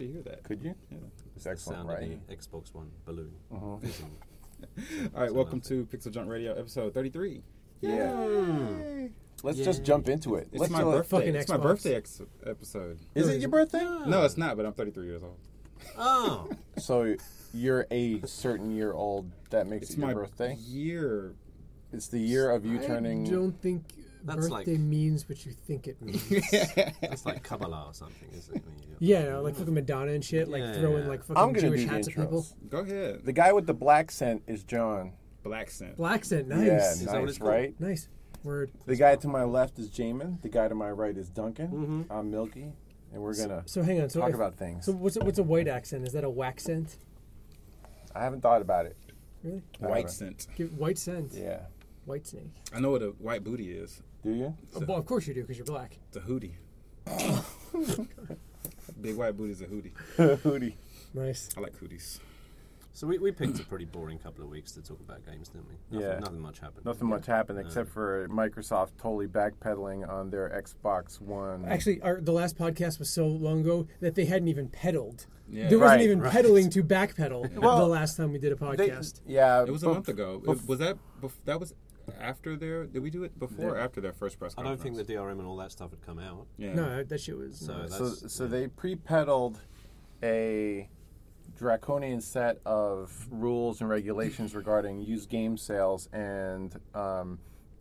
actually 0.00 0.12
hear 0.12 0.22
that. 0.22 0.44
Could 0.44 0.62
you? 0.62 0.74
Yeah. 0.90 0.96
It's 1.36 1.44
The 1.44 1.50
excellent, 1.50 1.78
sound 1.78 1.88
right? 1.88 2.12
of 2.12 2.26
the 2.26 2.34
Xbox 2.36 2.74
One 2.74 2.90
balloon. 3.04 3.32
Uh-huh. 3.52 3.66
All 5.14 5.22
right, 5.22 5.34
welcome 5.34 5.60
to 5.62 5.84
Pixel 5.86 6.10
Junk 6.10 6.28
Radio, 6.28 6.54
episode 6.58 6.94
33. 6.94 7.42
Yeah. 7.80 9.08
Let's 9.42 9.58
Yeah. 9.58 9.64
just 9.64 9.84
jump 9.84 10.08
into 10.08 10.36
it. 10.36 10.48
It's 10.52 10.60
Let's 10.60 10.72
my 10.72 10.82
birthday. 10.82 11.08
Fucking 11.18 11.34
It's 11.34 11.48
my 11.50 11.56
birthday 11.56 11.94
ex- 11.96 12.20
episode. 12.46 12.98
Is 13.14 13.28
it 13.28 13.40
your 13.40 13.48
birthday? 13.50 13.84
No, 14.06 14.24
it's 14.24 14.36
not, 14.36 14.56
but 14.56 14.66
I'm 14.66 14.72
33 14.72 15.06
years 15.06 15.22
old. 15.22 15.36
Oh, 15.98 16.48
So 16.78 17.16
you're 17.54 17.86
a 17.90 18.20
certain 18.26 18.70
year 18.70 18.92
old. 18.92 19.30
That 19.50 19.66
makes 19.66 19.84
It's 19.86 19.94
it 19.94 19.98
your 19.98 20.06
my 20.08 20.14
birthday. 20.14 20.54
year. 20.56 21.34
It's 21.92 22.08
the 22.08 22.20
year 22.20 22.50
of 22.50 22.64
you 22.64 22.80
I 22.80 22.86
turning. 22.86 23.24
don't 23.24 23.52
think 23.60 23.82
That's 24.24 24.48
birthday 24.48 24.72
like- 24.72 24.80
means 24.80 25.28
what 25.28 25.44
you 25.46 25.52
think 25.52 25.86
it 25.88 26.00
means. 26.02 26.28
that's 27.00 27.24
like 27.26 27.42
Kabbalah 27.42 27.86
or 27.88 27.94
something, 27.94 28.28
isn't 28.36 28.56
it? 28.56 28.62
When 28.64 28.74
you- 28.78 28.96
yeah, 29.16 29.36
like 29.38 29.54
fucking 29.56 29.72
Madonna 29.74 30.12
and 30.12 30.24
shit, 30.24 30.48
like 30.48 30.60
Yeah. 30.62 30.74
throwing 30.80 31.08
like 31.08 31.20
I'm 31.30 31.54
fucking 31.54 31.60
Jewish 31.60 31.84
hats 31.86 32.08
at 32.08 32.14
people. 32.14 32.46
Go 32.68 32.78
ahead. 32.80 33.24
The 33.24 33.32
guy 33.32 33.52
with 33.52 33.66
the 33.66 33.74
black 33.74 34.10
scent 34.10 34.42
is 34.46 34.62
John. 34.64 35.12
Black 35.42 35.70
scent. 35.70 35.96
Black 35.96 36.24
scent, 36.24 36.48
nice, 36.48 36.66
Yeah, 36.66 36.90
Is 36.92 37.04
that 37.06 37.12
what 37.14 37.20
nice, 37.22 37.28
it's 37.30 37.38
called? 37.38 37.50
right? 37.50 37.80
nice. 37.80 38.08
Word. 38.44 38.70
The 38.86 38.96
guy 38.96 39.16
to 39.16 39.28
my 39.28 39.44
left 39.44 39.78
is 39.78 39.88
Jaymin. 39.90 40.40
The 40.42 40.48
guy 40.48 40.68
to 40.68 40.74
my 40.74 40.90
right 40.90 41.16
is 41.16 41.28
Duncan. 41.30 42.06
Mhm. 42.08 42.14
I'm 42.14 42.30
Milky, 42.30 42.72
and 43.12 43.22
we're 43.22 43.34
gonna 43.36 43.62
So 43.66 43.82
hang 43.82 44.00
on. 44.02 44.10
So 44.10 44.20
talk 44.20 44.30
if- 44.30 44.34
about 44.34 44.56
things. 44.56 44.84
So 44.86 44.92
what's 44.92 45.16
a, 45.16 45.20
what's 45.20 45.38
a 45.38 45.42
white 45.42 45.68
accent? 45.68 46.06
Is 46.06 46.12
that 46.12 46.24
a 46.24 46.30
whack 46.30 46.60
scent? 46.60 46.96
I 48.14 48.22
haven't 48.22 48.40
thought 48.42 48.60
about 48.60 48.86
it. 48.86 48.96
Really? 49.42 49.62
White 49.78 50.10
scent. 50.10 50.46
Give 50.56 50.76
white 50.76 50.98
scent. 50.98 51.32
Yeah. 51.32 51.60
White 52.04 52.26
snake. 52.26 52.50
I 52.74 52.80
know 52.80 52.90
what 52.90 53.02
a 53.02 53.08
white 53.18 53.44
booty 53.44 53.72
is. 53.72 54.02
Do 54.22 54.32
you? 54.32 54.54
Oh, 54.76 54.80
well, 54.86 54.98
of 54.98 55.06
course 55.06 55.26
you 55.26 55.34
do 55.34 55.42
because 55.42 55.56
you're 55.56 55.64
black. 55.66 55.98
It's 56.08 56.16
a 56.16 56.20
hoodie. 56.20 56.56
Big 59.00 59.16
white 59.16 59.36
booty's 59.36 59.62
a 59.62 59.66
hootie. 59.66 59.92
Hootie. 60.16 60.74
Nice. 61.14 61.48
I 61.56 61.60
like 61.60 61.78
hoodies. 61.80 62.18
So 62.92 63.06
we, 63.06 63.18
we 63.18 63.32
picked 63.32 63.58
a 63.58 63.64
pretty 63.64 63.86
boring 63.86 64.18
couple 64.18 64.44
of 64.44 64.50
weeks 64.50 64.72
to 64.72 64.82
talk 64.82 64.98
about 65.00 65.24
games, 65.24 65.48
didn't 65.48 65.68
we? 65.68 65.74
Nothing, 65.90 66.10
Yeah. 66.10 66.18
Nothing 66.18 66.40
much 66.40 66.58
happened. 66.58 66.84
Nothing 66.84 67.08
much 67.08 67.24
happened 67.26 67.58
except 67.60 67.88
for 67.88 68.28
Microsoft 68.28 68.90
totally 69.00 69.26
backpedaling 69.26 70.06
on 70.06 70.28
their 70.28 70.50
Xbox 70.50 71.18
One. 71.20 71.64
Actually, 71.66 72.02
our, 72.02 72.20
the 72.20 72.32
last 72.32 72.58
podcast 72.58 72.98
was 72.98 73.08
so 73.08 73.26
long 73.26 73.60
ago 73.60 73.86
that 74.00 74.16
they 74.16 74.26
hadn't 74.26 74.48
even 74.48 74.68
pedaled. 74.68 75.26
Yeah. 75.48 75.68
There 75.68 75.78
wasn't 75.78 75.98
Right, 75.98 76.04
even 76.04 76.20
right. 76.20 76.32
pedaling 76.32 76.68
to 76.70 76.82
backpedal 76.84 77.56
Well, 77.56 77.78
the 77.78 77.86
last 77.88 78.16
time 78.16 78.32
we 78.32 78.38
did 78.38 78.52
a 78.52 78.56
They- 78.56 78.66
podcast. 78.90 79.20
yeah, 79.26 79.62
It 79.62 79.70
was 79.70 79.82
a 79.82 79.88
month 79.88 80.08
ago. 80.08 80.42
bef- 80.44 80.66
was 80.68 80.78
that 80.80 80.98
bef- 81.22 81.32
that 81.46 81.58
was 81.58 81.72
after 82.20 82.56
their? 82.56 82.86
Did 82.86 83.02
we 83.02 83.10
do 83.10 83.24
it 83.24 83.38
before 83.38 83.74
or 83.74 83.78
after 83.78 84.00
their 84.00 84.12
first 84.12 84.38
press 84.38 84.54
I 84.56 84.62
don't 84.62 84.80
think 84.80 84.96
the 84.96 85.04
DRM 85.04 85.32
and 85.32 85.46
all 85.46 85.56
that 85.56 85.72
stuff 85.72 85.90
had 85.90 86.02
come 86.02 86.18
out. 86.18 86.46
Yeah. 86.56 86.74
No, 86.74 86.96
that- 86.96 87.08
that 87.08 87.20
shit 87.20 87.36
was. 87.36 87.58
So 87.58 87.82
no. 87.82 87.86
so, 87.88 88.08
so 88.08 88.44
yeah. 88.44 88.50
they 88.50 88.66
pre-pedaled 88.68 89.60
a 90.22 90.88
draconian 91.56 92.20
set 92.20 92.58
of 92.64 93.28
rules 93.30 93.80
and 93.80 93.90
regulations 93.90 94.54
regarding 94.54 95.00
used 95.00 95.28
game 95.28 95.56
sales 95.56 96.08
and 96.12 96.74
um, 96.94 97.38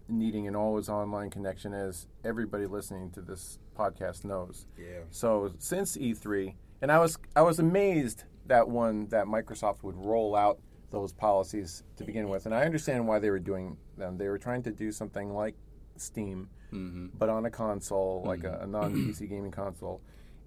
needing 0.08 0.48
an 0.48 0.56
always 0.56 0.90
online 0.90 1.30
connection, 1.30 1.74
as 1.74 2.08
everybody 2.24 2.66
listening 2.66 3.12
to 3.12 3.22
this 3.22 3.60
podcast 3.78 4.26
knows. 4.26 4.66
Yeah. 4.78 5.02
So 5.12 5.54
since 5.60 5.96
E3, 5.98 6.56
and 6.82 6.92
I 6.92 7.00
was 7.00 7.18
I 7.36 7.42
was 7.42 7.60
amazed 7.60 8.24
that 8.48 8.68
one 8.68 9.08
that 9.10 9.26
Microsoft 9.26 9.84
would 9.84 9.96
roll 9.96 10.36
out 10.36 10.60
those 10.92 11.12
policies 11.14 11.84
to 11.98 12.04
begin 12.04 12.30
with, 12.30 12.46
and 12.46 12.54
I 12.56 12.64
understand 12.66 13.08
why 13.08 13.20
they 13.20 13.30
were 13.30 13.40
doing 13.40 13.78
them. 13.98 14.18
They 14.18 14.28
were 14.28 14.38
trying 14.40 14.64
to 14.64 14.72
do 14.72 14.92
something 14.92 15.34
like 15.34 15.56
Steam, 15.98 16.50
Mm-hmm. 16.74 17.08
but 17.18 17.30
on 17.30 17.46
a 17.46 17.50
console, 17.50 18.24
like 18.28 18.44
a, 18.44 18.60
a 18.62 18.68
non-PC 18.68 19.28
gaming 19.30 19.50
console, 19.52 20.02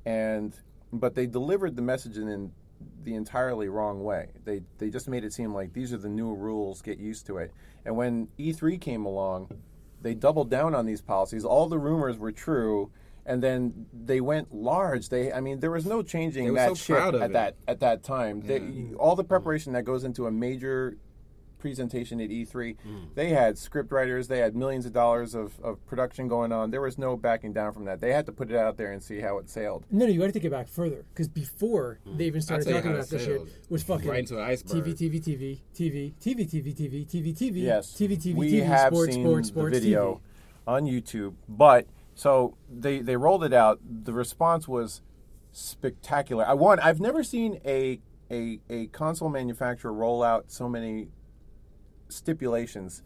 and 0.06 0.54
but 0.92 1.14
they 1.16 1.26
delivered 1.26 1.74
the 1.74 1.82
message 1.82 2.16
in 2.16 2.52
the 3.02 3.14
entirely 3.14 3.68
wrong 3.68 4.04
way. 4.04 4.28
They 4.44 4.62
they 4.78 4.88
just 4.88 5.08
made 5.08 5.24
it 5.24 5.32
seem 5.32 5.52
like 5.52 5.72
these 5.72 5.92
are 5.92 5.96
the 5.98 6.08
new 6.08 6.32
rules, 6.32 6.80
get 6.80 6.98
used 6.98 7.26
to 7.26 7.38
it. 7.38 7.52
And 7.84 7.96
when 7.96 8.28
E3 8.38 8.80
came 8.80 9.04
along, 9.04 9.50
they 10.00 10.14
doubled 10.14 10.48
down 10.48 10.74
on 10.76 10.86
these 10.86 11.00
policies. 11.00 11.44
All 11.44 11.68
the 11.68 11.78
rumors 11.78 12.18
were 12.18 12.30
true, 12.32 12.92
and 13.26 13.42
then 13.42 13.86
they 13.92 14.20
went 14.20 14.54
large. 14.54 15.08
They 15.08 15.32
I 15.32 15.40
mean 15.40 15.60
there 15.60 15.70
was 15.70 15.86
no 15.86 16.02
changing 16.02 16.46
were 16.48 16.54
that 16.54 16.68
so 16.70 16.74
ship 16.74 16.98
at 16.98 17.14
it. 17.14 17.32
that 17.32 17.56
at 17.68 17.80
that 17.80 18.02
time. 18.02 18.40
They, 18.42 18.94
all 18.98 19.16
the 19.16 19.24
preparation 19.24 19.72
that 19.74 19.84
goes 19.84 20.04
into 20.04 20.26
a 20.26 20.30
major 20.30 20.96
presentation 21.62 22.20
at 22.20 22.28
E3. 22.28 22.76
They 23.14 23.28
had 23.28 23.56
script 23.56 23.92
writers, 23.92 24.26
they 24.26 24.38
had 24.38 24.56
millions 24.56 24.84
of 24.84 24.92
dollars 24.92 25.32
of, 25.34 25.58
of 25.60 25.84
production 25.86 26.26
going 26.26 26.50
on. 26.50 26.72
There 26.72 26.80
was 26.80 26.98
no 26.98 27.16
backing 27.16 27.52
down 27.52 27.72
from 27.72 27.84
that. 27.84 28.00
They 28.00 28.12
had 28.12 28.26
to 28.26 28.32
put 28.32 28.50
it 28.50 28.56
out 28.56 28.76
there 28.76 28.90
and 28.90 29.00
see 29.00 29.20
how 29.20 29.38
it 29.38 29.48
sailed. 29.48 29.86
No, 29.88 30.04
no, 30.04 30.10
you 30.10 30.18
got 30.18 30.26
to 30.26 30.32
take 30.32 30.44
it 30.44 30.50
back 30.50 30.66
further 30.68 31.04
because 31.14 31.28
before 31.28 32.00
they 32.04 32.24
even 32.24 32.42
started 32.42 32.64
talking 32.64 32.90
about 32.90 33.04
it 33.04 33.10
this 33.10 33.24
shit 33.24 33.40
was 33.70 33.84
fucking 33.84 34.08
Right 34.08 34.18
into 34.18 34.38
an 34.38 34.44
iceberg. 34.44 34.84
TV, 34.84 34.88
TV, 34.98 35.22
TV, 35.22 35.60
TV, 35.72 36.12
TV, 36.20 36.50
TV, 36.50 36.74
TV, 36.76 37.06
TV, 37.06 37.36
TV, 37.38 37.62
Yes, 37.62 37.92
TV, 37.92 38.18
TV, 38.20 38.34
we 38.34 38.52
TV, 38.54 38.66
have 38.66 38.92
sports, 38.92 39.14
seen 39.14 39.24
sports, 39.24 39.48
the 39.48 39.52
sports, 39.52 39.78
video 39.78 40.14
TV. 40.14 40.20
on 40.66 40.84
YouTube. 40.84 41.34
But 41.48 41.86
so 42.14 42.56
they 42.70 43.00
they 43.00 43.16
rolled 43.16 43.44
it 43.44 43.52
out. 43.52 43.80
The 43.82 44.12
response 44.12 44.68
was 44.68 45.02
spectacular. 45.52 46.46
I 46.46 46.54
want. 46.54 46.84
I've 46.84 47.00
never 47.00 47.22
seen 47.22 47.60
a 47.64 48.00
a 48.30 48.60
a 48.68 48.86
console 48.88 49.28
manufacturer 49.28 49.92
roll 49.92 50.22
out 50.22 50.50
so 50.50 50.68
many 50.68 51.08
stipulations 52.08 53.02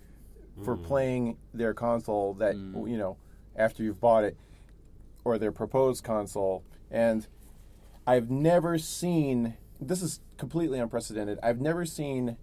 for 0.65 0.77
mm. 0.77 0.85
playing 0.85 1.37
their 1.53 1.75
console 1.75 2.35
that 2.35 2.55
mm. 2.55 2.89
you 2.89 2.97
know 2.97 3.17
after 3.55 3.83
you've 3.83 4.01
bought 4.01 4.25
it 4.25 4.37
or 5.25 5.39
their 5.39 5.53
proposed 5.53 6.03
console 6.03 6.65
and 6.91 7.27
I've 8.07 8.31
never 8.31 8.79
seen 8.79 9.57
this 9.81 10.03
is 10.03 10.21
completely 10.39 10.79
unprecedented. 10.79 11.39
I've 11.43 11.61
never 11.61 11.85
seen 11.85 12.37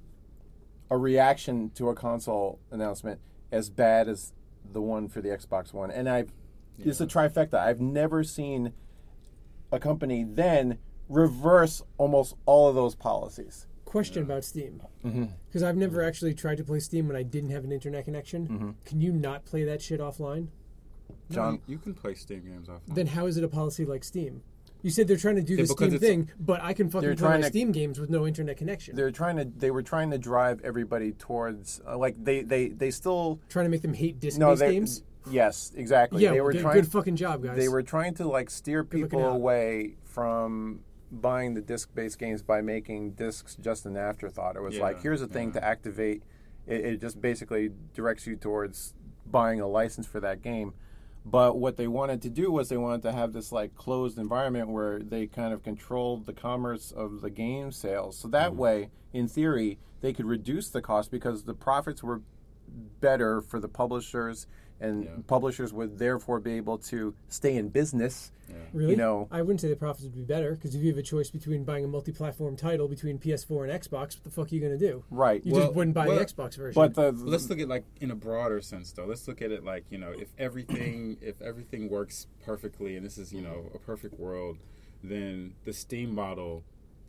a 0.89 0.98
reaction 0.98 1.71
to 1.71 1.89
a 1.89 1.95
console 1.95 2.60
announcement 2.69 3.19
as 3.51 3.69
bad 3.69 4.07
as 4.07 4.33
the 4.71 4.81
one 4.81 5.07
for 5.07 5.21
the 5.21 5.30
Xbox 5.30 5.74
One. 5.74 5.89
And 5.89 6.07
I've 6.10 6.31
it's 6.80 7.02
a 7.02 7.08
trifecta. 7.08 7.56
I've 7.56 7.81
never 7.81 8.24
seen 8.24 8.74
a 9.72 9.80
company 9.80 10.24
then 10.24 10.78
reverse 11.10 11.81
almost 11.98 12.36
all 12.46 12.70
of 12.70 12.75
those 12.75 12.96
policies. 12.96 13.68
Question 13.86 14.24
about 14.24 14.44
Steam 14.44 14.81
Mm-hmm. 15.06 15.25
because 15.48 15.62
I've 15.64 15.75
never 15.78 16.02
actually 16.02 16.34
tried 16.34 16.58
to 16.58 16.64
play 16.64 16.80
Steam 16.80 17.08
when 17.08 17.16
I 17.18 17.24
didn't 17.24 17.50
have 17.52 17.64
an 17.64 17.72
internet 17.72 18.06
connection. 18.06 18.48
Mm-hmm. 18.48 18.70
Can 18.86 19.02
you 19.02 19.12
not 19.12 19.46
play 19.46 19.64
that 19.66 19.81
shit 19.81 20.00
offline? 20.00 20.48
No, 21.30 21.36
John- 21.36 21.54
you, 21.68 21.74
you 21.74 21.78
can 21.78 21.94
play 21.94 22.16
Steam 22.16 22.42
games 22.46 22.70
off. 22.70 22.81
Then 22.88 23.08
how 23.08 23.25
is 23.28 23.38
it 23.38 23.44
a 23.44 23.48
policy 23.48 23.86
like 23.86 24.04
Steam? 24.04 24.42
You 24.81 24.90
said 24.90 25.08
they're 25.08 25.16
trying 25.18 25.36
to 25.36 25.42
do 25.42 25.54
Yeah, 25.56 25.64
the 25.64 25.68
because 25.78 25.90
Steam 25.96 26.00
thing, 26.25 26.30
but 26.40 26.62
I 26.62 26.74
can 26.74 26.90
fucking 26.90 27.16
play 27.18 27.30
my 27.30 27.38
to- 27.42 27.48
Steam 27.48 27.72
games 27.72 28.00
with 28.00 28.10
no 28.10 28.25
internet 28.25 28.58
connection. 28.58 28.96
They're 28.96 29.12
trying 29.12 29.38
to 29.38 29.46
they 29.46 29.72
were 29.72 29.84
trying 29.84 30.10
to 30.12 30.18
drive 30.18 30.60
everybody 30.64 31.12
towards 31.12 31.80
uh, 31.88 31.98
like 31.98 32.16
they 32.24 32.42
they 32.42 32.70
they 32.70 32.92
still 32.92 33.40
trying 33.50 33.66
to 33.66 33.70
make 33.70 33.81
them 33.81 33.94
hate 33.94 34.20
disc-based 34.20 34.40
no 34.40 34.56
they 34.56 34.72
games. 34.74 35.04
Yes 35.30 35.72
exactly 35.75 36.24
Yeah, 36.24 36.31
they 36.31 36.42
were 36.42 36.52
good, 36.52 36.62
trying 36.62 36.75
good 36.75 36.92
fucking 36.92 37.16
job, 37.16 37.44
guys. 37.44 37.58
they 37.58 37.68
were 37.70 37.84
trying 37.84 38.14
to 38.16 38.28
like 38.28 38.50
steer 38.50 38.84
people 38.84 39.25
away 39.25 39.96
from 40.04 40.81
buying 41.12 41.54
the 41.54 41.62
disc-based 41.62 42.18
games 42.18 42.42
by 42.42 42.62
making 42.62 43.12
discs 43.12 43.56
just 43.56 43.86
an 43.86 43.96
afterthought. 43.96 44.56
It 44.56 44.62
was 44.62 44.78
like 44.78 45.02
here's 45.02 45.22
a 45.22 45.28
thing 45.28 45.50
yeah. 45.50 45.60
to 45.62 45.66
activate. 45.66 46.24
It, 46.66 46.86
it 46.86 47.02
just 47.02 47.22
basically 47.22 47.70
directs 47.94 48.25
you 48.25 48.36
towards 48.36 48.94
buying 49.25 49.62
a 49.62 49.68
license 49.68 50.08
for 50.08 50.20
that 50.22 50.42
game. 50.42 50.74
But 51.25 51.58
what 51.58 51.78
they 51.78 51.88
wanted 51.88 52.22
to 52.24 52.30
do 52.30 52.52
was 52.52 52.68
they 52.68 52.78
wanted 52.78 53.02
to 53.04 53.12
have 53.14 53.31
this 53.31 53.52
like 53.52 53.75
closed 53.75 54.18
environment 54.18 54.68
where 54.70 55.00
they 55.00 55.28
kind 55.28 55.54
of 55.54 55.64
controlled 55.64 56.25
the 56.25 56.34
commerce 56.34 56.92
of 56.92 57.22
the 57.22 57.30
game 57.30 57.72
sales. 57.72 58.18
So 58.18 58.28
Mm-hmm. 58.28 58.31
that 58.31 58.56
way, 58.56 58.90
in 59.14 59.28
theory, 59.28 59.80
they 60.02 60.12
could 60.12 60.25
reduce 60.25 60.70
the 60.70 60.81
cost 60.81 61.12
because 61.12 61.44
the 61.44 61.54
profits 61.54 62.04
were 62.04 62.22
better 63.00 63.40
for 63.42 63.60
the 63.60 63.70
publishers, 63.70 64.48
and 64.80 65.04
Yeah. 65.06 65.10
publishers 65.28 65.72
would 65.74 65.98
therefore 65.98 66.40
be 66.40 66.54
able 66.54 66.78
to 66.80 67.14
stay 67.28 67.56
in 67.56 67.70
business. 67.70 68.31
Really? 68.72 68.92
You 68.92 68.98
know, 68.98 69.28
I 69.31 69.42
wouldn't 69.42 69.62
say 69.62 69.70
the 69.70 69.75
profits 69.75 70.04
would 70.04 70.14
be 70.14 70.22
better 70.24 70.52
because 70.54 70.75
if 70.75 70.81
you 70.84 70.90
have 70.90 70.98
a 70.98 71.04
choice 71.04 71.31
between 71.31 71.64
buying 71.64 71.86
a 71.86 71.88
multi-platform 71.88 72.56
title 72.56 72.88
between 72.88 73.18
PS4 73.18 73.64
and 73.68 73.81
Xbox, 73.81 74.16
what 74.16 74.24
the 74.24 74.30
fuck 74.30 74.52
are 74.52 74.56
you 74.56 74.62
going 74.62 74.78
to 74.78 74.88
do? 74.88 75.04
right? 75.10 75.44
You 75.44 75.54
Well- 75.54 75.64
just 75.64 75.75
wouldn't 75.75 75.96
buy 75.96 76.08
well, 76.08 76.20
the 76.20 76.25
Xbox 76.25 76.56
version. 76.58 76.74
But 76.80 76.94
the 76.94 77.12
Let's 77.14 77.50
look 77.50 77.60
at 77.60 77.68
like 77.68 77.86
in 78.00 78.12
a 78.12 78.16
broader 78.16 78.62
sense 78.62 78.92
though. 78.92 79.06
Let's 79.06 79.28
look 79.28 79.42
at 79.42 79.52
it 79.52 79.64
like, 79.64 79.86
you 79.90 79.98
know, 79.98 80.12
if 80.12 80.34
everything 80.38 81.18
if 81.22 81.42
everything 81.42 81.90
works 81.90 82.28
perfectly 82.46 82.96
and 82.96 83.04
this 83.06 83.18
is, 83.18 83.34
you 83.34 83.42
know, 83.42 83.72
a 83.74 83.80
perfect 83.80 84.20
world, 84.20 84.58
then 85.04 85.54
the 85.64 85.74
Steam 85.74 86.14
model 86.14 86.64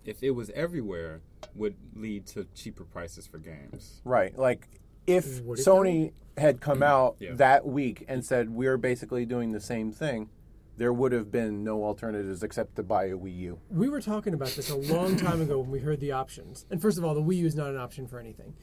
if 0.06 0.22
it 0.22 0.30
was 0.32 0.50
everywhere 0.50 1.20
would 1.54 1.74
lead 1.94 2.26
to 2.26 2.46
cheaper 2.54 2.84
prices 2.84 3.26
for 3.26 3.38
games. 3.38 4.00
right, 4.04 4.36
like 4.38 4.68
if 5.06 5.40
Would 5.42 5.58
it 5.58 5.66
Sony 5.66 6.12
had 6.36 6.60
come 6.60 6.82
out 6.82 7.16
Yeah. 7.20 7.34
that 7.34 7.66
week 7.66 8.04
and 8.08 8.24
said 8.24 8.50
we're 8.50 8.76
basically 8.76 9.24
doing 9.24 9.52
the 9.52 9.60
same 9.60 9.92
thing, 9.92 10.28
there 10.76 10.92
would 10.92 11.12
have 11.12 11.30
been 11.30 11.62
no 11.62 11.84
alternatives 11.84 12.42
except 12.42 12.74
to 12.76 12.82
buy 12.82 13.04
a 13.04 13.16
Wii 13.16 13.36
U. 13.38 13.58
we 13.70 13.88
were 13.88 14.00
talking 14.00 14.34
about 14.34 14.48
this 14.48 14.70
a 14.70 14.76
long 14.76 15.16
time 15.16 15.40
ago 15.40 15.60
when 15.60 15.70
we 15.70 15.78
heard 15.78 16.00
the 16.00 16.10
options. 16.12 16.66
And 16.70 16.82
first 16.82 16.98
of 16.98 17.04
all, 17.04 17.14
the 17.14 17.22
Wii 17.22 17.36
U 17.36 17.46
is 17.46 17.54
not 17.54 17.70
an 17.70 17.76
option 17.76 18.06
for 18.08 18.18
anything. 18.18 18.54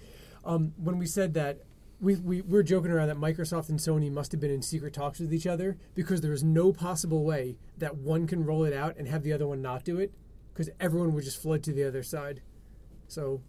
Um, 0.44 0.74
when 0.78 0.98
we 0.98 1.06
said 1.06 1.34
that 1.36 1.60
we, 2.02 2.16
we 2.16 2.42
we're 2.42 2.64
joking 2.64 2.90
around 2.92 3.10
that 3.10 3.18
Microsoft 3.18 3.70
and 3.70 3.78
Sony 3.80 4.12
must 4.12 4.32
have 4.32 4.42
been 4.42 4.50
in 4.52 4.64
secret 4.64 4.92
talks 4.94 5.20
with 5.20 5.32
each 5.34 5.46
other 5.46 5.78
because 5.94 6.20
there 6.22 6.34
is 6.34 6.44
no 6.44 6.74
possible 6.74 7.24
way 7.24 7.58
that 7.78 7.96
one 7.96 8.26
can 8.26 8.44
roll 8.44 8.64
it 8.66 8.74
out 8.74 8.98
and 8.98 9.08
have 9.08 9.22
the 9.24 9.32
other 9.32 9.46
one 9.48 9.62
not 9.62 9.84
do 9.86 10.00
it 10.00 10.12
because 10.52 10.70
everyone 10.80 11.14
would 11.14 11.24
just 11.24 11.40
flood 11.42 11.62
to 11.64 11.72
the 11.72 11.84
other 11.84 12.02
side. 12.04 12.42
So 13.08 13.42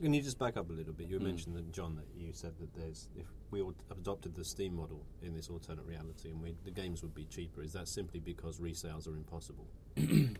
Can 0.00 0.14
you 0.14 0.22
just 0.22 0.38
back 0.38 0.56
up 0.56 0.70
a 0.70 0.72
little 0.72 0.92
bit? 0.92 1.08
You 1.08 1.18
hmm. 1.18 1.24
mentioned 1.24 1.56
that 1.56 1.70
John 1.72 1.96
that 1.96 2.06
you 2.16 2.32
said 2.32 2.52
that 2.58 2.74
there's 2.74 3.08
if 3.16 3.26
we 3.50 3.60
all 3.60 3.74
adopted 3.90 4.34
the 4.34 4.44
Steam 4.44 4.76
model 4.76 5.04
in 5.22 5.34
this 5.34 5.48
alternate 5.48 5.84
reality 5.84 6.30
and 6.30 6.40
we, 6.40 6.54
the 6.64 6.70
games 6.70 7.02
would 7.02 7.14
be 7.14 7.24
cheaper. 7.24 7.62
Is 7.62 7.72
that 7.72 7.88
simply 7.88 8.20
because 8.20 8.58
resales 8.58 9.06
are 9.08 9.16
impossible? 9.16 9.66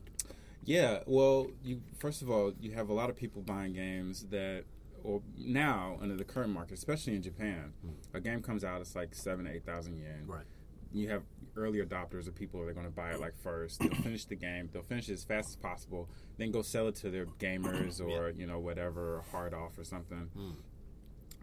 Yeah, 0.65 1.01
well, 1.07 1.49
you 1.63 1.81
first 1.99 2.23
of 2.23 2.31
all, 2.31 2.53
you 2.61 2.73
have 2.73 2.91
a 2.91 2.93
lot 2.93 3.11
of 3.11 3.17
people 3.17 3.43
buying 3.43 3.73
games 3.73 4.27
that, 4.31 4.65
or 5.03 5.23
now 5.39 5.99
under 6.03 6.17
the 6.17 6.25
current 6.25 6.53
market, 6.53 6.75
especially 6.75 7.15
in 7.17 7.23
Japan, 7.23 7.73
hmm. 7.83 8.17
a 8.17 8.21
game 8.21 8.43
comes 8.43 8.65
out, 8.65 8.81
it's 8.81 8.95
like 8.95 9.15
seven 9.15 9.47
to 9.47 9.53
eight 9.53 9.65
thousand 9.65 9.99
yen. 9.99 10.25
Right. 10.27 10.45
You 10.93 11.09
have 11.09 11.23
early 11.57 11.81
adopters 11.81 12.27
of 12.29 12.35
people 12.35 12.61
that 12.61 12.69
are 12.69 12.73
going 12.75 12.87
to 12.87 12.93
buy 12.93 13.11
it 13.11 13.21
like 13.21 13.37
first. 13.43 13.81
They'll 13.81 13.95
finish 14.03 14.25
the 14.25 14.37
game. 14.37 14.69
They'll 14.73 14.83
finish 14.83 15.09
it 15.09 15.15
as 15.15 15.25
fast 15.25 15.51
as 15.51 15.57
possible. 15.57 16.09
Then 16.39 16.51
go 16.51 16.63
sell 16.63 16.89
it 16.89 16.95
to 16.97 17.11
their 17.11 17.27
gamers 17.39 18.01
or 18.01 18.31
you 18.31 18.47
know 18.47 18.59
whatever 18.59 19.23
hard 19.31 19.55
off 19.55 19.79
or 19.79 19.85
something. 19.85 20.31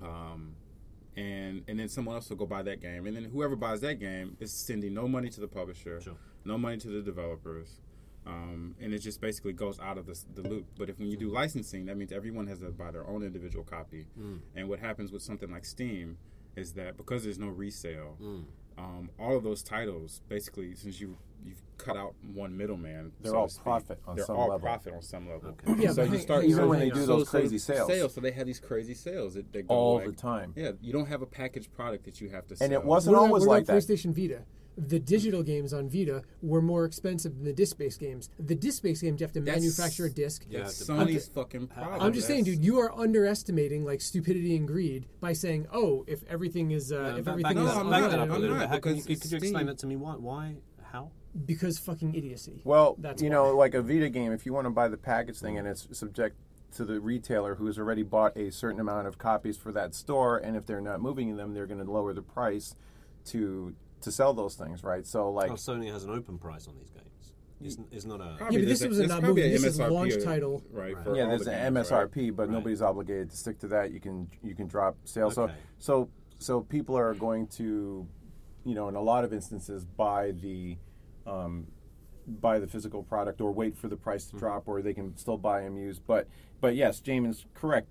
Um, 0.01 0.55
and 1.15 1.63
and 1.67 1.79
then 1.79 1.89
someone 1.89 2.15
else 2.15 2.29
will 2.29 2.37
go 2.37 2.45
buy 2.45 2.61
that 2.63 2.79
game, 2.81 3.07
and 3.07 3.15
then 3.15 3.23
whoever 3.25 3.55
buys 3.55 3.81
that 3.81 3.99
game 3.99 4.37
is 4.39 4.51
sending 4.51 4.93
no 4.93 5.07
money 5.07 5.29
to 5.29 5.41
the 5.41 5.47
publisher, 5.47 5.99
Sure. 6.01 6.13
no 6.45 6.57
money 6.57 6.77
to 6.77 6.89
the 6.89 7.01
developers, 7.01 7.79
um, 8.27 8.75
and 8.79 8.93
it 8.93 8.99
just 8.99 9.19
basically 9.19 9.53
goes 9.53 9.79
out 9.79 9.97
of 9.97 10.05
the, 10.05 10.15
the 10.39 10.47
loop. 10.47 10.67
But 10.77 10.89
if 10.89 10.99
when 10.99 11.07
you 11.09 11.17
do 11.17 11.29
licensing, 11.31 11.87
that 11.87 11.97
means 11.97 12.11
everyone 12.11 12.45
has 12.47 12.59
to 12.59 12.69
buy 12.69 12.91
their 12.91 13.07
own 13.07 13.23
individual 13.23 13.65
copy. 13.65 14.05
And 14.55 14.69
what 14.69 14.79
happens 14.79 15.11
with 15.11 15.23
something 15.23 15.49
like 15.51 15.65
Steam 15.65 16.17
is 16.55 16.73
that 16.73 16.97
because 16.97 17.23
there's 17.23 17.39
no 17.39 17.47
resale, 17.47 18.17
um, 18.77 19.09
all 19.19 19.35
of 19.35 19.43
those 19.43 19.63
titles 19.63 20.21
basically, 20.29 20.75
since 20.75 20.99
you 21.01 21.17
you've 21.45 21.61
cut 21.77 21.95
out 21.95 22.13
one 22.33 22.57
middleman, 22.57 23.11
They're 23.21 23.31
so 23.31 23.37
all 23.37 23.47
speak, 23.47 23.63
profit 23.63 23.99
on 24.07 24.15
they're 24.15 24.25
some 24.25 24.35
all 24.35 24.49
level. 24.49 24.59
profit 24.59 24.93
on 24.93 25.01
some 25.01 25.29
level. 25.29 25.55
Okay. 25.67 25.83
Yeah, 25.83 25.91
so 25.93 26.03
you 26.03 26.17
start 26.17 26.41
hang 26.41 26.49
Even 26.51 26.63
on, 26.63 26.69
when 26.69 26.79
they 26.79 26.89
do 26.89 27.01
so- 27.01 27.05
those 27.17 27.29
crazy 27.29 27.57
sales. 27.59 27.87
Sales, 27.87 28.13
so 28.13 28.21
they 28.21 28.31
have 28.31 28.47
these 28.47 28.59
crazy 28.59 28.93
sales 28.95 29.35
that, 29.35 29.51
that 29.53 29.67
go 29.67 29.73
all 29.73 29.95
like, 29.97 30.05
the 30.07 30.11
time. 30.13 30.53
Yeah, 30.55 30.71
you 30.81 30.91
don't 30.91 31.05
have 31.07 31.21
a 31.21 31.25
packaged 31.27 31.71
product 31.73 32.05
that 32.05 32.19
you 32.19 32.29
have 32.29 32.47
to 32.47 32.55
sell. 32.55 32.65
And 32.65 32.73
it 32.73 32.83
wasn't 32.83 33.13
What 33.13 33.19
about- 33.19 33.27
always 33.29 33.45
what 33.45 33.53
like 33.53 33.63
about 33.63 33.73
that. 33.81 33.83
PlayStation 33.87 34.13
Vita. 34.13 34.41
The 34.77 34.99
digital 34.99 35.41
games 35.41 35.73
on 35.73 35.89
Vita 35.89 36.21
were 36.41 36.61
more 36.61 36.85
expensive 36.85 37.35
than 37.35 37.45
the 37.45 37.53
disc-based 37.53 37.99
games. 37.99 38.29
The 38.39 38.53
disc-based 38.53 39.01
games 39.01 39.19
you 39.19 39.25
have 39.25 39.31
to 39.33 39.39
That's- 39.39 39.61
manufacture 39.63 40.05
a 40.05 40.09
disc. 40.11 40.45
Yeah, 40.49 40.59
That's 40.59 40.77
the- 40.85 40.93
Sony's 40.93 41.27
fucking 41.27 41.67
problem. 41.67 41.99
I'm 42.01 42.13
just 42.13 42.27
saying, 42.27 42.43
dude, 42.43 42.63
you 42.63 42.77
are 42.79 42.93
underestimating 42.97 43.83
like 43.85 44.01
stupidity 44.01 44.55
and 44.55 44.67
greed 44.67 45.07
by 45.19 45.33
saying, 45.33 45.65
"Oh, 45.73 46.03
if 46.07 46.23
everything 46.29 46.71
is, 46.71 46.91
uh, 46.91 46.97
Uh, 46.97 47.17
if 47.17 47.27
everything 47.27 47.55
back 47.55 47.57
is, 47.57 47.63
that, 47.73 47.77
I'm 47.77 47.89
back 47.89 48.01
not, 48.01 48.11
that 48.11 48.19
up 48.19 48.29
a 48.29 48.33
I'm 48.33 48.41
little 48.41 48.55
not, 48.55 48.61
bit. 48.63 48.69
How 48.69 48.79
can 48.79 48.95
you, 48.97 49.01
could 49.03 49.31
you 49.31 49.37
explain 49.37 49.65
that 49.65 49.77
to 49.79 49.87
me? 49.87 49.95
Why? 49.95 50.13
Why? 50.13 50.55
How? 50.81 51.11
because 51.45 51.77
fucking 51.79 52.13
idiocy." 52.15 52.61
Well, 52.63 52.95
That's 52.99 53.21
you 53.21 53.29
why. 53.29 53.35
know, 53.35 53.55
like 53.55 53.73
a 53.73 53.81
Vita 53.81 54.09
game, 54.09 54.31
if 54.31 54.45
you 54.45 54.53
want 54.53 54.65
to 54.65 54.71
buy 54.71 54.87
the 54.87 54.97
package 54.97 55.39
thing 55.39 55.57
and 55.57 55.67
it's 55.67 55.87
subject 55.97 56.35
to 56.73 56.85
the 56.85 56.99
retailer 56.99 57.55
who 57.55 57.65
has 57.67 57.77
already 57.79 58.03
bought 58.03 58.35
a 58.37 58.51
certain 58.51 58.79
amount 58.79 59.07
of 59.07 59.17
copies 59.17 59.57
for 59.57 59.71
that 59.71 59.95
store, 59.95 60.37
and 60.37 60.55
if 60.55 60.65
they're 60.65 60.81
not 60.81 61.01
moving 61.01 61.35
them, 61.35 61.53
they're 61.53 61.65
going 61.67 61.83
to 61.83 61.91
lower 61.91 62.13
the 62.13 62.21
price 62.21 62.75
to 63.25 63.73
to 64.01 64.11
sell 64.11 64.33
those 64.33 64.55
things, 64.55 64.83
right? 64.83 65.05
So, 65.05 65.29
like, 65.31 65.51
Oh, 65.51 65.55
Sony 65.55 65.91
has 65.91 66.03
an 66.03 66.11
open 66.11 66.37
price 66.37 66.67
on 66.67 66.75
these 66.77 66.89
games. 66.89 67.03
It's, 67.59 67.77
it's 67.91 68.05
not 68.05 68.21
a. 68.21 68.35
Probably 68.37 68.57
Yeah, 68.57 68.61
but 68.63 68.67
this 68.69 68.79
there's 68.79 68.89
was 68.89 68.99
a 68.99 69.07
not 69.07 69.23
movie. 69.23 69.41
a 69.41 69.49
This 69.49 69.63
is 69.63 69.79
MSRP 69.79 69.89
launch 69.91 70.13
or- 70.13 70.21
title. 70.21 70.63
right? 70.71 70.95
Right. 70.95 71.15
Yeah, 71.15 71.25
there's 71.25 71.45
the 71.45 71.51
an 71.53 71.73
games, 71.73 71.89
MSRP, 71.89 72.15
right? 72.27 72.35
but 72.35 72.47
Right. 72.49 72.53
nobody's 72.53 72.81
obligated 72.83 73.31
to 73.31 73.37
stick 73.37 73.57
to 73.59 73.67
that. 73.69 73.91
You 73.91 73.99
can 73.99 74.29
you 74.43 74.53
can 74.53 74.67
drop 74.67 74.95
sales. 75.05 75.37
Okay. 75.37 75.53
So 75.79 76.01
so 76.03 76.09
so 76.39 76.61
people 76.61 76.95
are 76.95 77.15
going 77.15 77.47
to, 77.47 78.07
you 78.63 78.75
know, 78.75 78.87
in 78.89 78.95
a 78.95 79.01
lot 79.01 79.23
of 79.23 79.33
instances, 79.33 79.85
buy 79.85 80.31
the. 80.31 80.77
Um, 81.25 81.67
buy 82.29 82.59
the 82.59 82.67
physical 82.67 83.03
product 83.03 83.39
or 83.39 83.51
wait 83.53 83.77
for 83.77 83.87
the 83.87 83.95
price 83.95 84.25
to 84.25 84.35
drop 84.37 84.67
or 84.67 84.81
they 84.81 84.93
can 84.93 85.15
still 85.15 85.37
buy 85.37 85.61
them 85.61 85.77
used 85.77 86.01
but 86.05 86.27
but 86.59 86.75
yes 86.75 86.99
James 86.99 87.37
is 87.37 87.45
correct 87.53 87.87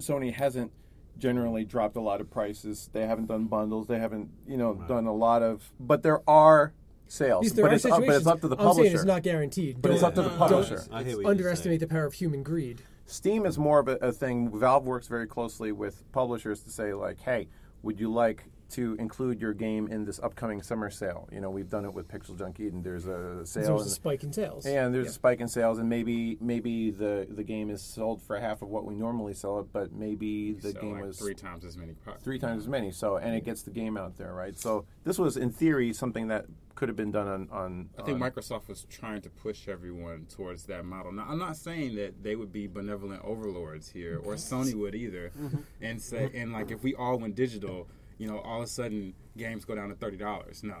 Sony 0.00 0.32
hasn't 0.32 0.70
generally 1.18 1.64
dropped 1.64 1.96
a 1.96 2.00
lot 2.00 2.20
of 2.20 2.30
prices. 2.30 2.88
They 2.92 3.06
haven't 3.06 3.26
done 3.26 3.46
bundles. 3.46 3.86
They 3.86 3.98
haven't 3.98 4.30
you 4.46 4.56
know 4.56 4.74
done 4.74 5.06
a 5.06 5.14
lot 5.14 5.42
of 5.42 5.70
but 5.78 6.02
there 6.02 6.20
are 6.28 6.72
sales. 7.08 7.44
Because 7.44 7.54
there 7.56 7.64
but 7.64 7.72
are 7.72 7.76
it's 7.76 7.84
up, 7.84 8.00
but 8.06 8.16
it's 8.16 8.26
up 8.26 8.40
to 8.40 8.48
the 8.48 8.56
I'm 8.56 8.64
publisher 8.64 8.84
saying 8.88 8.96
it's 8.96 9.04
not 9.04 9.22
guaranteed. 9.22 9.82
but 9.82 9.90
it's 9.90 10.00
Don't- 10.00 10.08
up 10.10 10.14
to 10.14 10.22
the 10.22 10.36
publisher. 10.36 10.74
It's- 10.74 10.88
I 10.92 11.02
hear 11.02 11.16
what 11.16 11.22
you're 11.22 11.30
underestimate 11.30 11.80
the 11.80 11.86
power 11.86 12.04
of 12.04 12.14
human 12.14 12.42
greed. 12.42 12.82
Steam 13.06 13.46
is 13.46 13.58
more 13.58 13.78
of 13.78 13.88
a, 13.88 13.96
a 13.96 14.12
thing. 14.12 14.50
Valve 14.58 14.84
works 14.84 15.06
very 15.08 15.26
closely 15.26 15.72
with 15.72 16.10
publishers 16.12 16.62
to 16.64 16.70
say 16.70 16.92
like, 16.92 17.20
"Hey, 17.20 17.48
would 17.82 17.98
you 17.98 18.12
like 18.12 18.44
to 18.70 18.94
include 18.98 19.40
your 19.40 19.52
game 19.52 19.88
in 19.88 20.04
this 20.04 20.18
upcoming 20.20 20.62
summer 20.62 20.90
sale?" 20.90 21.28
You 21.32 21.40
know, 21.40 21.50
we've 21.50 21.68
done 21.68 21.84
it 21.84 21.92
with 21.94 22.08
Pixel 22.08 22.36
Junk 22.38 22.60
Eden. 22.60 22.82
There's 22.82 23.06
a 23.06 23.08
sale. 23.08 23.34
There's 23.44 23.50
sale, 23.50 23.78
a 23.78 23.82
and, 23.82 23.90
spike 23.90 24.22
in 24.24 24.32
sales. 24.32 24.66
and 24.66 24.94
there's 24.94 25.06
Yeah. 25.06 25.10
a 25.10 25.14
spike 25.14 25.40
in 25.40 25.48
sales, 25.48 25.78
and 25.78 25.88
maybe 25.88 26.36
maybe 26.40 26.90
the 26.90 27.26
the 27.28 27.44
game 27.44 27.70
is 27.70 27.82
sold 27.82 28.22
for 28.22 28.38
half 28.38 28.62
of 28.62 28.68
what 28.68 28.84
we 28.84 28.94
normally 28.94 29.34
sell 29.34 29.58
it, 29.60 29.66
but 29.72 29.92
maybe 29.92 30.52
the 30.54 30.72
So, 30.72 30.80
game 30.80 30.92
like 30.92 31.04
was 31.04 31.18
three 31.18 31.34
times 31.34 31.64
as 31.64 31.76
many. 31.76 31.94
Pro- 31.94 32.14
three 32.14 32.38
times 32.38 32.62
as 32.64 32.68
many. 32.68 32.90
So, 32.90 33.16
and 33.16 33.34
it 33.34 33.44
gets 33.44 33.62
the 33.62 33.70
game 33.70 33.96
out 33.96 34.16
there, 34.16 34.32
right? 34.34 34.56
So, 34.58 34.84
this 35.04 35.18
was 35.18 35.36
in 35.36 35.50
theory 35.50 35.92
something 35.92 36.28
that 36.28 36.46
could 36.74 36.88
have 36.88 36.96
been 36.96 37.10
done 37.10 37.26
on 37.26 37.48
on. 37.50 37.88
I 37.98 38.02
think 38.02 38.22
on- 38.22 38.30
Microsoft 38.30 38.68
was 38.68 38.84
trying 38.88 39.20
to 39.22 39.30
push 39.30 39.66
everyone 39.66 40.26
towards 40.26 40.64
that 40.66 40.84
model. 40.84 41.10
Now, 41.10 41.26
I'm 41.28 41.38
not 41.38 41.56
saying 41.56 41.96
that 41.96 42.22
they 42.22 42.36
would 42.36 42.52
be 42.52 42.68
benevolent 42.68 43.24
overlords 43.24 43.90
here, 43.90 44.20
or 44.22 44.34
Sony 44.34 44.74
would 44.74 44.94
either, 44.94 45.32
mm-hmm. 45.36 45.58
and 45.80 46.00
say 46.00 46.30
and 46.34 46.52
like 46.52 46.70
if 46.70 46.84
we 46.84 46.94
all 46.94 47.18
went 47.18 47.34
digital, 47.34 47.88
you 48.18 48.28
know, 48.28 48.38
all 48.40 48.58
of 48.58 48.64
a 48.64 48.66
sudden 48.66 49.14
games 49.36 49.64
go 49.64 49.74
down 49.74 49.88
to 49.88 49.94
thirty 49.94 50.16
dollars. 50.16 50.62
No, 50.62 50.76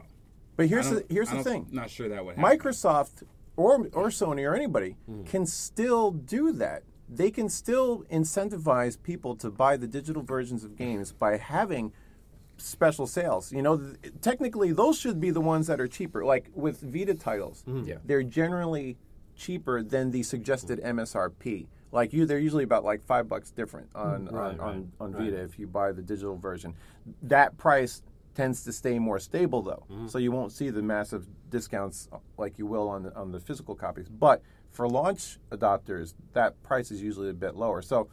But 0.56 0.68
here's 0.68 0.90
the 0.90 1.04
here's 1.08 1.28
the 1.28 1.36
don't- 1.36 1.44
thing. 1.44 1.66
Not 1.70 1.90
sure 1.90 2.08
that 2.08 2.24
would 2.24 2.36
happen. 2.36 2.58
Microsoft 2.58 3.22
or 3.56 3.88
or 3.92 4.08
Sony 4.08 4.48
or 4.48 4.54
anybody 4.54 4.96
hmm. 5.06 5.24
can 5.24 5.46
still 5.46 6.10
do 6.10 6.52
that. 6.52 6.82
They 7.08 7.30
can 7.30 7.48
still 7.48 8.04
incentivize 8.12 9.00
people 9.02 9.34
to 9.36 9.50
buy 9.50 9.78
the 9.78 9.86
digital 9.86 10.22
versions 10.22 10.62
of 10.62 10.76
games 10.76 11.12
by 11.12 11.38
having 11.38 11.92
special 12.58 13.06
sales. 13.06 13.50
You 13.52 13.62
know, 13.62 13.78
th- 13.78 14.14
technically 14.20 14.72
those 14.72 14.98
should 14.98 15.20
be 15.20 15.30
the 15.30 15.40
ones 15.40 15.68
that 15.68 15.80
are 15.80 15.88
cheaper. 15.88 16.24
Like 16.24 16.50
with 16.54 16.80
Vita 16.80 17.14
titles, 17.14 17.62
hmm. 17.64 17.84
Yeah. 17.84 17.96
they're 18.04 18.22
generally 18.22 18.98
cheaper 19.36 19.82
than 19.82 20.10
the 20.10 20.22
suggested 20.24 20.80
MSRP. 20.82 21.66
Like 21.92 22.12
you, 22.12 22.26
they're 22.26 22.38
usually 22.38 22.64
about 22.64 22.84
like 22.84 23.04
five 23.06 23.28
bucks 23.28 23.50
different 23.50 23.92
mm, 23.92 24.00
on 24.00 24.26
Right, 24.26 24.52
on, 24.54 24.60
on, 24.60 24.76
right, 24.76 24.86
on 25.00 25.12
right. 25.12 25.24
Vita 25.24 25.42
if 25.42 25.58
you 25.58 25.66
buy 25.66 25.92
the 25.92 26.02
digital 26.02 26.36
version. 26.36 26.74
That 27.22 27.56
price 27.56 28.02
tends 28.34 28.62
to 28.64 28.72
stay 28.72 28.98
more 28.98 29.18
stable 29.18 29.62
though, 29.62 29.84
mm-hmm. 29.90 30.06
so 30.06 30.18
you 30.18 30.30
won't 30.30 30.52
see 30.52 30.70
the 30.70 30.82
massive 30.82 31.26
discounts 31.50 32.08
uh, 32.12 32.18
like 32.36 32.58
you 32.58 32.66
will 32.66 32.88
on 32.88 33.02
the, 33.04 33.16
on 33.16 33.32
the 33.32 33.40
physical 33.40 33.74
copies. 33.74 34.08
But 34.08 34.42
for 34.70 34.88
launch 34.88 35.38
adopters, 35.50 36.14
that 36.34 36.62
price 36.62 36.90
is 36.90 37.02
usually 37.02 37.30
a 37.30 37.34
bit 37.34 37.56
lower. 37.56 37.82
So, 37.82 38.08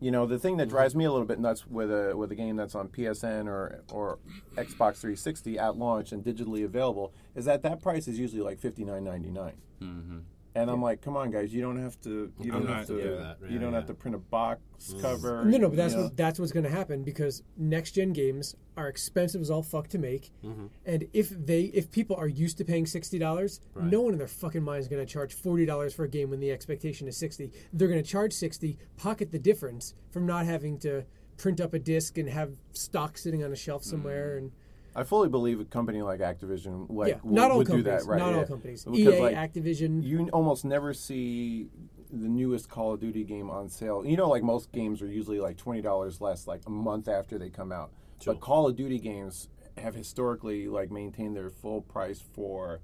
you 0.00 0.10
know, 0.10 0.24
the 0.24 0.38
thing 0.38 0.56
that 0.58 0.64
mm-hmm. 0.64 0.76
drives 0.76 0.94
me 0.94 1.04
a 1.04 1.10
little 1.10 1.26
bit 1.26 1.38
nuts 1.38 1.66
with 1.66 1.90
a 1.90 2.16
with 2.16 2.30
a 2.32 2.34
game 2.34 2.56
that's 2.56 2.74
on 2.74 2.88
PSN 2.88 3.46
or 3.46 3.82
or 3.90 4.18
Xbox 4.54 4.96
360 4.96 5.58
at 5.58 5.76
launch 5.76 6.12
and 6.12 6.24
digitally 6.24 6.64
available 6.64 7.12
is 7.34 7.44
that 7.44 7.62
that 7.62 7.82
price 7.82 8.08
is 8.08 8.18
usually 8.18 8.42
like 8.42 8.58
fifty 8.58 8.84
nine 8.84 9.04
ninety 9.04 9.30
nine. 9.30 9.56
Mm-hmm. 9.82 10.18
And 10.56 10.70
I'm 10.70 10.80
like, 10.80 11.02
come 11.02 11.16
on, 11.16 11.30
guys, 11.30 11.52
you 11.52 11.60
don't 11.60 11.80
have 11.80 12.00
to. 12.02 12.32
You 12.40 12.52
I'm 12.52 12.60
don't 12.60 12.68
not- 12.70 12.76
have 12.78 12.86
to. 12.88 12.98
yeah, 12.98 13.34
that, 13.40 13.50
you 13.50 13.58
don't 13.58 13.72
yeah. 13.72 13.76
have 13.78 13.86
to 13.86 13.94
print 13.94 14.14
a 14.14 14.18
box 14.18 14.60
cover. 15.00 15.44
No, 15.44 15.58
no, 15.58 15.68
but 15.68 15.76
that's 15.76 15.94
what 15.94 16.16
that's 16.16 16.38
what's 16.38 16.52
going 16.52 16.64
to 16.64 16.70
happen 16.70 17.02
because 17.04 17.42
next 17.56 17.92
gen 17.92 18.12
games 18.12 18.56
are 18.76 18.88
expensive 18.88 19.40
as 19.40 19.50
all 19.50 19.62
fuck 19.62 19.88
to 19.88 19.98
make, 19.98 20.30
Mm-hmm. 20.44 20.66
and 20.84 21.06
if 21.12 21.30
they 21.30 21.62
if 21.74 21.90
people 21.90 22.16
are 22.16 22.26
used 22.28 22.58
to 22.58 22.64
paying 22.64 22.86
sixty 22.86 23.18
dollars, 23.18 23.60
Right. 23.74 23.86
no 23.90 24.00
one 24.00 24.12
in 24.12 24.18
their 24.18 24.28
fucking 24.28 24.62
mind 24.62 24.80
is 24.80 24.88
going 24.88 25.04
to 25.04 25.10
charge 25.12 25.34
forty 25.34 25.66
dollars 25.66 25.94
for 25.94 26.04
a 26.04 26.08
game 26.08 26.30
when 26.30 26.40
the 26.40 26.50
expectation 26.50 27.06
is 27.08 27.16
sixty. 27.16 27.52
They're 27.72 27.88
going 27.88 28.02
to 28.02 28.08
charge 28.08 28.32
sixty, 28.32 28.78
pocket 28.96 29.32
the 29.32 29.38
difference 29.38 29.94
from 30.10 30.26
not 30.26 30.46
having 30.46 30.78
to 30.80 31.04
print 31.36 31.60
up 31.60 31.74
a 31.74 31.78
disc 31.78 32.16
and 32.16 32.28
have 32.30 32.52
stock 32.72 33.18
sitting 33.18 33.44
on 33.44 33.52
a 33.52 33.56
shelf 33.56 33.84
somewhere. 33.84 34.38
And 34.38 34.52
I 34.96 35.04
fully 35.04 35.28
believe 35.28 35.60
a 35.60 35.64
company 35.64 36.00
like 36.02 36.20
Activision, 36.20 36.86
like, 36.88 37.10
yeah, 37.10 37.18
would, 37.22 37.34
not 37.34 37.50
all 37.50 37.58
would 37.58 37.66
companies, 37.66 37.84
do 37.84 37.90
that, 37.90 38.06
right? 38.06 38.18
not 38.18 38.30
yeah. 38.32 38.38
all 38.38 38.44
companies. 38.46 38.84
Because, 38.84 39.14
EA, 39.14 39.20
like, 39.20 39.36
Activision. 39.36 40.02
you 40.02 40.28
almost 40.32 40.64
never 40.64 40.94
see 40.94 41.68
the 42.10 42.28
newest 42.28 42.68
Call 42.70 42.94
of 42.94 43.00
Duty 43.00 43.22
game 43.24 43.50
on 43.50 43.68
sale. 43.68 44.04
You 44.06 44.16
know, 44.16 44.28
like 44.28 44.42
most 44.42 44.72
games 44.72 45.02
are 45.02 45.06
usually 45.06 45.38
like 45.40 45.56
twenty 45.58 45.82
dollars 45.82 46.20
less, 46.20 46.46
like 46.46 46.62
a 46.66 46.70
month 46.70 47.08
after 47.08 47.38
they 47.38 47.50
come 47.50 47.72
out. 47.72 47.90
Sure. 48.22 48.32
But 48.34 48.40
Call 48.40 48.66
of 48.68 48.76
Duty 48.76 48.98
games 48.98 49.48
have 49.76 49.94
historically 49.94 50.68
like 50.68 50.90
maintained 50.90 51.36
their 51.36 51.50
full 51.50 51.82
price 51.82 52.22
for, 52.32 52.80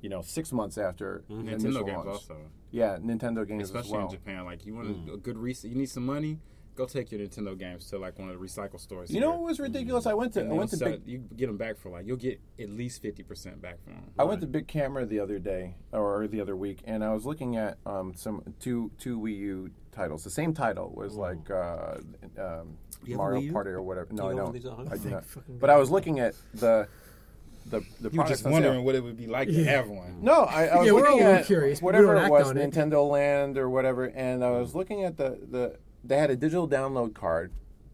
you 0.00 0.08
know, 0.08 0.22
six 0.22 0.52
months 0.52 0.78
after 0.78 1.24
Mm-hmm. 1.30 1.48
initial 1.48 1.58
Nintendo 1.82 1.86
games 1.86 1.96
launch. 1.96 2.08
also, 2.08 2.36
Yeah, 2.70 2.96
Nintendo 2.98 3.46
games 3.46 3.64
especially 3.64 3.88
as 3.88 3.92
well. 3.92 4.04
in 4.06 4.10
Japan. 4.10 4.44
Like 4.46 4.64
you 4.64 4.74
want 4.74 5.10
a 5.12 5.16
good 5.18 5.36
resale, 5.36 5.70
you 5.70 5.76
need 5.76 5.90
some 5.90 6.06
money. 6.06 6.38
Go 6.80 6.86
take 6.86 7.12
your 7.12 7.20
Nintendo 7.20 7.58
games 7.58 7.84
to 7.90 7.98
like 7.98 8.18
one 8.18 8.30
of 8.30 8.40
the 8.40 8.42
recycle 8.42 8.80
stores. 8.80 9.10
You 9.10 9.20
know 9.20 9.32
here, 9.32 9.38
what 9.38 9.48
was 9.48 9.60
ridiculous? 9.60 10.06
I 10.06 10.14
went 10.14 10.32
to 10.32 10.40
and 10.40 10.50
I 10.50 10.54
went 10.54 10.70
to 10.70 10.78
big 10.78 11.02
you 11.04 11.18
get 11.36 11.48
them 11.48 11.58
back 11.58 11.76
for 11.76 11.90
like 11.90 12.06
you'll 12.06 12.16
get 12.16 12.40
at 12.58 12.70
least 12.70 13.02
fifty 13.02 13.22
percent 13.22 13.60
back 13.60 13.84
from 13.84 13.96
them. 13.96 14.04
I 14.18 14.24
went 14.24 14.40
to 14.40 14.46
Bic 14.46 14.66
Camera 14.66 15.04
the 15.04 15.20
other 15.20 15.38
day 15.38 15.74
or 15.92 16.26
the 16.26 16.40
other 16.40 16.56
week, 16.56 16.78
and 16.86 17.04
I 17.04 17.12
was 17.12 17.26
looking 17.26 17.58
at 17.58 17.76
um, 17.84 18.14
some 18.16 18.54
two 18.60 18.90
two 18.96 19.20
Wii 19.20 19.36
U 19.36 19.70
titles. 19.92 20.24
The 20.24 20.30
same 20.30 20.54
title 20.54 20.90
was 20.96 21.16
like 21.16 21.50
uh, 21.50 21.96
um, 22.38 22.78
You 23.04 23.12
have 23.12 23.14
a 23.14 23.16
Mario 23.16 23.52
Party 23.52 23.70
or 23.72 23.82
whatever. 23.82 24.14
No, 24.14 24.30
you 24.30 24.30
I 24.30 24.32
got 24.32 24.36
one 24.36 24.36
don't. 24.36 24.46
of 24.46 24.52
these 24.54 24.64
at 24.64 24.72
home? 24.72 24.88
I 24.90 24.96
do 24.96 25.10
not. 25.10 25.24
But 25.60 25.68
I 25.68 25.76
was 25.76 25.90
looking 25.90 26.18
at 26.18 26.34
the 26.54 26.88
the 27.66 27.84
the 28.00 28.08
You 28.10 28.20
were 28.22 28.26
just 28.26 28.44
wondering 28.46 28.76
sale. 28.76 28.84
what 28.84 28.94
it 28.94 29.04
would 29.04 29.18
be 29.18 29.26
like 29.26 29.48
to 29.48 29.64
have 29.64 29.90
one. 29.90 30.22
No, 30.22 30.44
I, 30.44 30.64
I 30.64 30.76
was 30.76 30.86
Yeah, 30.86 30.92
we're 30.92 31.02
looking 31.02 31.20
at 31.20 31.44
curious, 31.44 31.82
whatever 31.82 32.16
it 32.16 32.30
was, 32.30 32.48
on 32.48 32.56
it. 32.56 32.72
Nintendo 32.72 33.06
Land 33.06 33.58
or 33.58 33.68
whatever, 33.68 34.06
and 34.06 34.42
I 34.42 34.52
was 34.52 34.74
looking 34.74 35.04
at 35.04 35.18
the 35.18 35.38
the 35.50 35.78
they 36.04 36.16
had 36.18 36.30
a 36.30 36.36
digital 36.36 36.68
download 36.68 37.14
card 37.14 37.52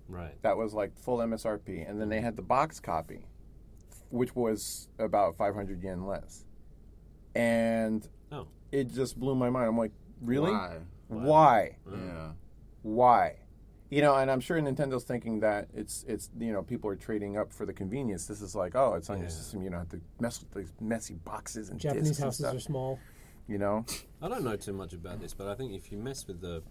Right. 0.08 0.40
that 0.42 0.56
was 0.56 0.72
like 0.72 0.96
full 0.98 1.18
MSRP, 1.18 1.88
and 1.88 2.00
then 2.00 2.08
they 2.08 2.16
mm-hmm. 2.16 2.24
had 2.26 2.36
the 2.36 2.42
box 2.42 2.78
copy, 2.78 3.26
which 4.10 4.34
was 4.36 4.88
about 4.98 5.36
500 5.36 5.82
yen 5.82 6.06
less, 6.06 6.44
and 7.34 8.08
Oh. 8.30 8.46
it 8.72 8.92
just 8.92 9.18
blew 9.18 9.34
my 9.34 9.50
mind. 9.50 9.68
I'm 9.68 9.78
like, 9.78 9.92
really? 10.20 10.52
Why? 10.52 10.78
Why? 11.08 11.76
Yeah. 11.90 12.32
Why? 12.82 13.36
You 13.90 14.02
know, 14.02 14.16
and 14.16 14.30
I'm 14.30 14.40
sure 14.40 14.60
Nintendo's 14.60 15.04
thinking 15.04 15.40
that 15.40 15.68
it's 15.72 16.04
it's 16.08 16.30
you 16.38 16.52
know 16.52 16.62
people 16.62 16.90
are 16.90 16.96
trading 16.96 17.36
up 17.36 17.52
for 17.52 17.66
the 17.66 17.72
convenience. 17.72 18.26
This 18.26 18.42
is 18.42 18.54
like, 18.56 18.74
oh, 18.74 18.94
it's 18.94 19.10
on 19.10 19.20
your 19.20 19.28
system. 19.30 19.62
You 19.62 19.70
don't 19.70 19.78
have 19.78 19.88
to 19.90 20.00
mess 20.18 20.40
with 20.40 20.52
these 20.54 20.72
messy 20.80 21.14
boxes 21.14 21.70
and 21.70 21.78
Japanese 21.78 22.08
discs 22.08 22.18
and 22.18 22.24
houses 22.26 22.46
stuff. 22.46 22.56
are 22.56 22.60
small. 22.60 22.98
You 23.46 23.58
know, 23.58 23.84
I 24.20 24.28
don't 24.28 24.42
know 24.42 24.56
too 24.56 24.72
much 24.72 24.92
about 24.92 25.20
this, 25.20 25.34
but 25.34 25.46
I 25.46 25.54
think 25.54 25.72
if 25.72 25.92
you 25.92 25.98
mess 25.98 26.26
with 26.26 26.40
the 26.40 26.64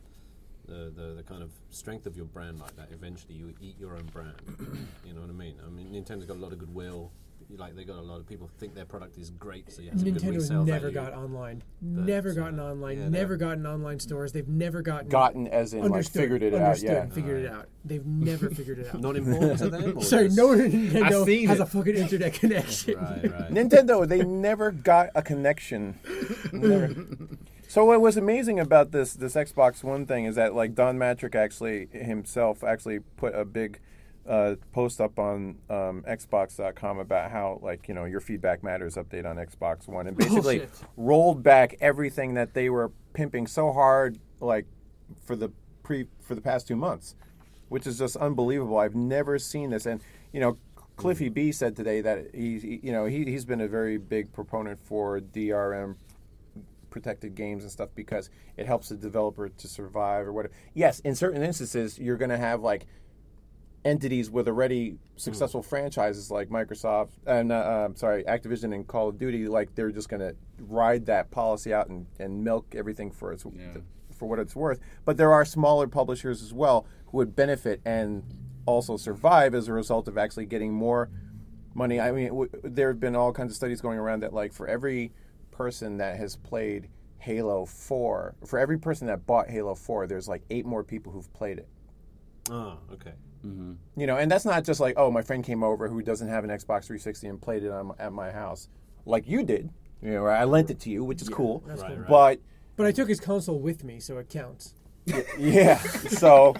the, 0.67 0.91
the, 0.95 1.13
the 1.17 1.23
kind 1.23 1.43
of 1.43 1.51
strength 1.69 2.05
of 2.05 2.15
your 2.15 2.25
brand 2.25 2.59
like 2.59 2.75
that, 2.75 2.89
eventually 2.91 3.35
you 3.35 3.53
eat 3.61 3.75
your 3.79 3.93
own 3.95 4.05
brand. 4.13 4.33
you 5.05 5.13
know 5.13 5.21
what 5.21 5.29
I 5.29 5.33
mean? 5.33 5.55
I 5.65 5.69
mean, 5.69 5.87
Nintendo's 5.91 6.25
got 6.25 6.37
a 6.37 6.39
lot 6.39 6.51
of 6.53 6.59
goodwill. 6.59 7.11
Like 7.57 7.75
they 7.75 7.83
got 7.83 7.97
a 7.99 8.01
lot 8.01 8.19
of 8.19 8.27
people 8.27 8.49
think 8.57 8.73
their 8.73 8.85
product 8.85 9.19
is 9.19 9.29
great, 9.29 9.71
so 9.71 9.83
you 9.83 9.91
have 9.91 9.99
some 9.99 10.09
good 10.11 10.19
Nintendo's 10.19 10.35
resale 10.49 10.63
never 10.65 10.89
value. 10.89 10.95
got 11.11 11.13
online. 11.13 11.61
Never 11.79 12.31
uh, 12.31 12.33
gotten 12.33 12.59
online. 12.59 12.97
yeah, 12.97 13.07
never 13.09 13.37
they're- 13.37 13.47
gotten 13.47 13.67
online 13.67 13.99
stores. 13.99 14.31
They've 14.31 14.47
never 14.47 14.81
gotten 14.81 15.09
gotten 15.09 15.47
as 15.49 15.71
in 15.75 15.81
like 15.81 15.91
understood, 15.91 16.21
figured 16.23 16.41
it 16.41 16.55
out. 16.55 16.61
understood, 16.63 16.89
Yeah, 16.91 17.05
figured 17.13 17.43
it 17.45 17.51
out. 17.51 17.67
They've 17.85 18.03
never 18.05 18.49
figured 18.49 18.79
it 18.79 18.87
out. 18.95 18.99
Not 18.99 19.15
important 19.15 19.59
to 19.59 19.69
them. 19.69 19.95
Or 19.99 20.01
Sorry, 20.03 20.25
just- 20.25 20.37
no 20.37 20.47
one 20.47 20.61
at 20.61 20.71
Nintendo 20.71 21.23
seen 21.25 21.47
has 21.49 21.59
it. 21.59 21.63
a 21.63 21.65
fucking 21.67 21.95
internet 21.95 22.33
connection. 22.39 22.95
Right, 22.97 23.31
right. 23.31 23.51
Nintendo, 23.51 24.07
they 24.07 24.23
never 24.23 24.71
got 24.71 25.09
a 25.13 25.21
connection. 25.21 25.99
Never. 26.51 26.95
So 27.75 27.83
what 27.83 27.99
was 27.99 28.15
amazing 28.15 28.57
about 28.57 28.93
this 28.93 29.15
this 29.15 29.35
Xbox 29.35 29.83
One 29.83 30.05
thing 30.05 30.23
is 30.23 30.35
that 30.35 30.55
like 30.55 30.75
Don 30.75 30.97
Mattrick 30.97 31.35
actually 31.35 31.89
himself 31.91 32.63
actually 32.63 32.99
put 33.17 33.35
a 33.35 33.43
big 33.43 33.81
uh, 34.25 34.55
post 34.71 35.01
up 35.01 35.19
on 35.19 35.57
um, 35.69 36.01
Xbox.com 36.07 36.99
about 36.99 37.31
how 37.31 37.59
like 37.61 37.89
you 37.89 37.93
know 37.93 38.05
your 38.05 38.21
feedback 38.21 38.63
matters 38.63 38.95
update 38.95 39.25
on 39.25 39.35
Xbox 39.35 39.89
One 39.89 40.07
and 40.07 40.15
basically 40.15 40.59
Bullshit. 40.59 40.83
rolled 40.95 41.43
back 41.43 41.75
everything 41.81 42.35
that 42.35 42.53
they 42.53 42.69
were 42.69 42.93
pimping 43.11 43.45
so 43.45 43.73
hard 43.73 44.19
like 44.39 44.67
for 45.25 45.35
the 45.35 45.49
pre 45.83 46.07
for 46.21 46.33
the 46.33 46.39
past 46.39 46.69
two 46.69 46.77
months, 46.77 47.15
which 47.67 47.85
is 47.85 47.99
just 47.99 48.15
unbelievable. 48.15 48.77
I've 48.77 48.95
never 48.95 49.37
seen 49.37 49.71
this, 49.71 49.85
and 49.85 49.99
you 50.31 50.39
know. 50.39 50.57
Cliffy 50.97 51.27
B 51.27 51.51
said 51.51 51.75
today 51.75 51.99
that 51.99 52.27
he, 52.33 52.57
he- 52.57 52.79
you 52.81 52.93
know, 52.93 53.03
he, 53.03 53.25
he's 53.25 53.43
been 53.43 53.59
a 53.59 53.67
very 53.67 53.97
big 53.97 54.31
proponent 54.31 54.79
for 54.81 55.19
DRM 55.19 55.97
protected 56.99 57.35
games 57.35 57.61
and 57.63 57.69
stuff 57.69 57.89
because 57.93 58.29
it 58.55 58.65
helps 58.65 58.87
the 58.87 58.95
developer 58.95 59.49
to 59.49 59.67
survive 59.67 60.25
or 60.25 60.31
whatever. 60.31 60.53
Yes, 60.73 61.01
in 61.01 61.13
certain 61.13 61.43
instances, 61.43 61.99
you're 61.99 62.15
going 62.15 62.29
to 62.31 62.37
have 62.37 62.61
like 62.61 62.85
entities 63.83 64.31
with 64.31 64.47
already 64.47 64.97
successful 65.17 65.61
franchises 65.61 66.31
like 66.31 66.47
Microsoft, 66.47 67.09
and 67.27 67.51
uh, 67.51 67.55
uh, 67.55 67.89
sorry, 67.95 68.23
Activision 68.23 68.73
and 68.73 68.87
Call 68.87 69.09
of 69.09 69.17
Duty. 69.17 69.45
Like 69.49 69.75
they're 69.75 69.91
just 69.91 70.07
going 70.07 70.21
to 70.21 70.33
ride 70.59 71.05
that 71.07 71.31
policy 71.31 71.73
out 71.73 71.89
and, 71.89 72.05
and 72.17 72.41
milk 72.45 72.73
everything 72.75 73.11
for 73.11 73.33
its 73.33 73.45
Yeah. 73.45 73.81
for 74.13 74.29
what 74.29 74.39
it's 74.39 74.55
worth. 74.55 74.79
But 75.03 75.17
there 75.17 75.33
are 75.33 75.43
smaller 75.43 75.87
publishers 75.89 76.41
as 76.41 76.53
well 76.53 76.87
who 77.07 77.17
would 77.17 77.35
benefit 77.35 77.81
and 77.85 78.23
also 78.65 78.95
survive 78.95 79.53
as 79.53 79.67
a 79.67 79.73
result 79.73 80.07
of 80.07 80.17
actually 80.17 80.45
getting 80.45 80.71
more 80.73 81.09
money. 81.75 81.99
I 81.99 82.13
mean, 82.13 82.29
w- 82.29 82.49
there 82.63 82.87
have 82.87 83.01
been 83.01 83.17
all 83.17 83.33
kinds 83.33 83.51
of 83.51 83.57
studies 83.57 83.81
going 83.81 83.99
around 83.99 84.21
that, 84.23 84.33
like, 84.33 84.53
for 84.53 84.65
every 84.65 85.11
person 85.55 85.97
that 85.97 86.17
has 86.17 86.35
played 86.35 86.89
Halo 87.19 87.65
4, 87.65 88.35
for 88.45 88.59
every 88.59 88.77
person 88.77 89.07
that 89.07 89.25
bought 89.25 89.49
Halo 89.49 89.73
4, 89.73 90.05
there's 90.07 90.27
like 90.27 90.43
eight 90.49 90.65
more 90.65 90.83
people 90.83 91.11
who've 91.11 91.31
played 91.33 91.57
it. 91.59 91.67
Oh, 92.51 92.77
okay. 92.93 93.13
You 93.95 94.07
know, 94.07 94.17
and 94.17 94.29
that's 94.31 94.43
not 94.43 94.63
just 94.63 94.79
like, 94.79 94.95
oh, 94.97 95.11
my 95.11 95.21
friend 95.21 95.43
came 95.43 95.63
over 95.63 95.87
who 95.87 96.01
doesn't 96.01 96.27
have 96.27 96.43
an 96.43 96.49
Xbox 96.49 96.85
360 96.85 97.27
and 97.27 97.39
played 97.39 97.63
it 97.63 97.69
on, 97.71 97.91
at 97.99 98.11
my 98.11 98.31
house, 98.31 98.69
like 99.05 99.27
you 99.27 99.43
did. 99.43 99.69
You 100.01 100.13
know, 100.13 100.25
I 100.25 100.45
lent 100.45 100.71
it 100.71 100.79
to 100.81 100.89
you, 100.89 101.03
which 101.03 101.21
is 101.21 101.29
cool. 101.29 101.63
that's 101.67 101.81
Right, 101.83 101.89
cool. 101.91 101.97
right. 101.99 102.07
But 102.09 102.39
But 102.75 102.85
I 102.87 102.91
took 102.91 103.07
his 103.07 103.19
console 103.19 103.59
with 103.59 103.83
me, 103.83 103.99
so 103.99 104.17
it 104.17 104.29
counts. 104.29 104.73
yeah, 105.37 105.77
so, 105.77 106.55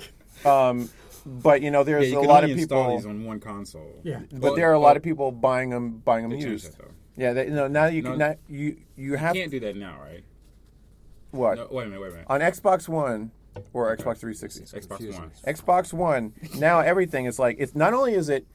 um, 0.45 0.87
but 1.25 1.63
you 1.63 1.71
know, 1.71 1.79
Yeah, 1.79 1.83
there's 1.83 2.11
you 2.11 2.17
a 2.17 2.21
can 2.21 2.29
lot 2.29 2.43
only 2.43 2.53
of 2.53 2.59
install 2.59 2.83
people. 2.83 2.97
these 2.97 3.05
on 3.07 3.23
one 3.25 3.39
console. 3.39 3.99
Yeah. 4.03 4.19
But 4.31 4.39
Well, 4.41 4.55
there 4.55 4.69
are 4.69 4.73
a 4.73 4.79
well, 4.79 4.87
lot 4.87 4.95
of 4.97 5.01
people 5.01 5.31
buying 5.31 5.71
them, 5.71 5.97
buying 6.05 6.21
them 6.21 6.31
They 6.31 6.37
changed 6.45 6.65
used. 6.65 6.77
that 6.77 6.83
though. 6.83 6.91
Yeah, 7.17 7.34
they, 7.34 7.50
no, 7.50 7.67
now 7.67 7.86
you 7.86 8.01
can 8.03 8.17
No. 8.17 8.29
now 8.29 8.36
you 8.50 8.77
you 8.95 9.15
have 9.15 9.36
Can't 9.36 9.51
do 9.51 9.60
that 9.62 9.75
now, 9.75 9.98
right? 10.01 10.24
what 11.31 11.57
No, 11.57 11.67
wait 11.72 11.84
a 11.84 11.88
minute, 11.88 12.01
wait 12.01 12.07
a 12.10 12.12
minute. 12.12 12.25
on 12.29 12.41
Xbox 12.41 12.88
One 12.88 13.31
or 13.74 13.95
Xbox 13.95 14.17
360. 14.17 14.65
Xbox. 14.79 15.19
One. 15.19 15.31
Xbox 15.45 15.93
One 15.93 16.34
now 16.57 16.79
everything 16.79 17.25
is 17.25 17.39
like 17.39 17.57
it's 17.60 17.75
not 17.75 17.93
only 17.93 18.13
is 18.13 18.29
it 18.29 18.45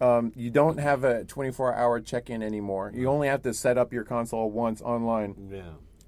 um, 0.00 0.32
you 0.34 0.50
don't 0.50 0.78
have 0.78 1.04
a 1.04 1.24
24 1.24 1.74
hour 1.76 2.00
check 2.00 2.28
in 2.28 2.42
anymore. 2.42 2.90
You 2.92 3.08
only 3.08 3.28
have 3.28 3.42
to 3.42 3.54
set 3.54 3.78
up 3.78 3.92
your 3.92 4.02
console 4.02 4.50
once 4.50 4.82
online. 4.82 5.48
Yeah. 5.48 5.62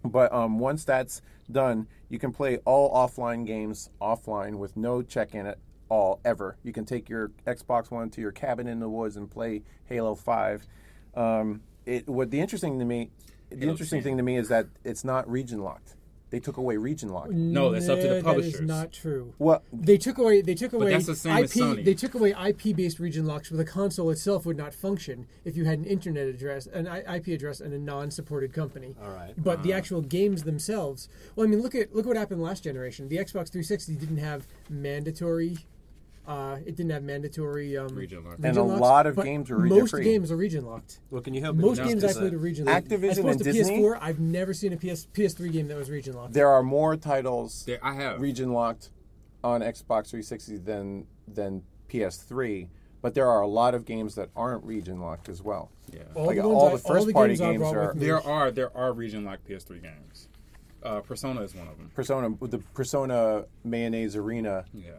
But 0.05 0.33
um, 0.33 0.59
once 0.59 0.85
that's 0.85 1.23
done, 1.51 1.87
you 2.09 2.19
can 2.19 2.33
play 2.33 2.59
all 2.65 2.93
offline 2.93 3.47
games 3.47 3.91
offline 4.01 4.57
with 4.57 4.77
no 4.77 5.01
check 5.01 5.33
in 5.35 5.47
at 5.47 5.59
all 5.89 6.19
ever. 6.25 6.57
You 6.65 6.73
can 6.73 6.85
take 6.85 7.09
your 7.09 7.29
Xbox 7.47 7.93
One 7.93 8.11
to 8.11 8.21
your 8.21 8.33
cabin 8.33 8.67
in 8.67 8.81
the 8.81 8.89
woods 8.89 9.17
and 9.17 9.31
play 9.31 9.63
Halo 9.85 10.17
Five. 10.17 10.67
Um, 11.15 11.61
it 11.87 12.09
what 12.09 12.31
the 12.31 12.41
interesting 12.41 12.79
to 12.79 12.85
me, 12.85 13.11
the 13.51 13.59
Halo 13.59 13.73
interesting 13.73 13.99
10. 13.99 14.05
thing 14.05 14.17
to 14.19 14.23
me 14.23 14.37
is 14.37 14.49
that 14.49 14.67
it's 14.85 15.05
not 15.05 15.31
region 15.31 15.63
locked. 15.63 15.97
They 16.35 16.41
took 16.41 16.57
away 16.57 16.77
region 16.79 17.11
lock. 17.11 17.31
No, 17.31 17.71
that's 17.71 17.89
up 17.89 18.01
to 18.01 18.03
the 18.03 18.09
Nah, 18.09 18.15
That 18.15 18.25
publishers. 18.25 18.55
is 18.55 18.61
not 18.63 18.91
true. 18.91 19.35
What? 19.39 19.63
They 19.73 19.97
took 19.97 20.19
away. 20.19 20.43
They 20.43 20.57
took 20.57 20.73
away 20.73 20.91
that's 20.91 21.07
the 21.07 21.15
same 21.15 21.37
IP. 21.37 21.45
as 21.45 21.55
Sony. 21.55 21.85
They 21.85 21.95
took 21.95 22.13
away 22.15 22.31
IP-based 22.31 22.99
region 22.99 23.25
locks, 23.25 23.53
where 23.53 23.59
the 23.59 23.65
console 23.65 24.11
itself 24.11 24.45
would 24.45 24.57
not 24.57 24.75
function 24.75 25.29
if 25.45 25.57
you 25.57 25.65
had 25.65 25.79
an 25.79 25.85
internet 25.85 26.27
address, 26.27 26.67
an 26.67 26.89
IP 26.89 27.29
address, 27.29 27.61
and 27.61 27.73
a 27.73 27.79
non-supported 27.79 28.53
company. 28.53 28.97
All 29.01 29.11
right. 29.11 29.33
But 29.37 29.63
the 29.63 29.75
ah. 29.75 29.77
actual 29.77 30.01
games 30.01 30.43
themselves. 30.43 31.09
Well, 31.37 31.47
I 31.47 31.51
mean, 31.51 31.63
look 31.63 31.77
at 31.77 31.95
look 31.95 32.05
what 32.05 32.17
happened 32.17 32.43
last 32.43 32.65
generation. 32.65 33.09
The 33.09 33.19
Xbox 33.19 33.53
360 33.53 33.95
didn't 33.95 34.17
have 34.17 34.49
mandatory. 34.69 35.59
Uh, 36.27 36.57
it 36.65 36.75
didn't 36.77 36.91
have 36.91 37.03
mandatory 37.03 37.77
um, 37.77 37.95
Region 37.95 38.25
lock. 38.25 38.37
And 38.43 38.57
a 38.57 38.63
locks, 38.63 38.81
lot 38.81 39.07
of 39.07 39.17
games 39.23 39.51
are 39.51 39.59
region 39.59 39.79
Most 39.79 39.91
free. 39.91 40.05
games 40.05 40.31
are 40.33 40.37
region 40.37 40.65
locked. 40.65 41.01
Well, 41.11 41.21
can 41.21 41.35
you 41.35 41.43
help? 41.43 41.57
Most 41.57 41.83
games 41.83 42.01
this? 42.01 42.17
I 42.17 42.21
played 42.21 42.33
are 42.33 42.39
region 42.39 42.65
locked. 42.65 42.89
Activision 42.89 43.09
As 43.11 43.19
opposed 43.19 43.41
and 43.41 43.45
to 43.45 43.53
Disney? 43.53 43.79
PS4, 43.83 43.99
I've 44.01 44.21
never 44.21 44.55
seen 44.55 44.73
a 44.73 44.77
PS 44.79 45.07
PS3 45.13 45.53
game 45.53 45.69
that 45.69 45.77
was 45.77 45.91
region 45.91 46.15
locked. 46.15 46.33
There 46.33 46.49
are 46.49 46.63
more 46.63 46.97
titles 46.97 47.65
There, 47.67 47.79
I 47.83 47.93
have. 47.95 48.21
region 48.23 48.53
locked 48.55 48.91
on 49.43 49.61
Xbox 49.61 50.09
360 50.11 50.57
than 50.59 51.07
than 51.29 51.63
PS3, 51.91 52.69
but 53.03 53.13
there 53.15 53.29
are 53.29 53.43
a 53.43 53.47
lot 53.47 53.75
of 53.75 53.85
games 53.85 54.15
that 54.15 54.31
aren't 54.35 54.65
region 54.65 55.01
locked 55.01 55.29
as 55.29 55.43
well. 55.43 55.71
yeah. 55.93 56.01
all 56.15 56.25
like 56.27 56.37
the, 56.37 56.43
all 56.43 56.71
ones 56.71 56.83
the 56.83 56.89
I- 56.89 56.91
all 56.91 56.95
first 56.97 57.07
the 57.09 57.13
party 57.13 57.35
games 57.35 57.41
I 57.43 57.51
games 57.51 57.59
brought 57.61 57.77
are- 57.77 57.87
with 57.89 57.97
me- 57.97 58.07
There 58.07 58.21
are 58.27 58.51
there 58.51 58.75
are 58.77 58.93
region 58.95 59.25
locked 59.25 59.47
PS3 59.47 59.83
games. 59.83 60.29
Uh, 60.83 61.01
Persona 61.01 61.41
is 61.43 61.55
one 61.55 61.67
of 61.69 61.77
them. 61.79 61.91
Persona, 61.95 62.31
the 62.43 62.59
Persona 62.75 63.45
Mayonnaise 63.65 64.17
Arena 64.17 64.65
Yeah. 64.75 64.91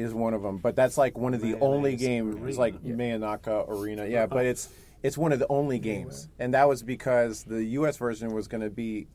Is 0.00 0.14
one 0.14 0.34
of 0.34 0.42
them, 0.42 0.58
but 0.58 0.76
that's 0.76 0.98
like 0.98 1.16
one 1.16 1.34
of 1.34 1.40
the 1.40 1.58
only 1.60 1.96
games. 1.96 2.36
It's 2.46 2.58
like 2.58 2.74
Arena. 2.84 3.18
Mayonaka 3.18 3.68
Arena, 3.68 4.06
yeah, 4.06 4.26
but 4.26 4.46
it's 4.52 4.68
it's 5.02 5.16
one 5.16 5.32
of 5.32 5.38
the 5.38 5.46
only 5.48 5.78
games, 5.78 6.28
and 6.38 6.54
that 6.54 6.68
was 6.68 6.82
because 6.82 7.44
the 7.44 7.62
U.S. 7.64 7.96
version 7.96 8.32
was 8.32 8.48
going 8.48 8.62
to 8.62 8.70
be 8.70 9.06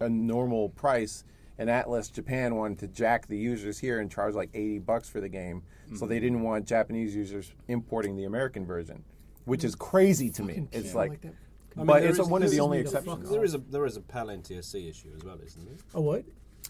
a 0.00 0.08
normal 0.08 0.70
price, 0.70 1.24
and 1.58 1.68
Atlus 1.68 2.12
Japan 2.12 2.56
wanted 2.56 2.78
to 2.80 2.88
jack 2.88 3.26
the 3.26 3.36
users 3.36 3.78
here 3.78 4.00
and 4.00 4.10
charge 4.10 4.34
like 4.34 4.50
eighty 4.54 4.78
bucks 4.78 5.08
for 5.08 5.20
the 5.20 5.28
game, 5.28 5.62
so 5.94 6.06
they 6.06 6.16
mm-hmm. 6.16 6.24
didn't 6.24 6.42
want 6.42 6.66
Japanese 6.66 7.14
users 7.14 7.52
importing 7.68 8.16
the 8.16 8.24
American 8.24 8.66
version, 8.66 9.04
which 9.44 9.64
is 9.64 9.74
crazy 9.74 10.30
to 10.30 10.42
me. 10.42 10.68
It's 10.72 10.94
like, 10.94 11.10
like. 11.10 11.34
I 11.76 11.78
mean, 11.78 11.86
but 11.86 12.02
it's 12.02 12.18
is- 12.18 12.28
one 12.28 12.42
of 12.42 12.50
the 12.50 12.60
only 12.60 12.78
me 12.78 12.82
the 12.84 12.90
fuck 12.90 13.00
exceptions. 13.02 13.30
There 13.30 13.44
is 13.44 13.54
a 13.54 13.58
there 13.58 13.86
is 13.86 13.96
a 13.96 14.00
PAL 14.00 14.26
NTSC 14.26 14.88
issue 14.88 15.10
as 15.16 15.24
well, 15.24 15.38
isn't 15.44 15.64
there? 15.64 15.76
A 15.94 16.00
what? 16.00 16.24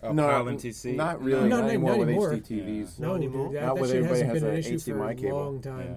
Uh, 0.04 0.12
No, 0.12 0.28
PAL 0.28 0.44
NTSC. 0.46 0.94
not 0.96 1.22
really. 1.22 1.42
No, 1.42 1.46
not 1.48 1.60
not- 1.62 1.68
anymore 1.70 1.90
not 1.90 1.98
with 2.00 2.08
anymore. 2.08 2.30
HDTVs. 2.34 2.98
No, 3.00 3.14
anymore? 3.14 3.46
dude, 3.48 3.56
that, 3.56 3.66
Not 3.66 3.74
that 3.76 3.80
with 3.80 3.90
shit 3.90 3.96
everybody 4.04 4.20
hasn't 4.22 4.30
has 4.34 4.42
been 4.42 4.50
an 4.52 4.58
issue 4.58 4.78
for 4.78 4.98
HDMI 4.98 5.10
a 5.10 5.14
cable. 5.14 5.38
long 5.38 5.60
time. 5.62 5.96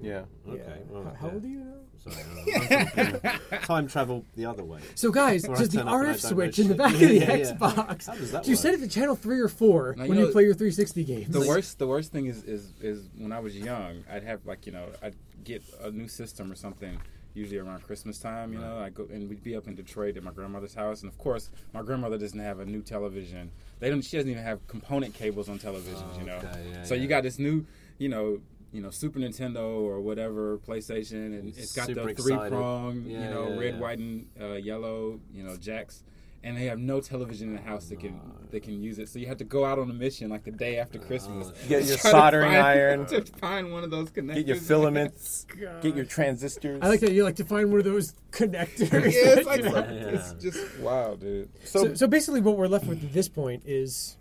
Yeah. 0.00 0.22
Yeah. 0.46 0.52
Okay. 0.54 0.82
Well, 0.88 1.04
How- 1.04 1.14
How 1.14 1.30
old 1.34 1.44
are 1.44 1.48
you 1.48 1.58
now? 1.58 1.72
Sorry, 2.02 2.16
I'm 2.16 3.20
sort 3.20 3.24
of 3.52 3.62
time 3.62 3.86
travel 3.86 4.24
the 4.34 4.46
other 4.46 4.64
way. 4.64 4.80
So, 4.96 5.12
guys, 5.12 5.46
Or 5.46 5.54
does 5.54 5.68
the 5.68 5.78
turn 5.78 5.86
up 5.88 5.94
and 5.94 6.08
I 6.08 6.10
RF 6.14 6.20
switch 6.20 6.58
in 6.58 6.66
the 6.66 6.74
shit. 6.74 6.78
back 6.78 6.94
of 6.94 6.98
the 6.98 7.14
Yeah, 7.14 7.34
yeah. 7.34 7.52
Xbox? 7.54 8.06
How 8.08 8.14
does 8.16 8.32
that 8.32 8.42
do 8.42 8.50
you 8.50 8.56
work? 8.56 8.60
set 8.62 8.74
it 8.74 8.78
to 8.80 8.88
channel 8.88 9.14
three 9.14 9.38
or 9.38 9.46
four 9.46 9.94
Now, 9.96 10.06
when 10.08 10.18
you 10.18 10.26
you 10.26 10.32
play 10.32 10.42
your 10.42 10.54
360 10.54 11.04
games? 11.04 11.28
The 11.28 11.46
worst, 11.46 11.78
the 11.78 11.86
worst 11.86 12.10
thing 12.10 12.26
is, 12.26 12.42
is, 12.42 12.72
is 12.80 13.08
when 13.16 13.30
I 13.30 13.38
was 13.38 13.56
young, 13.56 14.02
I'd 14.10 14.24
have 14.24 14.44
like 14.46 14.66
you 14.66 14.72
know, 14.72 14.86
I'd 15.00 15.14
get 15.44 15.62
a 15.80 15.92
new 15.92 16.08
system 16.08 16.50
or 16.50 16.56
something. 16.56 16.98
Usually 17.34 17.58
around 17.58 17.82
Christmas 17.82 18.18
time, 18.18 18.52
you 18.52 18.58
know, 18.58 18.78
I 18.78 18.90
go 18.90 19.06
and 19.10 19.28
we'd 19.28 19.42
be 19.42 19.56
up 19.56 19.66
in 19.66 19.74
Detroit 19.74 20.16
at 20.18 20.22
my 20.22 20.32
grandmother's 20.32 20.74
house, 20.74 21.02
and 21.02 21.10
of 21.10 21.16
course, 21.16 21.50
my 21.72 21.82
grandmother 21.82 22.18
doesn't 22.18 22.38
have 22.38 22.60
a 22.60 22.66
new 22.66 22.82
television. 22.82 23.50
They 23.80 23.88
don't. 23.88 24.02
She 24.02 24.16
doesn't 24.18 24.30
even 24.30 24.42
have 24.42 24.66
component 24.66 25.14
cables 25.14 25.48
on 25.48 25.58
televisions, 25.58 26.18
you 26.18 26.26
know. 26.26 26.36
Okay, 26.36 26.70
yeah, 26.72 26.82
so 26.84 26.94
yeah. 26.94 27.00
you 27.02 27.08
got 27.08 27.22
this 27.22 27.38
new, 27.38 27.64
you 27.98 28.10
know, 28.10 28.40
you 28.72 28.80
know, 28.80 28.90
Super 28.90 29.18
Nintendo 29.18 29.80
or 29.80 30.00
whatever 30.00 30.58
PlayStation, 30.58 31.38
and 31.38 31.48
it's 31.48 31.74
got 31.74 31.86
Super 31.86 32.12
the 32.12 32.22
three 32.22 32.36
prong, 32.36 33.04
Yeah, 33.06 33.24
you 33.24 33.30
know, 33.30 33.58
red, 33.58 33.78
white, 33.78 33.98
and 33.98 34.26
uh, 34.40 34.54
yellow, 34.54 35.20
you 35.32 35.42
know, 35.42 35.56
jacks. 35.56 36.02
And 36.44 36.56
they 36.56 36.64
have 36.64 36.78
no 36.80 37.00
television 37.00 37.50
in 37.50 37.54
the 37.54 37.60
house 37.62 37.86
that 37.90 38.00
can 38.00 38.20
that 38.50 38.64
can 38.64 38.74
use 38.82 38.98
it. 38.98 39.08
So 39.08 39.18
you 39.20 39.28
have 39.28 39.36
to 39.38 39.44
go 39.44 39.64
out 39.64 39.78
on 39.78 39.88
a 39.88 39.94
mission 39.94 40.28
like 40.28 40.42
the 40.44 40.50
day 40.50 40.78
after 40.78 40.98
Christmas. 40.98 41.48
Uh, 41.48 41.52
get 41.68 41.84
your 41.86 41.96
Try 41.96 42.10
to 42.10 42.16
soldering 42.18 42.52
find- 42.52 42.66
iron. 42.66 43.06
to 43.06 43.22
find 43.38 43.72
one 43.72 43.84
of 43.84 43.90
those 43.92 44.10
connectors. 44.10 44.34
Get 44.34 44.46
your 44.48 44.56
filaments. 44.72 45.46
Get 45.82 45.94
your 45.94 46.04
transistors. 46.04 46.80
I 46.82 46.88
like 46.88 46.98
that 47.00 47.12
you 47.12 47.22
like 47.22 47.36
to 47.36 47.44
find 47.44 47.70
one 47.70 47.78
of 47.78 47.84
those 47.84 48.14
connectors. 48.32 48.90
Yeah, 48.90 49.38
it's 49.38 49.46
like 49.46 49.58
You 49.62 49.70
know? 49.70 49.72
some- 49.72 49.84
it's 49.90 50.32
just 50.42 50.78
wow, 50.80 51.14
dude. 51.14 51.48
so, 51.64 51.94
so 51.94 52.06
basically, 52.08 52.40
what 52.40 52.56
we're 52.56 52.66
left 52.66 52.86
with 52.86 53.04
at 53.04 53.12
this 53.12 53.28
point 53.28 53.62
is 53.64 54.16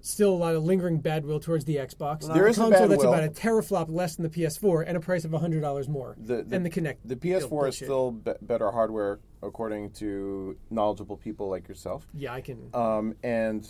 still 0.00 0.30
a 0.30 0.36
lot 0.36 0.54
of 0.54 0.64
lingering 0.64 0.98
bad 1.00 1.24
will 1.24 1.40
towards 1.40 1.64
the 1.64 1.76
Xbox. 1.76 2.32
There 2.32 2.46
a 2.46 2.50
is 2.50 2.58
a 2.58 2.62
console 2.62 2.88
that's 2.88 3.04
will. 3.04 3.12
about 3.12 3.24
a 3.24 3.30
teraflop 3.30 3.86
less 3.90 4.16
than 4.16 4.22
the 4.24 4.30
PS4 4.30 4.84
and 4.86 4.96
a 4.96 5.00
price 5.00 5.24
of 5.24 5.32
hundred 5.32 5.60
dollars 5.60 5.88
more. 5.88 6.16
the, 6.18 6.42
the, 6.42 6.56
and 6.56 6.64
the 6.64 6.70
Kinect. 6.70 6.96
The 7.04 7.16
PS4 7.16 7.42
is 7.42 7.46
bullshit. 7.46 7.74
still 7.86 8.12
be- 8.12 8.32
better 8.42 8.70
hardware, 8.70 9.20
according 9.42 9.90
to 9.92 10.56
knowledgeable 10.70 11.16
people 11.16 11.48
like 11.48 11.68
yourself. 11.68 12.06
Yeah, 12.14 12.32
I 12.32 12.40
can. 12.40 12.70
Um, 12.74 13.14
and 13.22 13.68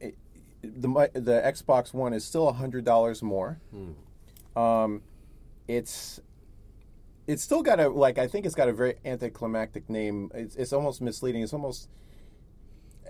it, 0.00 0.16
the 0.62 1.10
the 1.14 1.42
Xbox 1.44 1.92
One 1.92 2.12
is 2.12 2.24
still 2.24 2.52
hundred 2.52 2.84
dollars 2.84 3.22
more. 3.22 3.60
Um, 4.54 5.02
it's 5.68 6.20
it's 7.26 7.42
still 7.42 7.62
got 7.62 7.80
a 7.80 7.88
like 7.88 8.18
I 8.18 8.26
think 8.26 8.46
it's 8.46 8.54
got 8.54 8.68
a 8.68 8.72
very 8.72 8.96
anticlimactic 9.04 9.88
name. 9.88 10.30
It's, 10.34 10.56
it's 10.56 10.72
almost 10.72 11.00
misleading. 11.00 11.42
It's 11.42 11.52
almost 11.52 11.88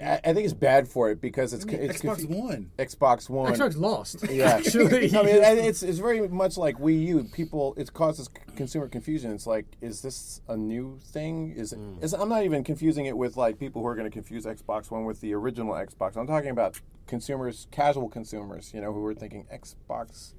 I, 0.00 0.20
I 0.24 0.32
think 0.32 0.44
it's 0.44 0.54
bad 0.54 0.88
for 0.88 1.10
it 1.10 1.20
because 1.20 1.52
it's, 1.52 1.64
it's 1.66 2.02
Xbox 2.02 2.18
confu- 2.18 2.34
One. 2.34 2.70
Xbox 2.78 3.28
One. 3.28 3.52
Xbox 3.52 3.76
lost. 3.76 4.24
Yeah, 4.30 4.46
actually. 4.50 5.14
I 5.16 5.22
mean, 5.22 5.36
it's 5.64 5.82
it's 5.82 5.98
very 5.98 6.26
much 6.28 6.56
like 6.56 6.78
Wii 6.78 7.06
U. 7.08 7.24
People, 7.32 7.74
it 7.76 7.92
causes 7.92 8.28
consumer 8.56 8.88
confusion. 8.88 9.30
It's 9.32 9.46
like, 9.46 9.66
is 9.80 10.00
this 10.00 10.40
a 10.48 10.56
new 10.56 10.98
thing? 11.04 11.52
Is 11.52 11.72
it? 11.72 11.78
Is, 12.00 12.14
I'm 12.14 12.28
not 12.28 12.44
even 12.44 12.64
confusing 12.64 13.06
it 13.06 13.16
with 13.16 13.36
like 13.36 13.58
people 13.58 13.82
who 13.82 13.88
are 13.88 13.94
going 13.94 14.10
to 14.10 14.14
confuse 14.14 14.46
Xbox 14.46 14.90
One 14.90 15.04
with 15.04 15.20
the 15.20 15.34
original 15.34 15.74
Xbox. 15.74 16.16
I'm 16.16 16.26
talking 16.26 16.50
about 16.50 16.80
consumers, 17.06 17.66
casual 17.70 18.08
consumers. 18.08 18.72
You 18.72 18.80
know, 18.80 18.92
who 18.92 19.04
are 19.06 19.14
thinking 19.14 19.46
Xbox 19.52 20.32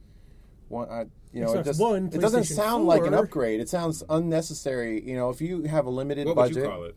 One. 0.69 0.89
Uh, 0.89 1.05
you 1.31 1.41
know, 1.41 1.47
Xbox 1.47 1.59
it, 1.59 1.63
just, 1.65 1.79
One, 1.79 2.05
it 2.07 2.21
doesn't 2.21 2.43
PlayStation 2.43 2.55
sound 2.55 2.85
like 2.85 3.05
an 3.05 3.13
upgrade. 3.13 3.59
It 3.59 3.69
sounds 3.69 4.03
unnecessary. 4.09 5.01
You 5.07 5.15
know, 5.15 5.29
if 5.29 5.41
you 5.41 5.63
have 5.63 5.85
a 5.85 5.89
limited 5.89 6.25
What 6.27 6.35
would 6.35 6.41
budget, 6.43 6.63
you 6.63 6.69
call 6.69 6.83
it? 6.85 6.95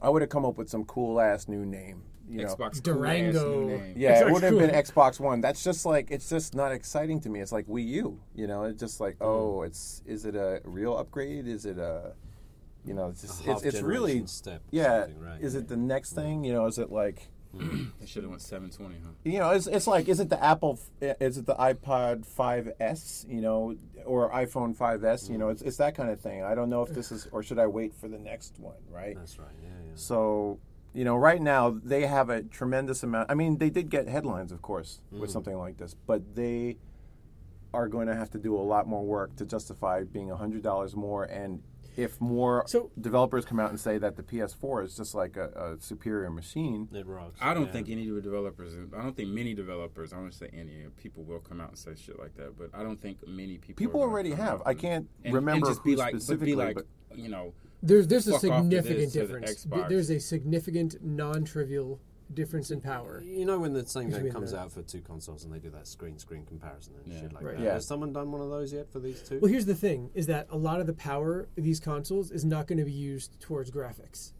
I 0.00 0.08
would 0.08 0.22
have 0.22 0.28
come 0.28 0.44
up 0.44 0.58
with 0.58 0.68
some 0.68 0.84
cool 0.84 1.20
ass 1.20 1.48
new 1.48 1.64
name. 1.64 2.02
You 2.28 2.38
know, 2.38 2.56
Xbox 2.56 2.82
Durango. 2.82 3.40
cool-ass 3.40 3.68
new 3.68 3.78
name. 3.78 3.94
yeah, 3.96 4.26
it 4.26 4.32
would 4.32 4.42
have 4.42 4.58
been 4.58 4.70
Xbox 4.70 5.20
One. 5.20 5.40
That's 5.40 5.62
just 5.62 5.86
like 5.86 6.10
it's 6.10 6.28
just 6.28 6.54
not 6.54 6.72
exciting 6.72 7.20
to 7.20 7.28
me. 7.28 7.40
It's 7.40 7.52
like 7.52 7.66
Wii 7.66 7.86
U. 7.86 8.20
You 8.34 8.46
know, 8.48 8.64
it's 8.64 8.80
just 8.80 9.00
like 9.00 9.16
oh, 9.20 9.62
it's 9.62 10.02
is 10.06 10.24
it 10.24 10.34
a 10.34 10.60
real 10.64 10.96
upgrade? 10.96 11.46
Is 11.46 11.66
it 11.66 11.78
a 11.78 12.14
you 12.86 12.94
know, 12.94 13.08
it's 13.08 13.22
just, 13.22 13.46
it's, 13.46 13.62
it's 13.64 13.80
really 13.80 14.24
step 14.26 14.62
yeah. 14.70 15.06
right, 15.18 15.40
Is 15.40 15.54
yeah. 15.54 15.60
it 15.60 15.68
the 15.68 15.76
next 15.76 16.12
thing? 16.12 16.44
You 16.44 16.52
know, 16.52 16.66
is 16.66 16.78
it 16.78 16.90
like 16.90 17.28
They 18.00 18.06
should 18.06 18.22
have 18.22 18.30
went 18.30 18.42
720, 18.42 18.94
huh? 19.04 19.10
you 19.24 19.38
know, 19.38 19.50
it's, 19.50 19.66
it's 19.66 19.86
like 19.86 20.08
is 20.08 20.20
it 20.20 20.28
the 20.28 20.42
Apple? 20.42 20.78
Is 21.00 21.38
it 21.38 21.46
the 21.46 21.54
iPod 21.54 22.24
5s? 22.26 23.28
You 23.28 23.40
know, 23.40 23.76
or 24.04 24.30
iPhone 24.30 24.76
5s? 24.76 25.30
You 25.30 25.38
know, 25.38 25.48
it's 25.48 25.62
it's 25.62 25.76
that 25.78 25.94
kind 25.94 26.10
of 26.10 26.20
thing. 26.20 26.42
I 26.42 26.54
don't 26.54 26.70
know 26.70 26.82
if 26.82 26.90
this 26.90 27.10
is 27.12 27.28
or 27.32 27.42
should 27.42 27.58
I 27.58 27.66
wait 27.66 27.94
for 27.94 28.08
the 28.08 28.18
next 28.18 28.58
one? 28.58 28.76
Right. 28.90 29.16
That's 29.16 29.38
right. 29.38 29.48
Yeah, 29.62 29.68
yeah. 29.86 29.92
So, 29.94 30.58
you 30.94 31.04
know, 31.04 31.16
right 31.16 31.40
now 31.42 31.78
they 31.82 32.06
have 32.06 32.30
a 32.30 32.42
tremendous 32.42 33.02
amount. 33.02 33.30
I 33.30 33.34
mean, 33.34 33.58
they 33.58 33.70
did 33.70 33.90
get 33.90 34.08
headlines, 34.08 34.52
of 34.52 34.62
course, 34.62 35.00
Mm. 35.12 35.20
with 35.20 35.30
something 35.30 35.56
like 35.56 35.76
this, 35.78 35.94
but 36.06 36.34
they 36.34 36.76
are 37.74 37.88
going 37.88 38.06
to 38.06 38.14
have 38.14 38.30
to 38.30 38.38
do 38.38 38.56
a 38.56 38.62
lot 38.62 38.86
more 38.86 39.04
work 39.04 39.36
to 39.36 39.44
justify 39.44 40.02
being 40.04 40.28
hundred 40.30 40.62
dollars 40.62 40.94
more. 40.96 41.24
And 41.24 41.62
if 41.96 42.20
more 42.20 42.64
So- 42.66 42.90
developers 43.00 43.44
come 43.44 43.58
out 43.58 43.70
and 43.70 43.80
say 43.80 43.98
that 43.98 44.16
the 44.16 44.22
PS4 44.22 44.84
is 44.84 44.96
just 44.96 45.14
like 45.14 45.36
a, 45.36 45.76
a 45.78 45.82
superior 45.82 46.30
machine, 46.30 46.88
It 46.92 47.06
rocks. 47.06 47.38
I 47.40 47.54
don't 47.54 47.66
yeah. 47.66 47.72
think 47.72 47.88
any 47.88 48.06
developers, 48.20 48.74
I 48.96 49.02
don't 49.02 49.16
think 49.16 49.30
many 49.30 49.54
developers, 49.54 50.12
I 50.12 50.16
don't 50.16 50.32
say 50.32 50.50
any, 50.52 50.84
people 50.96 51.24
will 51.24 51.40
come 51.40 51.60
out 51.60 51.70
and 51.70 51.78
say 51.78 51.94
shit 51.96 52.18
like 52.18 52.36
that, 52.36 52.58
but 52.58 52.70
I 52.74 52.82
don't 52.82 53.00
think 53.00 53.26
many 53.26 53.58
people. 53.58 53.74
people 53.76 54.00
already 54.00 54.32
have. 54.32 54.60
out 54.60 54.62
I 54.66 54.74
can't 54.74 55.08
and- 55.24 55.34
remember 55.34 55.66
and 55.66 55.74
just 55.74 55.82
be 55.84 55.92
who 55.92 55.96
like, 55.98 56.12
but 56.12 56.22
specifically, 56.22 56.52
be 56.52 56.56
like, 56.56 56.76
but 56.76 56.86
you 57.18 57.28
know, 57.28 57.54
There's 57.82 58.06
there's 58.06 58.26
a 58.28 58.32
Fuck 58.32 58.40
this, 58.42 58.50
significant 58.50 59.12
the 59.12 59.18
difference. 59.20 59.66
There's 59.88 60.10
a 60.10 60.18
significant 60.18 60.96
non-trivial 61.02 62.00
difference 62.34 62.70
in 62.70 62.80
power. 62.80 63.22
You 63.24 63.44
know 63.44 63.58
when 63.58 63.72
the 63.72 63.86
same 63.86 64.10
game 64.10 64.30
comes 64.30 64.50
the- 64.52 64.58
out 64.58 64.72
for 64.72 64.82
two 64.82 65.00
consoles 65.00 65.44
and 65.44 65.52
they 65.52 65.58
do 65.58 65.70
that 65.70 65.86
screen 65.86 66.18
screen 66.18 66.44
comparison 66.44 66.94
and 67.02 67.12
Yeah. 67.12 67.20
shit 67.20 67.32
like 67.32 67.44
Right. 67.44 67.56
that. 67.56 67.62
Yeah. 67.62 67.72
Has 67.74 67.86
someone 67.86 68.12
done 68.12 68.32
one 68.32 68.40
of 68.40 68.50
those 68.50 68.72
yet 68.72 68.90
for 68.90 68.98
these 69.00 69.22
two? 69.22 69.38
Well, 69.40 69.50
here's 69.50 69.66
the 69.66 69.74
thing: 69.74 70.10
is 70.14 70.26
that 70.26 70.46
a 70.50 70.56
lot 70.56 70.80
of 70.80 70.86
the 70.86 70.94
power 70.94 71.48
of 71.56 71.64
these 71.64 71.80
consoles 71.80 72.30
is 72.30 72.44
not 72.44 72.66
going 72.66 72.78
to 72.78 72.84
be 72.84 72.92
used 72.92 73.38
towards 73.40 73.70
graphics, 73.70 74.32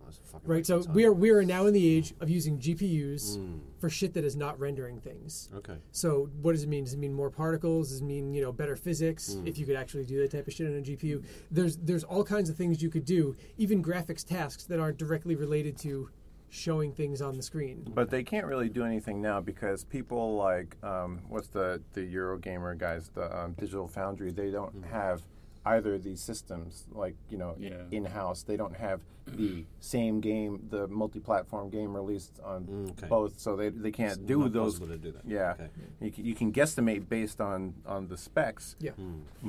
Oh, 0.00 0.04
that's 0.06 0.18
a 0.18 0.22
fucking 0.22 0.48
right? 0.50 0.66
So 0.66 0.80
we 0.92 1.04
are 1.04 1.12
we 1.12 1.30
are 1.30 1.44
now 1.44 1.66
in 1.66 1.72
the 1.74 1.86
age 1.86 2.14
of 2.20 2.28
using 2.28 2.58
GPUs 2.58 3.36
Mm, 3.36 3.60
for 3.78 3.88
shit 3.88 4.14
that 4.14 4.24
is 4.24 4.34
not 4.34 4.58
rendering 4.58 4.98
things. 4.98 5.48
okay. 5.54 5.76
So 5.92 6.30
what 6.42 6.52
does 6.52 6.64
it 6.64 6.68
mean? 6.68 6.82
Does 6.84 6.94
it 6.94 6.98
mean 6.98 7.12
more 7.12 7.30
particles? 7.30 7.90
Does 7.90 8.00
it 8.00 8.04
mean 8.04 8.34
you 8.34 8.40
know 8.42 8.50
better 8.52 8.74
physics? 8.76 9.34
Hmm. 9.34 9.46
If 9.46 9.56
you 9.58 9.66
could 9.66 9.76
actually 9.76 10.04
do 10.04 10.18
that 10.20 10.32
type 10.32 10.48
of 10.48 10.52
shit 10.52 10.66
on 10.66 10.74
a 10.76 10.82
GPU, 10.82 11.22
there's 11.50 11.76
there's 11.76 12.02
all 12.04 12.24
kinds 12.24 12.50
of 12.50 12.56
things 12.56 12.82
you 12.82 12.90
could 12.90 13.04
do, 13.04 13.36
even 13.56 13.82
graphics 13.84 14.24
tasks 14.26 14.64
that 14.66 14.80
aren't 14.80 14.98
directly 14.98 15.36
related 15.36 15.76
to 15.78 16.08
showing 16.50 16.92
things 16.92 17.22
on 17.22 17.36
the 17.36 17.42
screen. 17.42 17.88
But 17.94 18.10
they 18.10 18.22
can't 18.22 18.46
really 18.46 18.68
do 18.68 18.84
anything 18.84 19.22
now 19.22 19.40
because 19.40 19.84
people 19.84 20.36
like 20.36 20.76
um, 20.82 21.20
what's 21.28 21.48
the 21.48 21.80
the 21.94 22.00
Eurogamer 22.14 22.76
guys, 22.76 23.10
the 23.14 23.34
um, 23.36 23.52
Digital 23.52 23.88
Foundry, 23.88 24.30
they 24.32 24.50
don't 24.50 24.74
Mm-hmm. 24.74 24.90
have 24.92 25.22
either 25.66 25.94
of 25.94 26.02
these 26.02 26.20
systems 26.20 26.86
like 26.92 27.14
you 27.28 27.38
know 27.38 27.54
Yeah. 27.58 27.82
in 27.90 28.04
house. 28.04 28.42
They 28.42 28.56
don't 28.56 28.76
have 28.76 29.00
the 29.26 29.64
same 29.78 30.20
game, 30.20 30.66
the 30.70 30.88
multi-platform 30.88 31.70
game 31.70 31.94
released 31.94 32.40
on 32.42 32.64
Mm, 32.64 32.90
okay. 32.92 33.06
both, 33.06 33.38
so 33.38 33.54
they 33.54 33.68
they 33.68 33.92
can't 33.92 34.12
It's 34.12 34.18
do 34.18 34.40
not 34.40 34.52
those. 34.52 34.78
to 34.80 34.96
do 34.98 35.12
that. 35.12 35.22
Yeah, 35.24 35.52
Okay. 35.52 35.68
you, 36.00 36.10
can, 36.10 36.24
you 36.24 36.34
can 36.34 36.52
guesstimate 36.52 37.08
based 37.08 37.40
on 37.40 37.74
on 37.86 38.08
the 38.08 38.16
specs, 38.16 38.74
Yeah. 38.80 38.92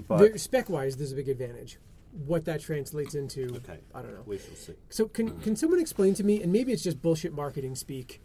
but 0.08 0.40
spec-wise, 0.40 0.98
there's 0.98 1.14
a 1.14 1.16
big 1.16 1.30
advantage. 1.30 1.80
What 2.12 2.46
that 2.46 2.62
translates 2.62 3.16
into, 3.16 3.56
Okay. 3.56 3.80
I 3.96 4.02
don't 4.02 4.14
know. 4.14 4.24
We 4.26 4.38
shall 4.38 4.56
see. 4.56 4.74
So 4.90 5.08
can 5.08 5.30
mm-hmm. 5.30 5.42
can 5.42 5.56
someone 5.56 5.80
explain 5.80 6.14
to 6.16 6.24
me, 6.24 6.42
and 6.44 6.52
maybe 6.52 6.74
it's 6.74 6.84
just 6.84 7.02
bullshit 7.02 7.34
marketing 7.34 7.76
speak, 7.76 8.22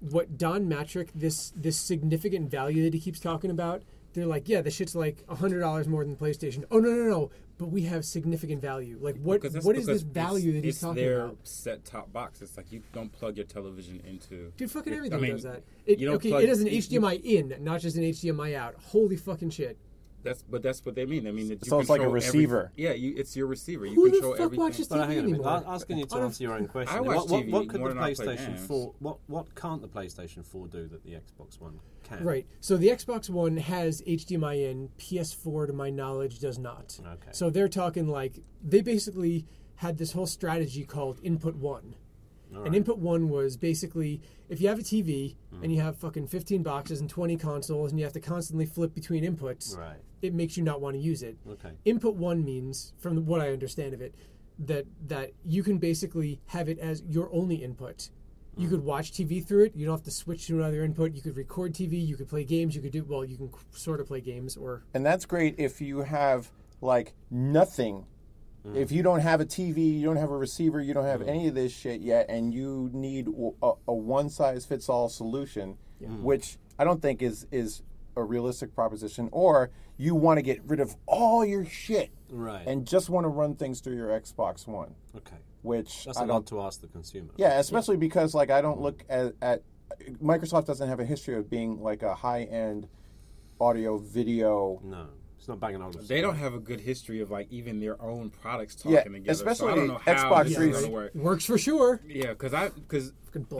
what 0.00 0.36
Don 0.36 0.66
Mattrick 0.68 1.10
this 1.14 1.52
this 1.54 1.76
significant 1.76 2.50
value 2.50 2.82
that 2.84 2.94
he 2.94 3.00
keeps 3.00 3.20
talking 3.20 3.50
about? 3.50 3.82
They're 4.12 4.26
like, 4.26 4.48
yeah, 4.48 4.60
the 4.60 4.70
shit's 4.70 4.96
like 4.96 5.24
hundred 5.28 5.60
dollars 5.60 5.86
more 5.86 6.04
than 6.04 6.16
PlayStation. 6.16 6.64
Oh 6.70 6.78
no 6.78 6.90
no 6.90 7.04
no, 7.04 7.30
but 7.58 7.66
we 7.66 7.82
have 7.82 8.04
significant 8.04 8.60
value. 8.60 8.98
Like 9.00 9.16
what 9.22 9.44
what 9.62 9.76
is 9.76 9.86
this 9.86 10.02
value 10.02 10.50
it's, 10.50 10.54
that 10.56 10.64
he's 10.64 10.74
it's 10.74 10.80
talking 10.80 11.02
their 11.02 11.20
about? 11.26 11.38
set 11.44 11.84
top 11.84 12.12
box. 12.12 12.42
It's 12.42 12.56
like 12.56 12.72
you 12.72 12.82
don't 12.92 13.12
plug 13.12 13.36
your 13.36 13.46
television 13.46 14.00
into. 14.04 14.52
Dude, 14.56 14.70
fucking 14.70 14.92
everything 14.92 15.18
I 15.18 15.20
mean, 15.20 15.32
does 15.32 15.44
that. 15.44 15.62
It, 15.86 16.00
you 16.00 16.06
don't 16.06 16.16
okay, 16.16 16.30
plug- 16.30 16.42
it 16.42 16.48
has 16.48 16.60
an 16.60 16.66
you- 16.66 16.72
you- 16.72 17.00
HDMI 17.00 17.22
in, 17.22 17.54
not 17.60 17.80
just 17.80 17.96
an 17.96 18.02
HDMI 18.02 18.56
out. 18.56 18.74
Holy 18.86 19.16
fucking 19.16 19.50
shit! 19.50 19.78
That's 20.22 20.42
but 20.42 20.62
that's 20.62 20.84
what 20.84 20.94
they 20.94 21.06
mean. 21.06 21.26
I 21.26 21.30
mean, 21.30 21.48
that 21.48 21.64
you 21.64 21.68
So 21.68 21.80
it's 21.80 21.88
like 21.88 22.00
a 22.00 22.04
control 22.04 22.16
every- 22.16 22.28
receiver. 22.40 22.72
yeah, 22.76 22.92
you, 22.92 23.14
it's 23.16 23.34
your 23.36 23.46
receiver. 23.46 23.86
You 23.86 23.94
Who 23.94 24.04
the 24.06 24.10
control 24.12 24.32
fuck 24.32 24.40
everything. 24.42 24.64
watches 24.64 24.88
But 24.88 24.96
TV 24.96 24.98
hang 24.98 25.06
on 25.06 25.10
a 25.10 25.22
minute. 25.28 25.34
anymore? 25.46 25.62
a- 25.66 25.70
Asking 25.70 25.98
you 25.98 26.06
to 26.06 26.14
On 26.14 26.20
a- 26.20 26.24
answer 26.26 26.42
your 26.44 26.52
own 26.54 26.66
question. 26.68 26.96
I 26.96 27.00
watch 27.00 27.16
what, 27.16 27.28
what, 27.30 27.46
what 27.48 27.68
could 27.68 27.80
more 27.80 27.88
the 27.88 27.94
than 27.94 28.14
play 28.14 28.14
PlayStation 28.36 28.58
4? 28.58 28.94
What 28.98 29.18
what 29.28 29.54
can't 29.54 29.80
the 29.82 29.88
PlayStation 29.88 30.44
4 30.44 30.68
do 30.68 30.88
that 30.88 31.02
the 31.04 31.12
Xbox 31.12 31.60
One 31.60 31.80
can? 32.04 32.22
Right. 32.24 32.46
So 32.60 32.76
the 32.76 32.88
Xbox 32.88 33.30
One 33.30 33.56
has 33.56 34.02
HDMI 34.02 34.70
in. 34.70 34.88
PS4, 34.98 35.66
to 35.68 35.72
my 35.72 35.90
knowledge, 35.90 36.38
does 36.38 36.58
not. 36.58 36.98
Okay. 37.00 37.30
So 37.32 37.50
they're 37.50 37.68
talking 37.68 38.06
like 38.08 38.34
they 38.62 38.82
basically 38.82 39.46
had 39.76 39.96
this 39.98 40.12
whole 40.12 40.26
strategy 40.26 40.84
called 40.84 41.18
Input 41.22 41.56
One. 41.56 41.94
All 42.54 42.64
And. 42.64 42.74
Input 42.74 42.98
One 42.98 43.28
was 43.28 43.56
basically 43.56 44.20
if 44.48 44.60
you 44.60 44.66
have 44.68 44.78
a 44.80 44.82
TV 44.82 45.36
Hmm. 45.54 45.62
and 45.62 45.72
you 45.72 45.80
have 45.80 45.96
fucking 45.96 46.26
15 46.26 46.62
boxes 46.64 47.00
and 47.00 47.08
20 47.08 47.36
consoles 47.36 47.92
and 47.92 47.98
you 48.00 48.04
have 48.04 48.12
to 48.14 48.20
constantly 48.20 48.66
flip 48.66 48.92
between 48.92 49.22
inputs, 49.24 49.76
Right. 49.78 49.98
It 50.22 50.34
makes 50.34 50.56
you 50.56 50.62
not 50.62 50.80
want 50.80 50.94
to 50.94 51.00
use 51.00 51.22
it. 51.22 51.36
Okay. 51.48 51.70
Input 51.84 52.14
One 52.14 52.44
means, 52.44 52.92
from 52.98 53.24
what 53.26 53.40
I 53.40 53.50
understand 53.50 53.94
of 53.94 54.00
it, 54.00 54.14
that 54.58 54.86
that 55.06 55.32
you 55.44 55.62
can 55.62 55.78
basically 55.78 56.40
have 56.46 56.68
it 56.68 56.78
as 56.78 57.02
your 57.08 57.32
only 57.32 57.56
input. 57.56 58.10
You 58.56 58.66
Hmm. 58.66 58.74
could 58.74 58.84
watch 58.84 59.12
TV 59.12 59.40
through 59.40 59.64
it. 59.64 59.76
You 59.76 59.86
don't 59.86 59.94
have 59.94 60.04
to 60.04 60.10
switch 60.10 60.46
to 60.48 60.58
another 60.58 60.84
input. 60.84 61.14
You 61.14 61.22
could 61.22 61.36
record 61.36 61.72
TV. 61.72 62.04
You 62.04 62.16
could 62.16 62.28
play 62.28 62.44
games. 62.44 62.74
You 62.74 62.82
could 62.82 62.92
do 62.92 63.04
well. 63.04 63.24
You 63.24 63.36
can 63.36 63.50
sort 63.70 64.00
of 64.00 64.06
play 64.08 64.20
games 64.20 64.56
or 64.56 64.82
and 64.92 65.06
that's 65.06 65.24
great 65.24 65.54
if 65.58 65.80
you 65.80 66.00
have 66.02 66.50
like 66.80 67.14
nothing 67.30 68.06
mm. 68.66 68.76
If 68.76 68.92
you 68.92 69.02
don't 69.02 69.20
have 69.20 69.40
a 69.40 69.46
TV, 69.46 69.98
you 69.98 70.04
don't 70.04 70.16
have 70.16 70.30
a 70.30 70.36
receiver, 70.36 70.80
you 70.80 70.94
don't 70.94 71.04
have 71.06 71.20
mm. 71.20 71.28
any 71.28 71.48
of 71.48 71.54
this 71.54 71.72
shit 71.72 72.00
yet, 72.00 72.26
and 72.28 72.52
you 72.52 72.90
need 72.92 73.28
a 73.28 73.94
one 73.94 74.28
size 74.28 74.66
fits 74.66 74.88
all 74.88 75.08
solution, 75.08 75.76
mm. 76.02 76.20
which 76.20 76.58
I 76.78 76.84
don't 76.84 77.00
think 77.00 77.22
is 77.22 77.46
is 77.50 77.82
a 78.16 78.22
realistic 78.24 78.74
proposition, 78.74 79.28
or 79.32 79.70
you 79.96 80.14
want 80.14 80.38
to 80.38 80.42
get 80.42 80.60
rid 80.66 80.80
of 80.80 80.96
all 81.06 81.44
your 81.44 81.64
shit 81.64 82.10
Right. 82.30 82.66
and 82.66 82.86
just 82.86 83.08
want 83.10 83.24
to 83.24 83.28
run 83.28 83.54
things 83.56 83.80
through 83.80 83.96
your 83.96 84.08
Xbox 84.08 84.66
One, 84.66 84.94
okay. 85.16 85.36
which 85.62 86.04
That's 86.04 86.18
I 86.18 86.24
lot 86.24 86.46
to 86.46 86.60
ask 86.60 86.80
the 86.80 86.86
consumer. 86.88 87.30
yeah, 87.36 87.58
especially 87.58 87.96
because 87.96 88.34
like 88.34 88.50
I 88.50 88.60
don't 88.60 88.80
look 88.80 89.04
at, 89.08 89.34
at 89.42 89.62
Microsoft 90.22 90.66
doesn't 90.66 90.88
have 90.88 91.00
a 91.00 91.04
history 91.04 91.34
of 91.36 91.50
being 91.50 91.80
like 91.82 92.02
a 92.02 92.14
high 92.14 92.44
end 92.44 92.88
audio 93.60 93.98
video. 93.98 94.80
No, 94.84 95.06
it's 95.40 95.48
not 95.48 95.58
banging 95.58 95.80
on. 95.80 95.94
They 96.06 96.20
don't 96.20 96.36
have 96.36 96.52
a 96.52 96.58
good 96.58 96.80
history 96.80 97.22
of 97.22 97.30
like 97.30 97.46
even 97.50 97.80
their 97.80 98.00
own 98.02 98.28
products 98.28 98.74
talking 98.74 98.92
Yeah, 98.92 99.04
together. 99.04 99.34
so 99.34 99.46
I 99.46 99.50
especially 99.52 99.74
don't 99.74 99.88
know 99.88 99.98
how 100.04 100.12
Xbox 100.12 100.42
this 100.42 100.50
is 100.50 100.56
360. 100.58 100.82
gonna 100.82 100.92
work. 100.92 101.14
Works 101.14 101.44
for 101.46 101.56
sure. 101.56 102.00
Yeah, 102.06 102.26
because 102.26 102.52
I 102.52 102.68
because 102.68 103.14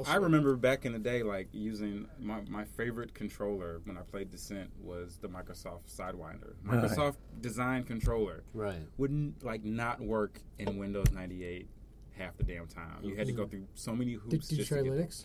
I 0.06 0.16
remember 0.16 0.56
back 0.56 0.84
in 0.84 0.92
the 0.92 0.98
day, 0.98 1.22
like 1.22 1.48
using 1.52 2.06
my, 2.18 2.42
my 2.50 2.64
favorite 2.64 3.14
controller 3.14 3.80
when 3.84 3.96
I 3.96 4.02
played 4.02 4.30
Descent 4.30 4.68
was 4.78 5.16
the 5.22 5.28
Microsoft 5.28 5.90
Sidewinder. 5.90 6.52
Microsoft 6.66 7.16
design 7.40 7.84
controller 7.84 8.42
Right. 8.52 8.82
wouldn't 8.98 9.42
like 9.42 9.64
not 9.64 10.02
work 10.02 10.38
in 10.58 10.76
Windows 10.76 11.06
98 11.14 11.66
half 12.12 12.36
the 12.36 12.44
damn 12.44 12.66
time. 12.66 12.98
You 13.02 13.16
had 13.16 13.26
to 13.26 13.32
go 13.32 13.46
through 13.46 13.66
so 13.74 13.96
many 13.96 14.12
hoops. 14.12 14.28
Did, 14.28 14.48
did 14.48 14.58
you 14.58 14.64
try 14.66 14.78
to 14.78 14.84
get 14.84 14.92
Linux? 14.92 15.24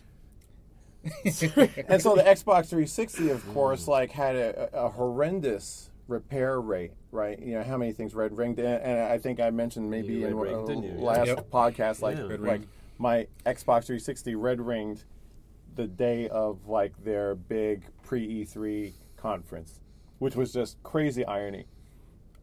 And 1.88 2.00
so 2.02 2.16
the 2.16 2.22
Xbox 2.22 2.70
360, 2.70 3.28
of 3.28 3.46
course, 3.52 3.84
mm. 3.84 3.88
like 3.88 4.10
had 4.10 4.36
a, 4.36 4.70
a 4.72 4.88
horrendous 4.88 5.90
repair 6.08 6.60
rate, 6.60 6.92
right? 7.10 7.38
You 7.38 7.54
know 7.54 7.62
how 7.62 7.76
many 7.76 7.92
things 7.92 8.14
red 8.14 8.36
ringed, 8.36 8.58
and, 8.58 8.82
and 8.82 9.00
I 9.00 9.18
think 9.18 9.40
I 9.40 9.50
mentioned 9.50 9.90
maybe 9.90 10.14
You 10.14 10.26
in 10.26 10.36
red 10.36 10.68
ringed, 10.68 10.98
uh, 10.98 11.02
last 11.02 11.26
Yep. 11.26 11.50
podcast, 11.50 12.00
like 12.02 12.16
Yeah. 12.18 12.36
Like 12.38 12.62
my 12.98 13.26
Xbox 13.44 13.86
360 13.86 14.34
red 14.36 14.60
ringed 14.60 15.04
the 15.74 15.86
day 15.86 16.28
of 16.28 16.66
like 16.68 17.02
their 17.04 17.34
big 17.34 17.84
pre 18.02 18.44
E3 18.44 18.92
conference, 19.16 19.80
which 20.18 20.34
was 20.36 20.52
just 20.52 20.82
crazy 20.82 21.24
irony. 21.24 21.66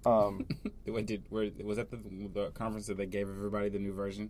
Um, 0.05 0.45
What 0.85 1.05
did 1.05 1.23
where 1.29 1.49
was 1.63 1.77
that 1.77 1.89
the, 1.89 1.97
the 2.33 2.51
conference 2.51 2.87
that 2.87 2.97
they 2.97 3.05
gave 3.05 3.29
everybody 3.29 3.69
the 3.69 3.79
new 3.79 3.93
version 3.93 4.29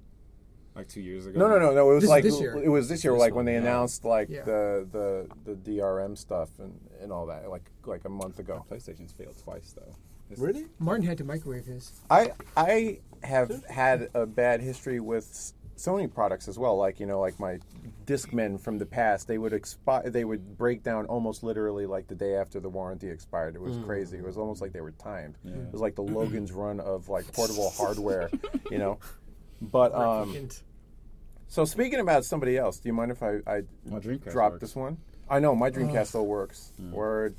like 0.76 0.88
two 0.88 1.02
years 1.02 1.26
ago? 1.26 1.40
No, 1.40 1.48
no, 1.48 1.60
no, 1.60 1.74
no. 1.74 1.92
It 1.92 1.94
was 1.96 2.04
This- 2.04 2.10
like 2.10 2.24
this 2.24 2.40
year. 2.40 2.58
it 2.58 2.70
was 2.70 2.90
this 2.90 3.04
year, 3.04 3.14
This 3.14 3.20
like 3.20 3.36
when 3.36 3.46
they 3.46 3.54
yeah. 3.54 3.60
announced 3.60 4.06
like 4.06 4.30
Yeah. 4.30 4.44
the, 4.44 4.88
the 5.46 5.54
the 5.54 5.56
DRM 5.56 6.18
stuff 6.18 6.50
and, 6.60 6.80
and 7.02 7.12
all 7.12 7.26
that, 7.28 7.50
like 7.50 7.70
like 7.86 8.06
a 8.06 8.10
month 8.10 8.40
ago. 8.40 8.66
PlayStation's 8.70 9.12
failed 9.12 9.36
twice 9.44 9.74
though. 9.74 9.96
This- 10.30 10.40
Really? 10.40 10.68
Martin 10.80 11.06
had 11.06 11.18
to 11.20 11.24
microwave 11.24 11.66
his. 11.66 11.92
I 12.10 12.32
I 12.58 13.00
have 13.24 13.64
had 13.66 14.10
a 14.14 14.26
bad 14.26 14.62
history 14.62 15.00
with 15.00 15.54
Sony 15.78 16.12
products 16.12 16.48
as 16.48 16.58
well. 16.58 16.78
Like 16.78 17.00
you 17.00 17.06
know, 17.06 17.20
like 17.20 17.40
my 17.40 17.60
Discmen 18.06 18.60
from 18.60 18.78
the 18.80 18.86
past, 18.86 19.28
they 19.28 19.38
would 19.38 19.54
expire. 19.54 20.10
They 20.10 20.26
would 20.26 20.58
break 20.58 20.84
down 20.84 21.06
almost 21.06 21.44
literally 21.44 21.86
like 21.86 22.08
the 22.08 22.16
day 22.16 22.36
after 22.36 22.60
the 22.60 22.70
warranty 22.70 23.10
expired. 23.10 23.56
It 23.56 23.62
was 23.62 23.78
mm. 23.78 23.86
crazy. 23.86 24.18
It 24.18 24.24
was 24.24 24.38
almost 24.38 24.62
like 24.62 24.74
they 24.74 24.82
were 24.82 24.92
timed. 24.92 25.36
It 25.46 25.72
was 25.72 25.82
like 25.82 25.96
the 25.96 26.04
Logan's 26.04 26.52
run 26.64 26.80
of 26.80 27.10
like 27.10 27.32
portable 27.34 27.70
hardware, 27.70 28.30
you 28.72 28.78
know. 28.78 29.00
But 29.72 29.94
um, 29.96 30.50
so 31.48 31.66
speaking 31.66 32.00
about 32.00 32.26
somebody 32.26 32.58
else, 32.58 32.78
do 32.80 32.90
you 32.90 32.94
mind 32.94 33.12
if 33.12 33.24
I, 33.24 33.40
I 33.48 33.62
My 33.86 34.00
Dreamcast 34.00 34.32
drop 34.32 34.52
works. 34.54 34.62
this 34.62 34.76
one? 34.76 34.98
I 35.30 35.40
know 35.40 35.56
my 35.56 35.70
Dreamcast 35.72 36.08
still 36.08 36.26
works. 36.26 36.74
Word. 36.92 37.36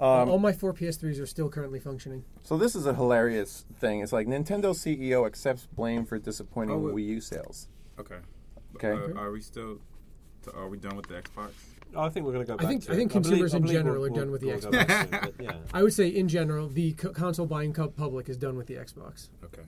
Um, 0.00 0.28
All 0.30 0.38
my 0.38 0.52
four 0.52 0.72
PS3s 0.74 1.20
are 1.20 1.26
still 1.26 1.48
currently 1.48 1.78
functioning. 1.78 2.24
So 2.42 2.56
this 2.56 2.74
is 2.74 2.86
a 2.86 2.94
hilarious 2.94 3.64
thing. 3.78 4.00
It's 4.00 4.12
like 4.12 4.26
Nintendo 4.26 4.74
CEO 4.74 5.26
accepts 5.26 5.66
blame 5.66 6.04
for 6.04 6.18
disappointing 6.18 6.74
Oh. 6.76 6.92
Wii 6.92 7.06
U 7.06 7.20
sales. 7.20 7.68
Okay. 8.00 8.16
Okay. 8.74 8.90
Uh, 8.90 9.18
are 9.18 9.30
we 9.30 9.40
still? 9.40 9.78
Are 10.54 10.68
we 10.68 10.76
done 10.78 10.96
with 10.96 11.06
the 11.06 11.14
Xbox? 11.14 11.50
I 11.96 12.08
think 12.08 12.26
we're 12.26 12.32
going 12.32 12.46
to 12.46 12.52
go 12.52 12.56
back 12.56 12.66
think- 12.68 12.84
to 12.84 12.92
I 12.92 12.96
think 12.96 13.12
believe- 13.12 13.24
consumers 13.24 13.54
I 13.54 13.56
in 13.58 13.62
believe 13.62 13.76
general 13.78 14.00
we'll- 14.02 14.12
are 14.12 14.14
done 14.20 14.30
with 14.30 14.40
the 14.40 14.46
we'll 14.48 14.58
Xbox. 14.58 14.86
back 14.88 15.10
to 15.10 15.28
it, 15.28 15.34
but 15.36 15.44
yeah. 15.44 15.52
I 15.74 15.82
would 15.82 15.92
say, 15.92 16.08
in 16.08 16.28
general, 16.28 16.68
the 16.68 16.92
co- 16.94 17.10
console 17.12 17.46
buying 17.46 17.72
co- 17.72 17.88
public 17.88 18.28
is 18.28 18.36
done 18.36 18.56
with 18.56 18.66
the 18.66 18.74
Xbox. 18.74 19.28
Okay. 19.44 19.62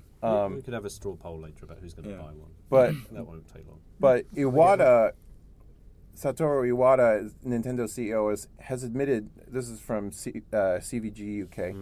we 0.55 0.63
could 0.63 0.75
have 0.75 0.85
a 0.85 0.91
straw 0.91 1.17
poll 1.17 1.41
later 1.41 1.65
about 1.65 1.79
who's 1.81 1.95
going 1.95 2.05
to 2.05 2.11
Yeah. 2.13 2.19
buy 2.19 2.33
one. 2.33 2.51
But 2.71 2.95
That 3.13 3.27
won't 3.27 3.47
take 3.53 3.67
long. 3.69 3.81
but 4.01 4.25
Iwata, 4.35 5.13
Satoru 6.17 6.71
Iwata, 6.73 7.31
Nintendo 7.45 7.81
CEO, 7.89 8.33
is, 8.33 8.47
has 8.61 8.85
admitted. 8.85 9.31
This 9.49 9.69
is 9.69 9.81
from 9.81 10.13
C, 10.13 10.43
uh, 10.53 10.79
CVG 10.81 11.43
UK. 11.45 11.75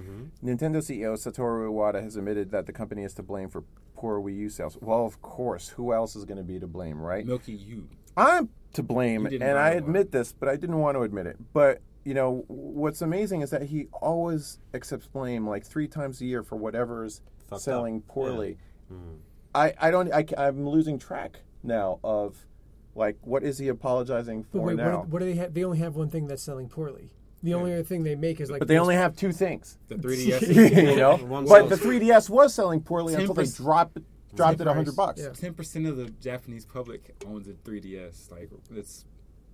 Nintendo 0.42 0.78
CEO 0.78 1.12
Satoru 1.16 1.68
Iwata 1.70 2.02
has 2.02 2.16
admitted 2.16 2.50
that 2.50 2.66
the 2.66 2.72
company 2.72 3.02
is 3.04 3.12
to 3.14 3.22
blame 3.22 3.50
for 3.50 3.62
poor 3.94 4.20
Wii 4.20 4.36
U 4.38 4.48
sales. 4.48 4.78
Well, 4.80 5.04
of 5.04 5.20
course, 5.20 5.68
who 5.68 5.92
else 5.92 6.16
is 6.16 6.24
going 6.24 6.38
to 6.38 6.42
be 6.44 6.58
to 6.58 6.66
blame, 6.66 6.98
right? 6.98 7.26
Milky 7.26 7.52
You. 7.52 7.88
I'm 8.16 8.48
to 8.74 8.82
blame, 8.82 9.26
and 9.26 9.42
I 9.42 9.70
admit 9.70 10.06
one. 10.06 10.10
this, 10.10 10.32
but 10.32 10.48
I 10.48 10.56
didn't 10.56 10.78
want 10.78 10.96
to 10.96 11.02
admit 11.02 11.26
it. 11.26 11.36
But 11.52 11.80
you 12.04 12.14
know, 12.14 12.44
what's 12.48 13.02
amazing 13.02 13.42
is 13.42 13.50
that 13.50 13.62
he 13.62 13.86
always 13.92 14.58
accepts 14.74 15.06
blame 15.06 15.46
like 15.46 15.64
three 15.64 15.88
times 15.88 16.20
a 16.20 16.24
year 16.24 16.42
for 16.42 16.56
whatever's 16.56 17.20
Fucked 17.48 17.62
selling 17.62 17.98
up. 17.98 18.08
poorly. 18.08 18.58
Mm. 18.92 19.18
I, 19.54 19.74
I 19.80 19.90
don't 19.90 20.12
I, 20.12 20.24
I'm 20.36 20.68
losing 20.68 20.98
track 20.98 21.40
now 21.62 22.00
of 22.02 22.46
like 22.94 23.16
what 23.22 23.42
is 23.42 23.58
he 23.58 23.68
apologizing 23.68 24.44
for 24.44 24.62
wait, 24.62 24.76
now? 24.76 24.98
what, 24.98 25.08
what 25.08 25.18
do 25.20 25.26
they 25.26 25.34
have? 25.34 25.54
They 25.54 25.64
only 25.64 25.78
have 25.78 25.96
one 25.96 26.10
thing 26.10 26.26
that's 26.26 26.42
selling 26.42 26.68
poorly. 26.68 27.10
The 27.42 27.54
only 27.54 27.72
other 27.72 27.82
thing 27.82 28.04
they 28.04 28.14
make 28.14 28.40
is 28.40 28.50
like. 28.50 28.60
but 28.60 28.68
they 28.68 28.78
only 28.78 28.94
have 28.94 29.16
two 29.16 29.32
things, 29.32 29.76
The 29.88 29.96
3DS. 29.96 30.76
you 30.90 30.96
know. 30.96 31.16
But 31.48 31.68
the 31.68 31.74
3DS 31.74 32.30
was 32.30 32.54
selling 32.54 32.80
poorly 32.80 33.14
until 33.14 33.34
they 33.34 33.46
dropped 33.46 33.98
dropped 34.34 34.60
it 34.60 34.64
price, 34.64 34.74
hundred 34.74 34.96
bucks. 34.96 35.20
yeah. 35.22 35.30
Ten 35.30 35.54
percent 35.54 35.86
of 35.86 35.96
the 35.96 36.10
Japanese 36.10 36.64
public 36.64 37.14
owns 37.26 37.48
a 37.48 37.52
3DS. 37.52 38.30
Like 38.30 38.50
it's 38.74 39.04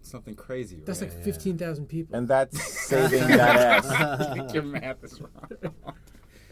something 0.02 0.34
crazy. 0.34 0.82
That's 0.84 1.00
like 1.00 1.12
fifteen 1.12 1.58
thousand 1.58 1.86
people. 1.86 2.16
And 2.16 2.28
that's 2.28 2.60
saving 2.88 3.26
that 3.28 3.84
ass. 3.84 4.52
Your 4.54 4.62
math 4.62 5.02
is 5.04 5.20
wrong. 5.20 5.72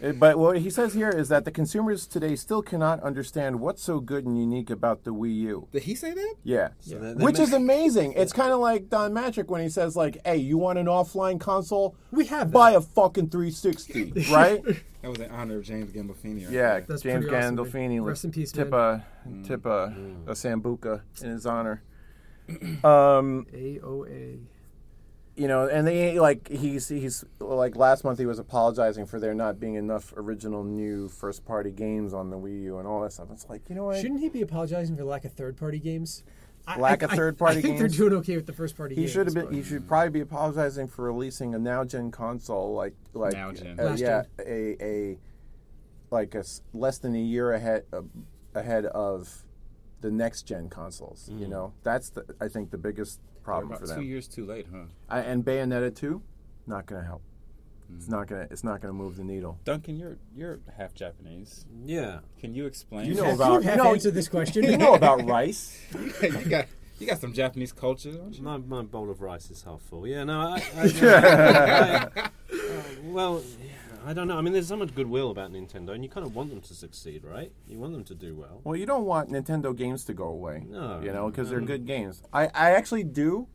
Uh, 0.02 0.12
But 0.12 0.38
what 0.38 0.58
he 0.58 0.68
says 0.70 0.92
here 0.94 1.08
is 1.10 1.28
that 1.28 1.44
the 1.44 1.50
consumers 1.50 2.06
today 2.06 2.36
still 2.36 2.62
cannot 2.62 3.00
understand 3.02 3.60
what's 3.60 3.82
so 3.82 4.00
good 4.00 4.26
and 4.26 4.38
unique 4.38 4.68
about 4.70 5.04
the 5.04 5.12
Wii 5.14 5.34
U. 5.36 5.68
Did 5.72 5.84
he 5.84 5.94
say 5.94 6.12
that? 6.12 6.34
Yeah. 6.44 6.68
So 6.80 6.98
they're- 6.98 7.14
they're 7.14 7.24
Which 7.24 7.38
is 7.38 7.50
making- 7.50 7.64
amazing. 7.64 8.12
It's 8.12 8.32
kind 8.32 8.52
of 8.52 8.60
like 8.60 8.88
Don 8.90 9.12
Mattrick 9.12 9.48
when 9.48 9.62
he 9.62 9.68
says 9.70 9.96
like, 9.96 10.18
"Hey, 10.26 10.36
you 10.36 10.58
want 10.58 10.78
an 10.78 10.86
offline 10.86 11.40
console? 11.40 11.96
we 12.10 12.26
have 12.26 12.50
Buy 12.52 12.72
a 12.72 12.80
fucking 12.80 13.30
360, 13.30 14.12
right?" 14.32 14.62
That 15.02 15.10
was 15.10 15.20
in 15.20 15.30
honor 15.30 15.58
of 15.58 15.62
James 15.62 15.92
Gandolfini. 15.92 16.44
Right 16.46 16.50
yeah. 16.52 16.80
That's 16.80 17.02
James 17.02 17.26
pretty 17.26 17.36
awesome, 17.36 17.56
Gandolfini. 17.58 18.04
Rest 18.04 18.24
in 18.24 18.32
peace, 18.32 18.50
tip 18.50 18.70
man. 18.72 19.04
a 19.24 19.46
tip 19.46 19.64
a, 19.64 19.94
a 20.26 20.32
sambuca 20.32 21.02
in 21.22 21.30
his 21.30 21.46
honor. 21.46 21.82
Um, 22.84 23.46
AOA. 23.52 24.40
You 25.36 25.48
know, 25.48 25.68
and 25.68 25.86
they 25.86 26.18
like 26.18 26.48
he's 26.48 26.88
he's 26.88 27.24
like 27.40 27.76
last 27.76 28.04
month 28.04 28.18
he 28.18 28.26
was 28.26 28.38
apologizing 28.38 29.06
for 29.06 29.20
there 29.20 29.34
not 29.34 29.60
being 29.60 29.74
enough 29.74 30.12
original 30.16 30.64
new 30.64 31.08
first 31.08 31.44
party 31.44 31.70
games 31.70 32.14
on 32.14 32.30
the 32.30 32.36
Wii 32.38 32.62
U 32.64 32.78
and 32.78 32.88
all 32.88 33.02
that 33.02 33.12
stuff. 33.12 33.28
It's 33.32 33.46
like 33.48 33.68
you 33.68 33.74
know 33.74 33.84
what? 33.84 33.98
Shouldn't 33.98 34.20
he 34.20 34.28
be 34.28 34.42
apologizing 34.42 34.96
for 34.96 35.04
lack 35.04 35.24
of 35.24 35.32
third 35.32 35.56
party 35.56 35.78
games? 35.78 36.24
Lack 36.78 37.02
I- 37.02 37.06
of 37.06 37.12
third-party 37.12 37.54
games. 37.62 37.64
I 37.64 37.68
think 37.68 37.78
games? 37.78 37.96
they're 37.96 38.08
doing 38.08 38.18
okay 38.22 38.34
with 38.34 38.46
the 38.46 38.52
first 38.52 38.76
party 38.76 38.96
He 38.96 39.02
games. 39.02 39.12
should 39.12 39.26
have 39.28 39.34
been. 39.34 39.44
but- 39.44 39.54
He 39.54 39.62
should 39.62 39.86
probably 39.86 40.10
be 40.10 40.20
apologizing 40.20 40.88
for 40.88 41.04
releasing 41.04 41.54
a 41.54 41.60
now 41.60 41.84
gen 41.84 42.10
console, 42.10 42.74
like 42.74 42.94
like 43.14 43.34
Now 43.34 43.52
gen. 43.52 43.78
uh, 43.78 43.84
Last 43.84 44.00
yeah, 44.00 44.22
a 44.40 44.76
a 44.82 45.18
like 46.10 46.34
a 46.34 46.38
s- 46.40 46.62
less 46.72 46.98
than 46.98 47.14
a 47.14 47.20
year 47.20 47.52
ahead 47.52 47.84
uh, 47.92 48.02
ahead 48.54 48.86
of 48.86 49.44
the 50.00 50.10
next 50.10 50.42
gen 50.42 50.68
consoles. 50.68 51.30
You 51.32 51.46
know, 51.46 51.72
that's 51.84 52.08
the 52.10 52.24
I 52.40 52.48
think 52.48 52.70
the 52.72 52.78
biggest 52.78 53.20
They're 53.20 53.35
problem 53.46 53.72
about 53.72 53.88
for 53.88 53.94
two 53.94 54.02
years 54.02 54.28
too 54.28 54.44
late, 54.44 54.66
huh? 54.72 54.84
I, 55.08 55.20
and 55.20 55.44
Bayonetta 55.44 55.94
two, 55.94 56.20
not 56.66 56.86
going 56.86 57.00
to 57.00 57.06
help. 57.06 57.22
It's 57.96 58.08
not 58.08 58.26
gonna. 58.26 58.48
It's 58.50 58.64
not 58.64 58.80
gonna 58.80 58.92
move 58.92 59.16
the 59.16 59.22
needle. 59.22 59.60
Duncan, 59.64 59.96
you're 59.96 60.18
you're 60.34 60.58
half 60.76 60.92
Japanese. 60.92 61.66
Yeah. 61.84 62.18
Can 62.40 62.52
you 62.52 62.66
explain? 62.66 63.06
You 63.06 63.14
know 63.14 63.32
about- 63.32 63.62
you 63.62 63.70
you 63.70 63.76
know- 63.76 63.92
answered 63.92 64.14
this 64.14 64.28
question? 64.28 64.64
You 64.64 64.76
know 64.76 64.94
about 64.94 65.24
rice. 65.24 65.80
you 66.20 66.44
got 66.46 66.66
you 66.98 67.06
got 67.06 67.20
some 67.20 67.32
Japanese 67.32 67.70
culture, 67.72 68.10
don't 68.10 68.34
you? 68.36 68.42
My, 68.42 68.56
my 68.56 68.82
bowl 68.82 69.08
of 69.08 69.20
rice 69.20 69.52
is 69.52 69.62
half 69.62 69.82
full. 69.82 70.04
Yeah, 70.04 70.24
no, 70.24 70.40
I. 70.40 70.62
I, 70.74 70.82
I- 71.02 72.22
I- 72.22 72.22
uh, 72.24 72.28
well, 73.04 73.40
yeah, 73.62 73.85
I 74.06 74.12
don't 74.12 74.28
know. 74.28 74.38
I 74.38 74.40
mean, 74.40 74.52
there's 74.52 74.68
so 74.68 74.76
much 74.76 74.94
goodwill 74.94 75.32
about 75.32 75.52
Nintendo, 75.52 75.90
and 75.90 76.04
you 76.04 76.08
kind 76.08 76.24
of 76.24 76.36
want 76.36 76.50
them 76.50 76.60
to 76.60 76.74
succeed, 76.74 77.24
right? 77.24 77.50
You 77.66 77.78
want 77.80 77.92
them 77.92 78.04
to 78.04 78.14
do 78.14 78.36
well. 78.36 78.60
Well, 78.62 78.76
you 78.76 78.86
don't 78.86 79.04
want 79.04 79.30
Nintendo 79.30 79.76
games 79.76 80.04
to 80.04 80.14
go 80.14 80.28
away. 80.28 80.64
No. 80.68 81.00
You 81.02 81.12
know, 81.12 81.28
because 81.28 81.50
they're 81.50 81.60
good 81.60 81.86
games. 81.86 82.22
I, 82.32 82.44
I 82.46 82.70
actually 82.72 83.02
do 83.02 83.48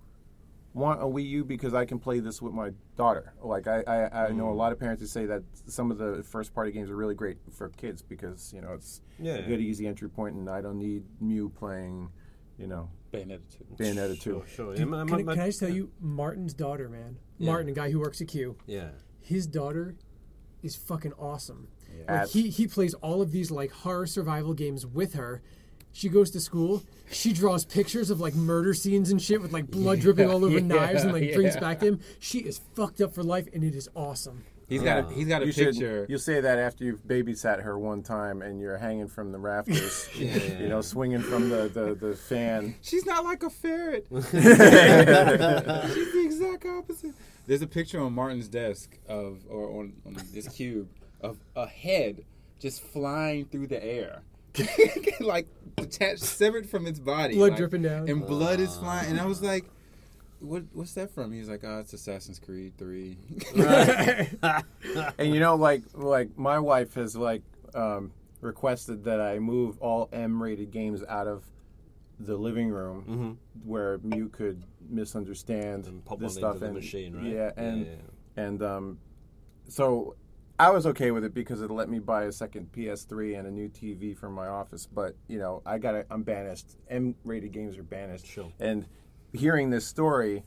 want 0.74 1.02
a 1.02 1.06
Wii 1.06 1.26
U 1.30 1.46
because 1.46 1.74
I 1.74 1.86
can 1.86 2.00
play 2.00 2.20
this 2.20 2.42
with 2.42 2.54
my 2.54 2.72
daughter. 2.98 3.34
Like, 3.42 3.68
I, 3.68 3.82
I, 3.88 4.26
I 4.26 4.32
know 4.32 4.50
a 4.50 4.54
mm. 4.54 4.58
lot 4.58 4.74
of 4.74 4.80
parents 4.80 5.02
who 5.02 5.08
say 5.08 5.26
that 5.26 5.44
some 5.68 5.90
of 5.90 5.98
the 5.98 6.22
first 6.24 6.54
party 6.54 6.72
games 6.72 6.90
are 6.90 6.98
really 6.98 7.16
great 7.16 7.38
for 7.54 7.70
kids 7.70 8.02
because, 8.02 8.52
you 8.54 8.62
know, 8.62 8.74
it's 8.74 9.02
Yeah. 9.20 9.36
a 9.36 9.48
good, 9.48 9.62
easy 9.62 9.88
entry 9.88 10.10
point 10.10 10.36
and 10.36 10.50
I 10.50 10.60
don't 10.60 10.78
need 10.78 11.04
Mew 11.22 11.50
playing, 11.50 12.10
you 12.58 12.68
know, 12.68 12.90
Bayonetta 13.14 13.42
two. 13.50 13.66
Bayonetta 13.78 14.16
2. 14.16 14.22
Sure, 14.22 14.48
sure. 14.48 14.76
Yeah, 14.76 14.86
my- 14.86 15.06
Can, 15.06 15.30
I- 15.30 15.34
can 15.34 15.42
I 15.42 15.48
just 15.48 15.60
tell 15.60 15.70
you, 15.70 15.92
Martin's 16.02 16.54
daughter, 16.54 16.90
man, 16.90 17.18
Yeah. 17.38 17.52
Martin, 17.52 17.70
a 17.70 17.74
guy 17.74 17.92
who 17.92 18.00
works 18.00 18.22
at 18.22 18.28
Q, 18.28 18.58
Yeah. 18.68 18.90
his 19.20 19.48
daughter 19.48 19.96
is 20.63 20.76
fucking 20.76 21.13
awesome. 21.19 21.67
Like 22.08 22.30
he 22.30 22.50
he 22.50 22.67
plays 22.67 22.93
all 22.95 23.21
of 23.21 23.32
these 23.32 23.52
like 23.52 23.71
horror 23.71 24.06
survival 24.08 24.54
games 24.54 24.86
with 24.86 25.13
her. 25.15 25.41
She 25.93 26.08
goes 26.10 26.32
to 26.32 26.39
school. 26.39 26.84
She 27.12 27.34
draws 27.34 27.65
pictures 27.65 28.10
of 28.10 28.21
like 28.21 28.34
murder 28.34 28.74
scenes 28.74 29.12
and 29.12 29.21
shit 29.21 29.41
with 29.41 29.52
like 29.52 29.69
blood 29.69 30.00
dripping 30.02 30.30
all 30.30 30.45
over 30.45 30.56
Yeah, 30.60 30.62
knives 30.65 31.04
and 31.04 31.12
like 31.12 31.34
brings 31.34 31.56
yeah. 31.56 31.60
back 31.60 31.80
to 31.80 31.88
him. 31.88 32.00
She 32.19 32.39
is 32.39 32.62
fucked 32.76 33.02
up 33.02 33.13
for 33.13 33.24
life, 33.24 33.47
and 33.54 33.63
it 33.63 33.76
is 33.76 33.89
awesome. 33.95 34.43
He's 34.69 34.82
got 34.82 35.12
a, 35.12 35.13
he's 35.13 35.28
got 35.28 35.43
a 35.43 35.47
You 35.47 35.52
picture. 35.54 36.04
should. 36.04 36.10
You 36.10 36.17
say 36.17 36.39
that 36.39 36.58
after 36.58 36.86
you've 36.86 37.06
babysat 37.06 37.62
her 37.62 37.78
one 37.78 38.04
time 38.04 38.41
and 38.41 38.62
you're 38.62 38.78
hanging 38.78 39.10
from 39.10 39.34
the 39.34 39.38
rafters, 39.38 40.08
you 40.15 40.69
know, 40.69 40.80
swinging 40.80 41.19
from 41.19 41.50
the, 41.50 41.67
the, 41.67 41.93
the 41.93 42.15
fan. 42.15 42.76
She's 42.82 43.06
not 43.06 43.26
like 43.26 43.43
a 43.43 43.50
ferret. 43.50 44.08
She's 44.12 44.32
the 46.13 46.21
exact 46.24 46.65
opposite. 46.65 47.13
There's 47.52 47.62
a 47.62 47.68
picture 47.68 48.00
on 48.00 48.14
Martin's 48.14 48.48
desk 48.48 48.98
of, 49.10 49.42
or 49.50 49.82
on, 49.82 49.92
on 50.06 50.16
this 50.32 50.48
cube, 50.56 50.88
of 51.20 51.38
a 51.54 51.68
head 51.68 52.24
just 52.62 52.82
flying 52.82 53.44
through 53.44 53.68
the 53.68 53.84
air. 53.84 54.22
like 55.20 55.48
detached, 55.76 56.24
severed 56.24 56.70
from 56.70 56.88
its 56.88 56.98
body. 56.98 57.36
Blood 57.36 57.50
like, 57.50 57.58
dripping 57.58 57.82
down. 57.82 58.08
And 58.08 58.26
blood 58.26 58.62
is 58.62 58.78
flying. 58.78 59.10
And 59.10 59.20
I 59.20 59.26
was 59.26 59.42
like, 59.42 59.66
what, 60.40 60.64
what's 60.72 60.94
that 60.94 61.12
from? 61.12 61.34
He's 61.34 61.50
like, 61.50 61.66
oh, 61.66 61.80
it's 61.80 61.92
Assassin's 61.92 62.40
Creed 62.40 62.72
3. 62.78 63.18
And 65.18 65.34
you 65.34 65.42
know, 65.42 65.56
like 65.56 65.84
like 65.94 66.38
my 66.38 66.58
wife 66.58 66.94
has 66.94 67.18
like 67.18 67.44
um, 67.76 68.14
requested 68.40 69.04
that 69.04 69.20
I 69.20 69.40
move 69.40 69.78
all 69.82 70.08
M-rated 70.14 70.72
games 70.72 71.04
out 71.10 71.28
of 71.28 71.44
the 72.18 72.38
living 72.38 72.70
room 72.70 73.40
where 73.66 74.00
you 74.06 74.30
could 74.30 74.64
misunderstand 74.89 75.86
And 75.88 76.04
pop 76.06 76.20
this 76.20 76.36
one 76.36 76.41
stuff 76.41 76.54
into 76.56 76.60
the 76.60 76.65
and 76.67 76.76
machine, 76.76 77.15
right? 77.15 77.26
Yeah, 77.26 77.34
Yeah, 77.34 77.52
and 77.63 77.86
yeah. 77.86 78.44
and 78.44 78.63
um, 78.63 78.98
so 79.67 80.15
I 80.60 80.70
was 80.70 80.86
okay 80.86 81.12
with 81.12 81.24
it 81.24 81.34
because 81.34 81.62
it 81.62 81.72
let 81.72 81.89
me 81.89 82.00
buy 82.00 82.24
a 82.26 82.32
second 82.32 82.72
PS3 82.72 83.39
and 83.39 83.48
a 83.48 83.52
new 83.52 83.67
TV 83.70 84.15
for 84.15 84.30
my 84.30 84.48
office. 84.48 84.86
But 84.86 85.15
you 85.28 85.39
know, 85.39 85.62
I 85.65 85.78
got 85.78 85.94
to 85.94 86.06
I'm 86.12 86.24
banished. 86.24 86.78
M-rated 86.89 87.52
games 87.52 87.78
are 87.78 87.84
banished. 87.84 88.28
Sure. 88.28 88.52
And 88.60 88.86
hearing 89.34 89.70
this 89.70 89.86
story 89.88 90.44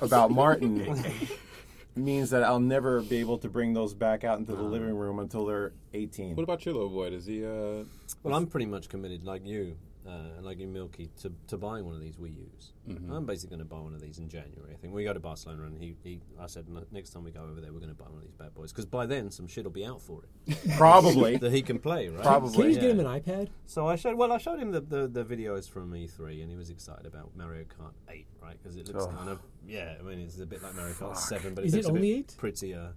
about 0.00 0.30
Martin 0.30 1.02
means 1.96 2.30
that 2.30 2.42
I'll 2.42 2.60
never 2.60 3.00
be 3.02 3.18
able 3.18 3.38
to 3.38 3.48
bring 3.48 3.74
those 3.74 3.94
back 3.94 4.24
out 4.24 4.38
into 4.38 4.54
the 4.54 4.62
living 4.62 4.94
room 4.94 5.18
until 5.18 5.44
they're 5.46 5.72
18. 5.94 6.36
what 6.36 6.42
about 6.42 6.64
your 6.64 6.74
little 6.74 6.88
boy? 6.88 7.10
Does 7.10 7.26
he, 7.26 7.44
uh, 7.44 7.84
Well, 8.22 8.34
I'm 8.34 8.46
pretty 8.46 8.66
much 8.66 8.88
committed, 8.88 9.24
like 9.24 9.46
you, 9.46 9.76
uh, 10.06 10.40
like 10.42 10.58
you, 10.58 10.66
Milky, 10.66 11.08
to, 11.20 11.32
to 11.46 11.56
buying 11.56 11.84
one 11.84 11.94
of 11.94 12.00
these 12.00 12.16
Wii 12.16 12.36
U's. 12.36 12.72
Mm-hmm. 12.88 13.12
I'm 13.12 13.24
basically 13.24 13.56
going 13.56 13.68
to 13.68 13.74
buy 13.74 13.80
one 13.80 13.94
of 13.94 14.00
these 14.00 14.18
in 14.18 14.28
January. 14.28 14.72
I 14.72 14.76
think 14.76 14.92
we 14.92 15.04
go 15.04 15.12
to 15.12 15.20
Barcelona, 15.20 15.64
and 15.64 15.78
he, 15.78 15.94
he 16.02 16.20
I 16.40 16.46
said 16.46 16.66
next 16.90 17.10
time 17.10 17.22
we 17.24 17.30
go 17.30 17.42
over 17.42 17.60
there, 17.60 17.72
we're 17.72 17.78
going 17.78 17.94
to 17.94 17.96
buy 17.96 18.06
one 18.08 18.16
of 18.18 18.22
these 18.24 18.34
bad 18.34 18.52
boys 18.54 18.72
because 18.72 18.84
by 18.86 19.06
then 19.06 19.30
some 19.30 19.46
shit 19.46 19.62
will 19.64 19.70
be 19.70 19.84
out 19.84 20.02
for 20.02 20.22
it 20.48 20.58
Probably. 20.76 21.36
that 21.38 21.52
he 21.52 21.62
can 21.62 21.78
play, 21.78 22.08
right? 22.08 22.22
Probably. 22.22 22.52
Can 22.52 22.62
you 22.64 22.68
just 22.70 22.80
get 22.80 22.90
him 22.90 23.00
an 23.00 23.06
iPad? 23.06 23.48
So 23.66 23.86
I 23.86 23.94
showed 23.96 24.16
well, 24.16 24.32
I 24.32 24.38
showed 24.38 24.58
him 24.58 24.72
the, 24.72 24.80
the, 24.80 25.06
the 25.06 25.24
videos 25.24 25.68
from 25.70 25.92
E3, 25.92 26.42
and 26.42 26.50
he 26.50 26.56
was 26.56 26.70
excited 26.70 27.06
about 27.06 27.30
Mario 27.36 27.62
Kart 27.64 27.92
8, 28.08 28.26
right? 28.42 28.56
Because 28.60 28.76
it 28.76 28.88
looks 28.88 29.04
Oh. 29.04 29.16
kind 29.16 29.28
of 29.30 29.38
yeah. 29.66 29.94
I 30.00 30.02
mean, 30.02 30.18
it's 30.18 30.40
a 30.40 30.46
bit 30.46 30.62
like 30.62 30.74
Mario 30.74 30.94
Kart 30.94 31.16
7, 31.16 31.54
but 31.54 31.64
Is 31.64 31.74
it 31.74 31.80
it 31.80 31.84
a 31.84 31.88
only 31.90 32.00
bit 32.22 32.32
8? 32.32 32.36
prettier, 32.38 32.92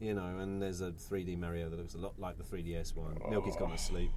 you 0.00 0.14
know. 0.14 0.38
And 0.38 0.60
there's 0.60 0.80
a 0.80 0.90
3D 0.92 1.38
Mario 1.38 1.68
that 1.70 1.78
looks 1.78 1.94
a 1.94 1.98
lot 1.98 2.18
like 2.18 2.36
the 2.38 2.44
3DS 2.44 2.94
one. 2.96 3.16
Oh. 3.24 3.30
Milky's 3.30 3.56
gone 3.56 3.70
to 3.70 3.78
sleep. 3.78 4.10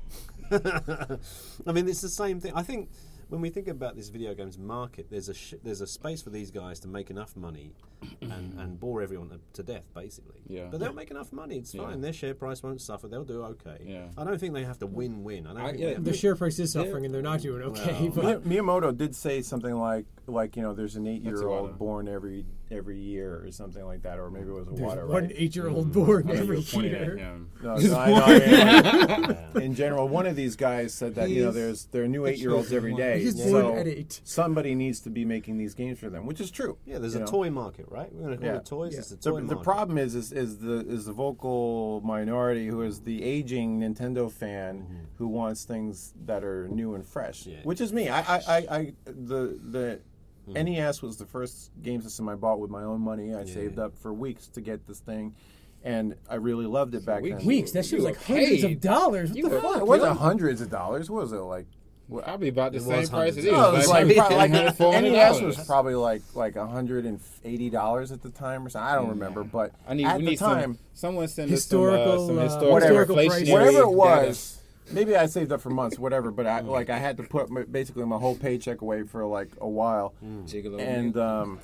I 0.52 1.72
mean, 1.72 1.88
it's 1.88 2.02
the 2.02 2.10
same 2.10 2.40
thing. 2.40 2.54
I 2.56 2.64
think 2.64 2.90
when 3.30 3.42
we 3.42 3.50
think 3.50 3.68
about 3.68 3.96
this 3.98 4.08
video 4.10 4.34
games 4.34 4.58
market, 4.58 5.08
there's 5.10 5.28
a 5.30 5.34
sh- 5.34 5.56
there's 5.64 5.82
a 5.82 5.88
space 5.88 6.22
for 6.22 6.30
these 6.30 6.50
guys 6.52 6.80
to 6.82 6.88
make 6.88 7.10
enough 7.10 7.36
money 7.36 7.74
and, 8.22 8.54
and 8.60 8.80
bore 8.80 9.02
everyone 9.02 9.30
to, 9.30 9.40
to 9.54 9.64
death, 9.64 9.84
basically. 9.94 10.40
Yeah. 10.48 10.68
But 10.72 10.80
they'll 10.80 10.94
make 10.94 11.12
enough 11.12 11.34
money. 11.34 11.58
It's 11.58 11.74
Yeah. 11.74 11.84
fine. 11.84 12.00
Their 12.02 12.14
share 12.14 12.34
price 12.34 12.64
won't 12.64 12.80
suffer. 12.80 13.08
They'll 13.10 13.26
do 13.26 13.44
okay. 13.44 13.80
Yeah. 13.86 14.06
I 14.18 14.24
don't 14.24 14.38
think 14.40 14.54
they 14.54 14.64
have 14.64 14.80
to 14.80 14.88
win-win. 14.88 15.46
I 15.46 15.54
don't 15.54 15.62
I- 15.62 15.68
think 15.72 15.80
yeah, 15.82 15.88
they 15.90 15.94
The 15.96 16.12
to- 16.12 16.18
share 16.18 16.36
price 16.38 16.58
is 16.60 16.72
suffering, 16.72 17.04
and 17.06 17.14
they're 17.14 17.22
not 17.22 17.42
doing 17.42 17.62
okay. 17.64 18.10
Well, 18.16 18.24
but 18.40 18.46
Miyamoto 18.48 18.96
did 18.96 19.14
say 19.16 19.42
something 19.42 19.76
like, 19.76 20.06
like 20.26 20.56
you 20.56 20.62
know, 20.62 20.74
there's 20.74 20.96
an 20.96 21.06
eight-year-old 21.08 21.78
born 21.78 22.08
every 22.08 22.46
every 22.72 22.98
year 23.00 23.42
or 23.46 23.52
something 23.52 23.86
like 23.86 24.02
that, 24.04 24.20
or 24.20 24.30
maybe 24.30 24.48
it 24.50 24.54
was 24.54 24.68
a 24.68 24.72
there's 24.72 24.82
water. 24.82 25.06
one 25.08 25.24
right? 25.24 25.34
eight-year-old 25.36 25.92
born 25.94 26.30
I 26.30 26.34
know 26.34 26.40
every 26.42 26.58
you're 26.58 26.66
pointing 26.66 26.94
at 26.96 27.02
year. 27.02 27.16
No, 27.64 27.76
no, 27.78 27.98
I 27.98 28.10
know, 28.10 28.24
I 28.26 29.54
mean, 29.54 29.64
in 29.64 29.76
general, 29.76 30.08
one 30.08 30.26
of 30.28 30.36
these 30.36 30.56
guys 30.56 30.94
said 30.94 31.16
that 31.16 31.30
you 31.30 31.46
know 31.46 31.52
there's 31.52 31.86
there 31.86 32.04
are 32.04 32.08
new 32.08 32.26
eight-year-olds 32.26 32.74
every 32.74 32.94
day, 32.96 33.22
He's 33.22 33.42
so 33.42 33.62
born 33.70 33.78
at 33.80 33.88
eight. 33.88 34.22
somebody 34.24 34.76
needs 34.76 35.00
to 35.02 35.10
be 35.10 35.24
making 35.26 35.58
these 35.58 35.74
games 35.74 36.00
for 36.00 36.10
them, 36.10 36.26
which 36.26 36.42
is 36.42 36.52
true. 36.52 36.78
Yeah, 36.86 36.98
there's 37.00 37.16
a 37.16 37.20
know? 37.22 37.26
toy 37.26 37.50
market, 37.50 37.86
right? 37.90 38.12
We're 38.14 38.26
going 38.28 38.32
to 38.32 38.38
call 38.38 38.54
Yeah. 38.54 38.60
it 38.60 38.66
toys. 38.66 38.94
Yeah. 38.94 39.00
It's 39.00 39.12
a 39.12 39.16
The, 39.16 39.22
toy 39.32 39.36
the 39.42 39.46
market. 39.56 39.64
problem 39.64 39.98
is, 39.98 40.16
is 40.16 40.32
is 40.32 40.58
the 40.60 40.86
is 40.88 41.06
the 41.06 41.14
vocal 41.14 42.02
minority 42.04 42.68
who 42.68 42.82
is 42.82 43.02
the 43.02 43.24
aging 43.24 43.80
Nintendo 43.80 44.32
fan 44.32 45.08
who 45.18 45.28
wants 45.28 45.64
things 45.64 46.14
that 46.26 46.44
are 46.44 46.68
new 46.68 46.96
and 46.96 47.06
fresh, 47.06 47.42
Mm-hmm. 47.42 47.52
Yeah. 47.52 47.58
which 47.64 47.82
is 47.82 47.94
me. 47.94 48.10
I, 48.10 48.20
I, 48.20 48.42
I, 48.48 48.58
I 48.78 48.94
the 49.06 49.60
the 49.62 50.00
Mm-hmm. 50.48 50.66
NES 50.74 51.02
was 51.02 51.18
the 51.18 51.26
first 51.26 51.72
game 51.82 52.02
system 52.02 52.30
I 52.30 52.36
bought 52.36 52.60
with 52.60 52.70
my 52.72 52.84
own 52.84 53.02
money. 53.02 53.34
I 53.36 53.46
saved 53.46 53.80
up 53.80 53.98
for 53.98 54.14
weeks 54.14 54.48
to 54.50 54.62
get 54.62 54.88
this 54.88 55.00
thing, 55.00 55.36
and 55.84 56.16
I 56.30 56.36
really 56.36 56.66
loved 56.66 56.96
it 56.96 57.06
back 57.06 57.22
weeks? 57.22 57.38
then. 57.40 57.46
Weeks. 57.46 57.72
That 57.72 57.86
shit 57.86 57.98
was 58.00 58.06
like 58.06 58.16
were 58.16 58.36
hundreds 58.36 58.62
paid. 58.62 58.76
of 58.76 58.82
dollars. 58.82 59.30
What 59.30 59.38
You 59.38 59.44
the 59.50 59.56
were- 59.56 59.62
fuck? 59.62 59.78
It 59.78 59.88
wasn't 59.88 60.18
hundreds 60.18 60.62
of 60.62 60.70
dollars. 60.70 61.10
What 61.10 61.24
was 61.24 61.32
it 61.34 61.38
like? 61.38 61.66
Probably 62.10 62.48
about 62.48 62.72
the 62.72 62.80
same 62.80 63.06
price 63.10 63.10
it 63.10 63.12
hundreds 63.12 63.38
is. 63.40 63.46
No, 63.52 63.70
it 63.70 63.74
was 63.80 63.88
like, 63.90 64.08
Like, 64.08 64.16
probably 64.16 64.38
like 64.38 64.52
$400. 64.78 65.12
NES 65.12 65.42
was 65.42 65.66
probably 65.66 65.96
like 65.96 66.22
like 66.36 66.56
hundred 66.56 67.06
and 67.06 67.20
eighty 67.44 67.70
dollars 67.70 68.14
at 68.14 68.22
the 68.24 68.30
time 68.30 68.66
or 68.66 68.70
something. 68.70 68.90
I 68.90 68.96
don't 68.96 69.10
remember, 69.10 69.44
but 69.44 69.74
I 69.86 69.94
need, 69.94 70.06
at 70.06 70.16
we 70.20 70.24
the 70.24 70.30
need 70.32 70.40
time, 70.40 70.62
some, 70.76 70.78
someone 70.94 71.28
send 71.28 71.50
Historical, 71.52 72.14
us 72.24 72.28
some, 72.30 72.38
uh, 72.38 72.42
uh, 72.44 72.50
some 72.50 72.60
historical, 72.62 72.72
Whatever. 72.72 72.94
whatever 73.14 73.38
it 73.40 73.46
data. 73.74 73.90
was. 73.90 74.57
Maybe 74.92 75.16
I 75.16 75.26
saved 75.26 75.52
up 75.52 75.62
for 75.62 75.70
months, 75.70 76.00
whatever. 76.06 76.32
But 76.32 76.48
I 76.48 76.62
like 76.62 76.90
I 76.90 76.98
had 76.98 77.18
to 77.18 77.24
put 77.24 77.50
my, 77.50 77.64
basically 77.64 78.06
my 78.06 78.18
whole 78.18 78.36
paycheck 78.36 78.82
away 78.82 79.04
for 79.04 79.26
like 79.26 79.50
a 79.60 79.68
while, 79.68 80.14
Gigolo. 80.24 80.80
and 80.82 81.18
um, 81.18 81.60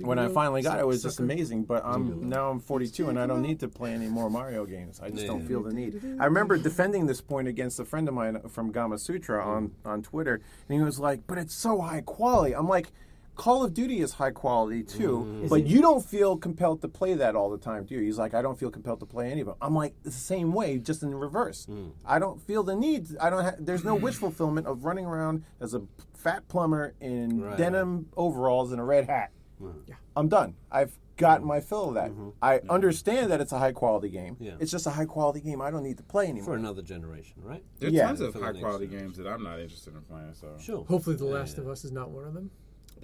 when 0.00 0.18
I 0.18 0.28
finally 0.28 0.62
got 0.62 0.78
it, 0.78 0.82
it 0.82 0.86
was 0.86 1.02
just 1.02 1.20
amazing. 1.20 1.64
But 1.64 1.84
I'm 1.84 2.28
now 2.28 2.50
I'm 2.50 2.60
42 2.60 3.08
and 3.08 3.18
I 3.18 3.26
don't 3.26 3.42
need 3.42 3.60
to 3.60 3.68
play 3.68 3.92
any 3.92 4.08
more 4.08 4.28
Mario 4.28 4.66
games. 4.66 5.00
I 5.00 5.10
just 5.10 5.26
don't 5.26 5.46
feel 5.46 5.62
the 5.62 5.72
need. 5.72 6.00
I 6.18 6.24
remember 6.24 6.56
defending 6.56 7.06
this 7.06 7.20
point 7.20 7.48
against 7.48 7.78
a 7.78 7.84
friend 7.84 8.08
of 8.08 8.14
mine 8.14 8.40
from 8.48 8.72
Gamasutra 8.72 9.44
on 9.44 9.72
on 9.84 10.02
Twitter, 10.02 10.40
and 10.68 10.78
he 10.78 10.84
was 10.84 10.98
like, 10.98 11.26
"But 11.26 11.38
it's 11.38 11.54
so 11.54 11.80
high 11.80 12.00
quality." 12.00 12.54
I'm 12.54 12.68
like. 12.68 12.88
Call 13.36 13.64
of 13.64 13.74
Duty 13.74 14.00
is 14.00 14.12
high 14.14 14.30
quality 14.30 14.82
too, 14.82 15.26
mm. 15.28 15.48
but 15.48 15.66
you 15.66 15.80
don't 15.80 16.04
feel 16.04 16.36
compelled 16.36 16.80
to 16.82 16.88
play 16.88 17.14
that 17.14 17.34
all 17.34 17.50
the 17.50 17.58
time, 17.58 17.84
do 17.84 17.94
you? 17.96 18.00
He's 18.02 18.18
like, 18.18 18.32
I 18.34 18.42
don't 18.42 18.58
feel 18.58 18.70
compelled 18.70 19.00
to 19.00 19.06
play 19.06 19.30
any 19.30 19.40
of 19.40 19.48
them. 19.48 19.56
I'm 19.60 19.74
like 19.74 19.94
the 20.02 20.10
same 20.10 20.52
way, 20.52 20.78
just 20.78 21.02
in 21.02 21.14
reverse. 21.14 21.66
Mm. 21.66 21.92
I 22.04 22.18
don't 22.18 22.40
feel 22.40 22.62
the 22.62 22.76
need. 22.76 23.08
I 23.20 23.30
don't. 23.30 23.42
Ha- 23.44 23.56
there's 23.58 23.84
no 23.84 23.94
wish 23.94 24.14
fulfillment 24.26 24.66
of 24.66 24.84
running 24.84 25.06
around 25.06 25.44
as 25.60 25.74
a 25.74 25.82
fat 26.14 26.46
plumber 26.48 26.94
in 27.00 27.40
Right. 27.40 27.56
denim 27.58 28.06
overalls 28.16 28.70
and 28.72 28.80
a 28.80 28.84
red 28.84 29.06
hat. 29.06 29.30
Mm. 29.60 29.74
I'm 30.16 30.28
done. 30.28 30.54
I've 30.70 30.98
gotten 31.16 31.46
my 31.46 31.60
fill 31.60 31.88
of 31.90 31.94
that. 31.94 32.10
Mm-hmm. 32.10 32.30
I 32.42 32.60
understand 32.68 33.30
that 33.30 33.40
it's 33.40 33.52
a 33.52 33.58
high 33.58 33.70
quality 33.72 34.08
game. 34.08 34.36
Yeah. 34.40 34.54
It's 34.58 34.70
just 34.72 34.86
a 34.86 34.90
high 34.90 35.04
quality 35.04 35.40
game 35.40 35.60
I 35.62 35.70
don't 35.70 35.84
need 35.84 35.96
to 35.98 36.02
play 36.02 36.24
anymore. 36.24 36.44
for 36.44 36.54
another 36.56 36.82
generation, 36.82 37.34
right? 37.42 37.62
There's 37.78 37.92
Yeah. 37.92 38.06
tons 38.06 38.20
of 38.20 38.34
high 38.34 38.52
quality 38.52 38.86
generation. 38.86 38.98
games 38.98 39.16
that 39.18 39.28
I'm 39.28 39.44
not 39.44 39.60
interested 39.60 39.94
in 39.94 40.02
playing. 40.02 40.34
So 40.34 40.56
Sure. 40.60 40.84
Hopefully, 40.86 41.14
The 41.16 41.26
Yeah, 41.26 41.34
Last 41.34 41.56
yeah. 41.56 41.62
of 41.64 41.68
Us 41.70 41.84
is 41.84 41.92
not 41.92 42.10
one 42.10 42.24
of 42.24 42.34
them. 42.34 42.50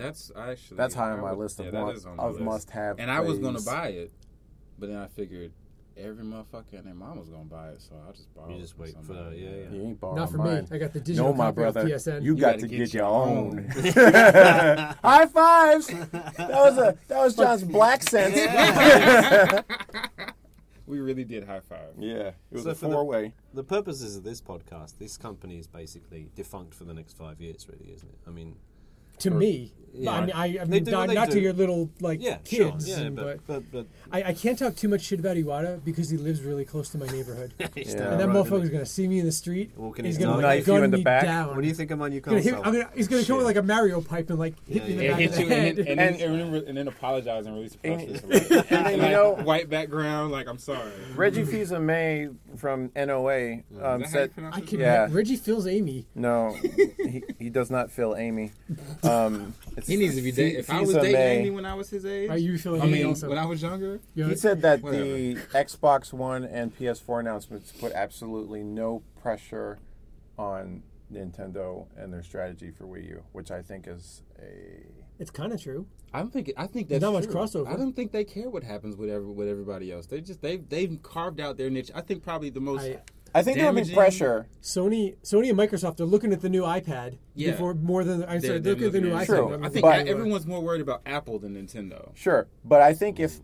That's 0.01 0.33
actually 0.37 0.77
That's 0.77 0.95
high 0.95 1.11
on 1.11 1.21
my 1.21 1.31
would- 1.33 1.39
list 1.43 1.61
of 1.61 1.67
yeah, 1.67 1.73
that 1.73 1.83
want- 1.85 2.07
on 2.07 2.19
of 2.19 2.33
list. 2.35 2.45
must-have 2.45 2.99
And 2.99 3.11
I 3.11 3.21
was 3.21 3.39
gonna 3.39 3.61
buy 3.61 3.89
it, 3.89 4.13
but 4.79 4.89
then 4.89 4.99
I 4.99 5.07
figured 5.07 5.53
every 5.97 6.25
motherfucker 6.25 6.73
and 6.75 6.87
their 6.87 6.95
mom 6.95 7.19
was 7.19 7.29
gonna 7.29 7.45
buy 7.45 7.69
it, 7.71 7.83
so 7.83 7.95
I 8.09 8.13
just 8.13 8.33
borrow. 8.35 8.49
You 8.49 8.57
it 8.57 8.61
just 8.61 8.73
from 8.75 8.85
wait 8.85 8.97
for 8.97 9.05
somebody. 9.15 9.45
that, 9.45 9.51
yeah, 9.51 9.65
yeah. 9.65 9.71
You 9.71 9.83
ain't 9.83 10.01
borrowing 10.01 10.19
Not 10.21 10.31
for 10.31 10.39
mine. 10.39 10.63
me. 10.65 10.69
I 10.77 10.79
got 10.79 10.93
the 10.95 11.01
digital 11.01 11.27
No, 11.33 11.35
my 11.35 11.45
copy 11.47 11.65
off 11.65 11.73
brother. 11.75 11.89
PSN. 11.91 12.23
You, 12.23 12.35
got 12.37 12.55
gotta 12.57 12.69
get 12.69 12.77
get 12.79 12.95
your 12.95 13.03
your 13.03 13.11
own. 13.13 13.69
High 15.05 15.27
fives. 15.27 15.87
That 15.89 16.51
was 16.51 16.79
a 16.79 16.97
that 17.09 17.19
was 17.19 17.37
John's 17.37 17.65
black 17.77 18.03
sense. 18.03 18.35
Yeah, 18.37 19.61
We 20.87 20.99
really 21.01 21.25
did 21.25 21.45
high 21.45 21.61
five. 21.61 21.95
Yeah, 21.99 22.15
it 22.29 22.35
was 22.51 22.63
So 22.65 22.71
a 22.71 22.75
for 22.75 22.87
the- 22.89 22.95
four 22.95 23.05
way. 23.07 23.35
The 23.55 23.63
purposes 23.65 24.17
of 24.17 24.25
this 24.25 24.41
podcast, 24.41 24.99
this 24.99 25.17
company 25.17 25.59
is 25.59 25.67
basically 25.67 26.31
defunct 26.35 26.75
for 26.75 26.85
the 26.85 26.95
next 26.95 27.17
five 27.17 27.41
years, 27.41 27.69
really, 27.69 27.93
isn't 27.93 28.09
it? 28.09 28.19
I 28.27 28.31
mean, 28.31 28.57
to 29.21 29.31
me. 29.31 29.73
Yeah. 29.93 30.13
I 30.13 30.21
mean, 30.21 30.31
I, 30.37 30.59
I 30.61 30.65
mean 30.67 30.85
do- 30.85 30.93
not, 30.93 31.11
not 31.11 31.31
to 31.33 31.41
your 31.41 31.53
little 31.53 31.91
like 32.01 32.23
yeah, 32.23 32.37
kids, 32.45 32.87
sure, 32.89 32.97
yeah, 32.97 33.07
and- 33.07 33.17
but, 33.17 33.45
but, 33.47 33.73
but 33.73 33.87
I, 34.13 34.23
I 34.23 34.33
can't 34.35 34.57
talk 34.57 34.77
too 34.77 34.89
much 34.89 35.03
shit 35.03 35.19
about 35.19 35.37
Iwata 35.37 35.85
because 35.85 36.09
he 36.09 36.17
lives 36.17 36.43
really 36.43 36.65
close 36.65 36.91
to 36.91 36.99
my 36.99 37.07
neighborhood. 37.07 37.53
Yeah. 37.59 37.67
and 37.67 37.75
the 37.75 37.95
that 37.95 38.29
road, 38.29 38.47
motherfucker's 38.47 38.63
isn't 38.63 38.73
gonna 38.73 38.87
see 38.87 39.09
me 39.09 39.19
in 39.19 39.27
the 39.27 39.33
street. 39.33 39.73
Walking 39.77 40.05
he's 40.05 40.17
gonna 40.17 40.35
dog. 40.35 40.43
like, 40.45 40.59
Knife 40.61 40.67
you 40.69 40.85
in 40.85 40.91
the 40.93 40.99
me 40.99 41.03
back? 41.03 41.25
down. 41.25 41.49
What 41.57 41.61
do 41.63 41.67
you 41.67 41.75
think 41.75 41.91
of 41.91 42.01
on 42.01 42.13
your 42.13 42.21
Gonna 42.21 42.41
hit- 42.41 42.55
I'm 42.55 42.63
gonna, 42.63 42.89
he's 42.95 43.09
gonna 43.09 43.25
come 43.25 43.39
with 43.39 43.47
Shit. 43.47 43.57
like 43.57 43.57
a 43.57 43.63
Mario 43.67 44.01
pipe 44.01 44.31
and 44.31 44.39
like 44.39 44.55
hit 44.69 44.85
me 44.87 44.93
in 44.93 44.97
the 44.99 45.05
Yeah, 45.05 45.11
back 45.11 45.19
hit 45.21 45.31
of 45.31 45.35
the 45.37 45.43
you 45.43 45.49
head. 45.49 45.79
and, 45.81 45.87
then- 45.87 45.99
and, 45.99 46.21
and, 46.21 46.55
then, 46.55 46.65
and 46.69 46.77
then 46.79 46.89
apologize 46.89 47.47
and 47.47 47.57
release 47.57 47.75
a 47.75 47.79
press 47.79 48.65
And 48.71 48.91
you 49.03 49.09
know 49.11 49.33
white 49.43 49.69
background, 49.69 50.31
like 50.31 50.47
I'm 50.49 50.59
sorry. 50.59 50.93
Reggie 51.17 51.45
Fils 51.45 51.73
May 51.73 52.29
from 52.57 52.93
NOA 52.95 53.63
um, 53.83 54.03
Is 54.05 54.13
that 54.13 54.31
how 54.37 54.43
you 54.45 54.53
said 54.53 54.53
I 54.53 54.61
can. 54.61 54.79
Yeah. 54.81 55.09
Reggie 55.11 55.37
feels 55.37 55.67
Amy. 55.67 56.07
no, 56.15 56.57
he, 56.63 57.25
he 57.41 57.51
does 57.51 57.71
not 57.73 57.91
feel 57.91 58.15
Amy. 58.17 58.53
He 59.31 59.35
Um, 59.37 59.55
He 59.87 59.97
needs 59.97 60.15
to 60.17 60.23
be 60.23 60.33
dating. 60.33 60.61
If 60.61 60.71
I 60.71 60.81
was 60.81 60.95
dating 60.95 61.13
May. 61.13 61.39
Amy 61.39 61.51
when 61.51 61.65
I 61.65 61.75
was 61.75 61.91
his 61.91 62.05
age, 62.05 62.29
Are 62.31 62.39
you 62.39 62.59
feeling 62.59 62.83
I 62.83 62.87
mean, 62.87 63.07
also? 63.07 63.29
when 63.29 63.39
I 63.39 63.47
was 63.47 63.63
younger, 63.63 64.01
You 64.15 64.25
know, 64.25 64.31
He 64.31 64.37
said 64.37 64.63
that 64.63 64.83
Whatever. 64.83 65.05
the 65.05 65.35
Xbox 65.55 66.13
One 66.13 66.45
and 66.45 66.77
PS4 66.77 67.21
announcements 67.21 67.73
put 67.73 67.93
absolutely 67.93 68.63
no 68.63 69.03
pressure 69.23 69.79
on 70.39 70.83
Nintendo 71.13 71.87
and 71.97 72.13
their 72.13 72.23
strategy 72.23 72.71
for 72.71 72.85
Wii 72.85 73.09
U, 73.09 73.23
which 73.33 73.51
I 73.51 73.63
think 73.63 73.87
is 73.89 74.23
a. 74.41 74.87
it's 75.19 75.31
kind 75.31 75.53
of 75.53 75.61
true. 75.63 75.87
I 76.13 76.19
don't 76.21 76.33
think 76.33 76.53
I 76.57 76.67
think 76.67 76.89
There's 76.89 77.01
that's 77.01 77.13
not 77.13 77.21
much 77.21 77.25
true. 77.31 77.35
crossover. 77.35 77.69
I 77.73 77.77
don't 77.77 77.95
think 77.95 78.11
they 78.13 78.25
care 78.25 78.49
what 78.51 78.63
happens 78.65 78.97
with 78.97 79.11
every, 79.11 79.33
with 79.33 79.49
everybody 79.49 79.93
else. 79.93 80.07
They 80.07 80.21
just 80.21 80.41
they've 80.43 80.67
they've 80.69 80.99
carved 81.03 81.41
out 81.41 81.57
their 81.57 81.71
niche. 81.71 81.91
I 81.95 82.01
think 82.01 82.23
probably 82.25 82.51
the 82.51 82.61
most. 82.61 82.83
I, 82.83 82.99
I 83.35 83.43
think 83.43 83.57
there 83.59 83.67
will 83.67 83.73
be 83.75 83.81
Damaging- 83.83 83.95
pressure. 83.97 84.47
Sony, 84.63 85.17
Sony 85.23 85.51
and 85.51 85.59
Microsoft 85.59 86.01
are 86.01 86.05
looking 86.05 86.33
at 86.33 86.41
the 86.41 86.49
new 86.49 86.63
iPad 86.63 87.19
Yeah. 87.35 87.53
before 87.53 87.75
more 87.75 88.03
than 88.05 88.25
I'm 88.25 88.41
sorry, 88.41 88.59
they're 88.59 88.75
look 88.75 88.83
at 88.87 88.93
the 88.93 89.01
new 89.01 89.13
looking 89.13 89.19
iPad. 89.19 89.21
at- 89.21 89.27
True. 89.27 89.49
than 89.53 89.65
I 89.65 89.69
think 89.69 89.83
But- 89.83 90.07
everyone's 90.09 90.47
more 90.47 90.61
worried 90.61 90.81
about 90.81 91.03
Apple 91.07 91.39
than 91.39 91.55
Nintendo. 91.55 92.11
Sure, 92.15 92.49
but 92.65 92.81
I 92.81 92.93
think 92.95 93.21
if 93.21 93.41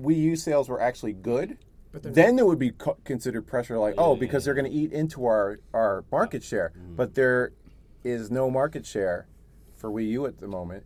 Wii 0.00 0.16
U 0.16 0.36
sales 0.36 0.68
were 0.68 0.80
actually 0.80 1.12
good, 1.12 1.58
But 1.92 2.02
they're 2.02 2.12
then 2.12 2.36
there 2.36 2.46
would 2.46 2.58
be 2.58 2.70
co- 2.70 2.96
considered 3.04 3.46
pressure 3.46 3.78
like, 3.78 3.94
oh, 3.98 4.16
because 4.16 4.44
they're 4.44 4.54
going 4.54 4.70
to 4.70 4.76
eat 4.76 4.92
into 4.92 5.24
our, 5.26 5.58
our 5.74 6.04
market 6.10 6.42
share. 6.42 6.72
Mm. 6.76 6.96
But 6.96 7.14
there 7.14 7.52
is 8.02 8.30
no 8.30 8.50
market 8.50 8.86
share 8.86 9.26
for 9.76 9.90
Wii 9.90 10.08
U 10.08 10.26
at 10.26 10.38
the 10.38 10.48
moment. 10.48 10.84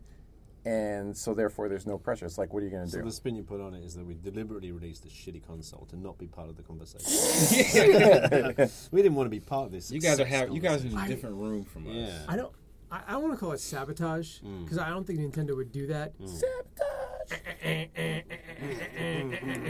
And 0.66 1.16
so 1.16 1.32
therefore 1.32 1.68
there's 1.68 1.86
no 1.86 1.96
pressure. 1.96 2.26
It's 2.26 2.38
like, 2.38 2.52
what 2.52 2.60
are 2.62 2.66
you 2.66 2.72
going 2.72 2.84
to 2.86 2.90
So 2.90 2.98
do? 2.98 3.04
the 3.04 3.12
spin 3.12 3.36
you 3.36 3.44
put 3.44 3.60
on 3.60 3.72
it 3.72 3.84
is 3.84 3.94
that 3.94 4.04
we 4.04 4.14
deliberately 4.14 4.72
released 4.72 5.04
a 5.04 5.08
shitty 5.08 5.46
console 5.46 5.86
to 5.90 5.96
not 5.96 6.18
be 6.18 6.26
part 6.26 6.48
of 6.48 6.56
the 6.56 6.62
conversation. 6.64 7.08
we 8.90 9.00
didn't 9.02 9.14
want 9.14 9.26
to 9.26 9.30
be 9.30 9.38
part 9.38 9.66
of 9.66 9.72
this. 9.72 9.92
You 9.92 10.00
guys 10.00 10.14
are 10.18 10.24
success 10.24 10.40
have 10.40 10.50
you 10.52 10.60
guys 10.60 10.84
are 10.84 10.88
in 10.88 10.98
a 10.98 11.06
different 11.06 11.36
room 11.36 11.64
from 11.64 11.86
us. 11.86 12.10
I 12.28 12.34
don't. 12.36 12.52
I, 12.90 13.00
I 13.08 13.16
want 13.16 13.32
to 13.32 13.38
call 13.38 13.52
it 13.52 13.60
sabotage 13.60 14.40
Mm. 14.40 14.64
because 14.64 14.78
I 14.78 14.88
don't 14.90 15.04
think 15.06 15.20
Nintendo 15.20 15.54
would 15.56 15.70
do 15.72 15.86
that. 15.88 16.12
Sabotage. 16.24 17.44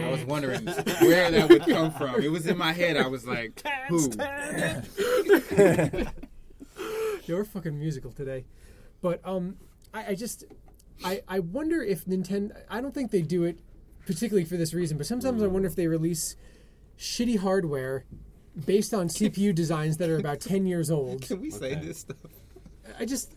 I 0.00 0.11
was 0.11 0.24
wondering 0.24 0.64
where 1.00 1.30
that 1.30 1.48
would 1.48 1.66
come 1.66 1.90
from. 1.92 2.22
It 2.22 2.28
was 2.30 2.46
in 2.46 2.56
my 2.59 2.72
head. 2.72 2.96
I 2.96 3.06
was 3.06 3.26
like, 3.26 3.62
who? 3.88 4.09
They 4.09 6.06
were 7.35 7.44
fucking 7.44 7.78
musical 7.78 8.12
today, 8.12 8.44
but 9.02 9.20
um, 9.24 9.56
I, 9.94 10.09
I 10.09 10.14
just, 10.14 10.44
I, 11.04 11.22
I 11.28 11.40
wonder 11.40 11.82
if 11.82 12.04
Nintendo. 12.06 12.56
I 12.70 12.80
don't 12.80 12.94
think 12.94 13.11
they 13.11 13.22
do 13.22 13.44
it 13.44 13.59
particularly 14.06 14.44
for 14.44 14.56
this 14.56 14.72
reason, 14.72 14.96
but 14.96 15.06
sometimes 15.06 15.42
I 15.42 15.46
wonder 15.46 15.68
if 15.68 15.76
they 15.76 15.88
release 15.88 16.37
shitty 16.98 17.38
hardware 17.38 18.04
based 18.64 18.94
on 18.94 19.09
CPU 19.09 19.54
designs 19.54 19.98
that 19.98 20.09
are 20.09 20.18
about 20.18 20.40
ten 20.40 20.66
years 20.66 20.90
old. 20.90 21.22
Can 21.22 21.40
we 21.40 21.50
say 21.50 21.72
Okay. 21.72 21.87
this 21.87 21.98
stuff? 21.98 22.16
I 22.98 23.04
just, 23.04 23.32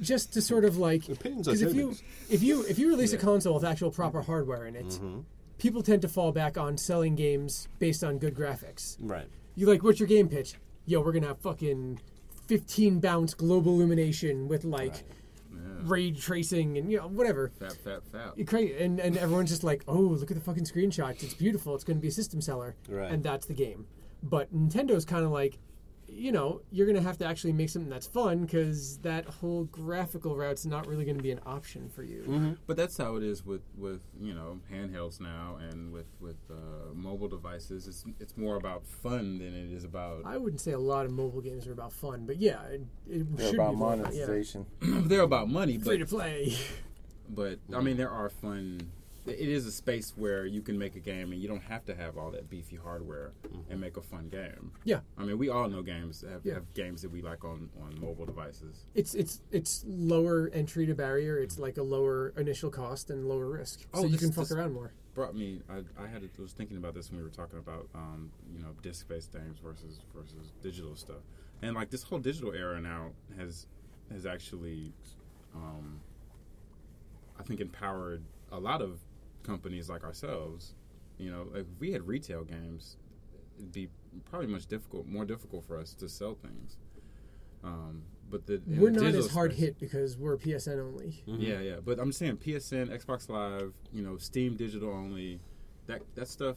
just 0.00 0.32
to 0.34 0.42
sort 0.42 0.64
of 0.64 0.76
like, 0.76 1.08
Opinions 1.08 1.48
are 1.48 1.52
because 1.52 1.62
if 1.62 1.74
you 1.74 1.92
feelings. 1.92 2.02
if 2.28 2.42
you 2.42 2.64
if 2.68 2.78
you 2.78 2.88
release 2.88 3.12
a 3.12 3.18
console 3.18 3.54
with 3.54 3.64
actual 3.64 3.90
proper 3.90 4.20
hardware 4.22 4.66
in 4.66 4.76
it, 4.76 4.86
mm-hmm. 4.86 5.20
people 5.58 5.82
tend 5.82 6.02
to 6.02 6.08
fall 6.08 6.32
back 6.32 6.58
on 6.58 6.76
selling 6.76 7.14
games 7.14 7.68
based 7.78 8.04
on 8.04 8.18
good 8.18 8.34
graphics. 8.34 8.96
Right. 9.00 9.28
You 9.54 9.66
like, 9.66 9.82
what's 9.82 9.98
your 10.00 10.08
game 10.08 10.28
pitch? 10.28 10.54
Yo, 10.84 11.00
we're 11.00 11.12
gonna 11.12 11.28
have 11.28 11.38
fucking 11.40 12.00
15 12.48 13.00
bounce 13.00 13.34
global 13.34 13.74
illumination 13.74 14.48
with 14.48 14.64
like 14.64 15.04
ray 15.84 16.10
tracing 16.12 16.78
and 16.78 16.90
you 16.90 16.98
know 16.98 17.08
whatever. 17.08 17.52
Fap, 17.60 17.76
fap, 17.78 18.00
fap. 18.12 18.36
You 18.36 18.44
cra- 18.44 18.60
And 18.62 19.00
and 19.00 19.16
everyone's 19.16 19.50
just 19.50 19.64
like, 19.64 19.82
oh, 19.88 19.94
look 20.00 20.30
at 20.30 20.36
the 20.36 20.42
fucking 20.42 20.64
screenshots. 20.64 21.22
It's 21.22 21.34
beautiful. 21.34 21.74
It's 21.74 21.84
gonna 21.84 21.98
be 22.00 22.08
a 22.08 22.12
system 22.12 22.40
seller. 22.40 22.76
Right. 22.88 23.10
And 23.10 23.22
that's 23.22 23.46
the 23.46 23.54
game. 23.54 23.86
But 24.22 24.52
Nintendo's 24.54 25.04
kind 25.04 25.24
of 25.24 25.30
like, 25.30 25.58
you 26.18 26.32
know, 26.32 26.60
you're 26.70 26.86
gonna 26.86 27.00
have 27.00 27.16
to 27.18 27.24
actually 27.26 27.52
make 27.52 27.68
something 27.68 27.88
that's 27.90 28.06
fun 28.06 28.40
because 28.44 28.98
that 28.98 29.24
whole 29.26 29.64
graphical 29.64 30.36
route's 30.36 30.66
not 30.66 30.86
really 30.86 31.04
gonna 31.04 31.22
be 31.22 31.30
an 31.30 31.40
option 31.46 31.88
for 31.88 32.02
you. 32.02 32.56
But 32.66 32.76
that's 32.76 32.96
how 32.96 33.16
it 33.16 33.22
is 33.22 33.46
with, 33.46 33.62
with 33.76 34.00
you 34.20 34.34
know 34.34 34.60
handhelds 34.72 35.20
now, 35.20 35.58
and 35.70 35.92
with 35.92 36.06
with 36.20 36.36
uh, 36.50 36.92
mobile 36.94 37.28
devices. 37.28 37.86
It's 37.86 38.04
it's 38.20 38.36
more 38.36 38.56
about 38.56 38.86
fun 38.86 39.38
than 39.38 39.54
it 39.54 39.72
is 39.72 39.84
about. 39.84 40.22
I 40.24 40.36
wouldn't 40.36 40.60
say 40.60 40.72
a 40.72 40.78
lot 40.78 41.06
of 41.06 41.12
mobile 41.12 41.40
games 41.40 41.66
are 41.66 41.72
about 41.72 41.92
fun, 41.92 42.26
but 42.26 42.36
yeah, 42.38 42.62
it, 42.64 42.82
it 43.08 43.36
They're 43.36 43.46
should 43.46 43.54
about 43.54 43.70
be 43.72 43.76
more 43.76 43.94
about- 43.94 44.14
yeah. 44.14 44.20
monetization. 44.26 44.66
They're 44.80 45.22
about 45.22 45.48
money, 45.48 45.78
Free 45.78 45.98
to 45.98 46.06
play. 46.06 46.56
but 47.30 47.58
I 47.74 47.80
mean 47.80 47.96
there 47.96 48.10
are 48.10 48.28
fun. 48.28 48.90
It 49.28 49.48
is 49.48 49.66
a 49.66 49.72
space 49.72 50.14
where 50.16 50.46
you 50.46 50.62
can 50.62 50.78
make 50.78 50.96
a 50.96 51.00
game, 51.00 51.32
and 51.32 51.40
you 51.40 51.48
don't 51.48 51.62
have 51.62 51.84
to 51.86 51.94
have 51.94 52.16
all 52.16 52.30
that 52.30 52.48
beefy 52.48 52.76
hardware 52.76 53.32
and 53.70 53.80
make 53.80 53.96
a 53.96 54.02
fun 54.02 54.28
game. 54.28 54.72
Yeah. 54.84 55.00
I 55.16 55.24
mean, 55.24 55.38
we 55.38 55.48
all 55.48 55.68
know 55.68 55.82
games 55.82 56.24
have, 56.28 56.40
Yeah. 56.44 56.54
have 56.54 56.72
games 56.74 57.02
that 57.02 57.10
we 57.10 57.20
like 57.22 57.44
on, 57.44 57.68
on 57.82 58.00
mobile 58.00 58.26
devices. 58.26 58.86
It's 58.94 59.14
it's 59.14 59.40
it's 59.52 59.84
lower 59.86 60.48
entry 60.52 60.86
to 60.86 60.94
barrier. 60.94 61.38
It's 61.38 61.58
like 61.58 61.76
a 61.76 61.82
lower 61.82 62.32
initial 62.36 62.70
cost 62.70 63.10
and 63.10 63.28
lower 63.28 63.46
risk, 63.46 63.80
so 63.80 63.86
Oh, 63.94 64.02
you 64.04 64.10
this- 64.10 64.20
can 64.20 64.32
fuck 64.32 64.50
around 64.50 64.72
more. 64.72 64.92
Brought 65.14 65.34
me. 65.34 65.62
I, 65.68 65.82
I 66.00 66.06
had 66.06 66.22
was 66.38 66.52
thinking 66.52 66.76
about 66.76 66.94
this 66.94 67.10
when 67.10 67.18
we 67.18 67.24
were 67.24 67.30
talking 67.30 67.58
about 67.58 67.88
um, 67.94 68.30
you 68.54 68.60
know 68.60 68.68
disc-based 68.82 69.32
games 69.32 69.58
versus 69.58 70.00
versus 70.14 70.52
digital 70.62 70.94
stuff, 70.94 71.22
and 71.60 71.74
like 71.74 71.90
this 71.90 72.04
whole 72.04 72.20
digital 72.20 72.52
era 72.52 72.80
now 72.80 73.10
has 73.36 73.66
has 74.12 74.26
actually, 74.26 74.92
um, 75.56 75.98
I 77.38 77.42
think, 77.42 77.60
empowered 77.60 78.22
a 78.52 78.60
lot 78.60 78.80
of 78.80 79.00
companies 79.48 79.88
like 79.88 80.04
ourselves. 80.04 80.74
You 81.18 81.30
know, 81.32 81.46
like 81.52 81.62
if 81.62 81.66
we 81.80 81.90
had 81.92 82.06
retail 82.06 82.44
games, 82.44 82.96
it'd 83.58 83.72
be 83.72 83.88
probably 84.30 84.46
much 84.46 84.66
difficult, 84.66 85.06
more 85.06 85.24
difficult 85.24 85.64
for 85.66 85.78
us 85.80 85.94
to 85.94 86.08
sell 86.08 86.34
things. 86.34 86.76
Um, 87.64 88.02
but 88.30 88.46
the 88.46 88.60
We're 88.66 88.92
the 88.92 89.02
not 89.02 89.14
as 89.14 89.30
hard 89.32 89.52
space- 89.52 89.60
hit 89.60 89.80
because 89.80 90.16
we're 90.16 90.36
PSN 90.36 90.78
only. 90.78 91.22
yeah, 91.26 91.60
yeah. 91.60 91.76
But 91.84 91.98
I'm 91.98 92.12
saying 92.12 92.36
PSN, 92.36 92.88
Xbox 92.90 93.28
Live, 93.28 93.72
you 93.92 94.02
know, 94.02 94.16
Steam 94.18 94.54
Digital 94.56 94.90
only, 94.90 95.40
that 95.86 96.02
that 96.14 96.28
stuff, 96.28 96.56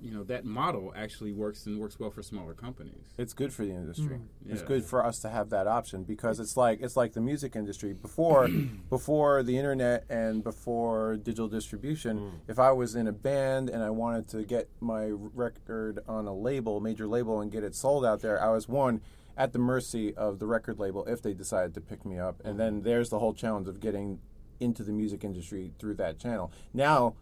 you 0.00 0.12
know, 0.12 0.22
that 0.24 0.44
model 0.44 0.92
actually 0.96 1.32
works 1.32 1.66
and 1.66 1.78
works 1.78 1.98
well 1.98 2.10
for 2.10 2.22
smaller 2.22 2.54
companies. 2.54 3.14
It's 3.16 3.32
good 3.32 3.52
for 3.52 3.64
the 3.64 3.72
industry. 3.72 4.16
Hmm. 4.16 4.50
It's 4.50 4.62
Yeah. 4.62 4.68
good 4.68 4.84
for 4.84 5.04
us 5.04 5.18
to 5.20 5.28
have 5.28 5.50
that 5.50 5.66
option 5.66 6.04
because 6.04 6.38
it's 6.40 6.56
like 6.56 6.80
it's 6.80 6.96
like 6.96 7.12
the 7.12 7.20
music 7.20 7.56
industry 7.56 7.92
before 7.92 8.48
before 8.90 9.42
the 9.42 9.56
internet 9.56 10.04
and 10.08 10.42
before 10.44 11.16
digital 11.16 11.48
distribution. 11.48 12.18
Hmm. 12.18 12.36
If 12.46 12.58
I 12.58 12.72
was 12.72 12.94
in 12.94 13.06
a 13.06 13.12
band 13.12 13.68
and 13.68 13.82
I 13.82 13.90
wanted 13.90 14.28
to 14.28 14.44
get 14.44 14.68
my 14.80 15.06
record 15.10 16.00
on 16.08 16.26
a 16.26 16.34
label, 16.34 16.80
major 16.80 17.06
label, 17.06 17.40
and 17.40 17.50
get 17.50 17.64
it 17.64 17.74
sold 17.74 18.04
out 18.04 18.20
there, 18.20 18.42
I 18.42 18.50
was 18.50 18.68
one 18.68 19.00
at 19.36 19.52
the 19.52 19.58
mercy 19.58 20.14
of 20.14 20.38
the 20.40 20.46
record 20.46 20.78
label 20.78 21.04
if 21.04 21.22
they 21.22 21.32
decided 21.32 21.74
to 21.74 21.80
pick 21.80 22.04
me 22.04 22.18
up. 22.18 22.40
And 22.44 22.58
then 22.58 22.78
hmm. 22.78 22.82
there's 22.82 23.10
the 23.10 23.18
whole 23.18 23.34
challenge 23.34 23.68
of 23.68 23.80
getting 23.80 24.20
into 24.60 24.82
the 24.82 24.92
music 24.92 25.24
industry 25.24 25.72
through 25.78 25.94
that 25.94 26.18
channel. 26.18 26.52
Now, 26.74 27.14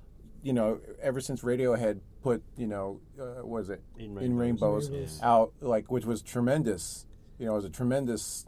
you 0.43 0.53
know, 0.53 0.81
ever 1.03 1.20
since 1.20 1.43
Radiohead 1.43 2.01
put, 2.27 2.43
you 2.57 2.66
know, 2.66 3.01
uh, 3.20 3.45
what 3.47 3.61
is 3.61 3.70
it, 3.70 3.81
In 3.97 4.18
in 4.18 4.37
Rainbows. 4.37 4.89
rainbows, 4.89 4.91
Rainbows. 4.91 5.20
out, 5.22 5.53
like 5.61 5.93
which 5.93 6.05
was 6.05 6.22
tremendous. 6.22 7.07
You 7.39 7.47
know, 7.47 7.53
it 7.53 7.57
was 7.57 7.64
a 7.66 7.70
tremendous 7.70 8.47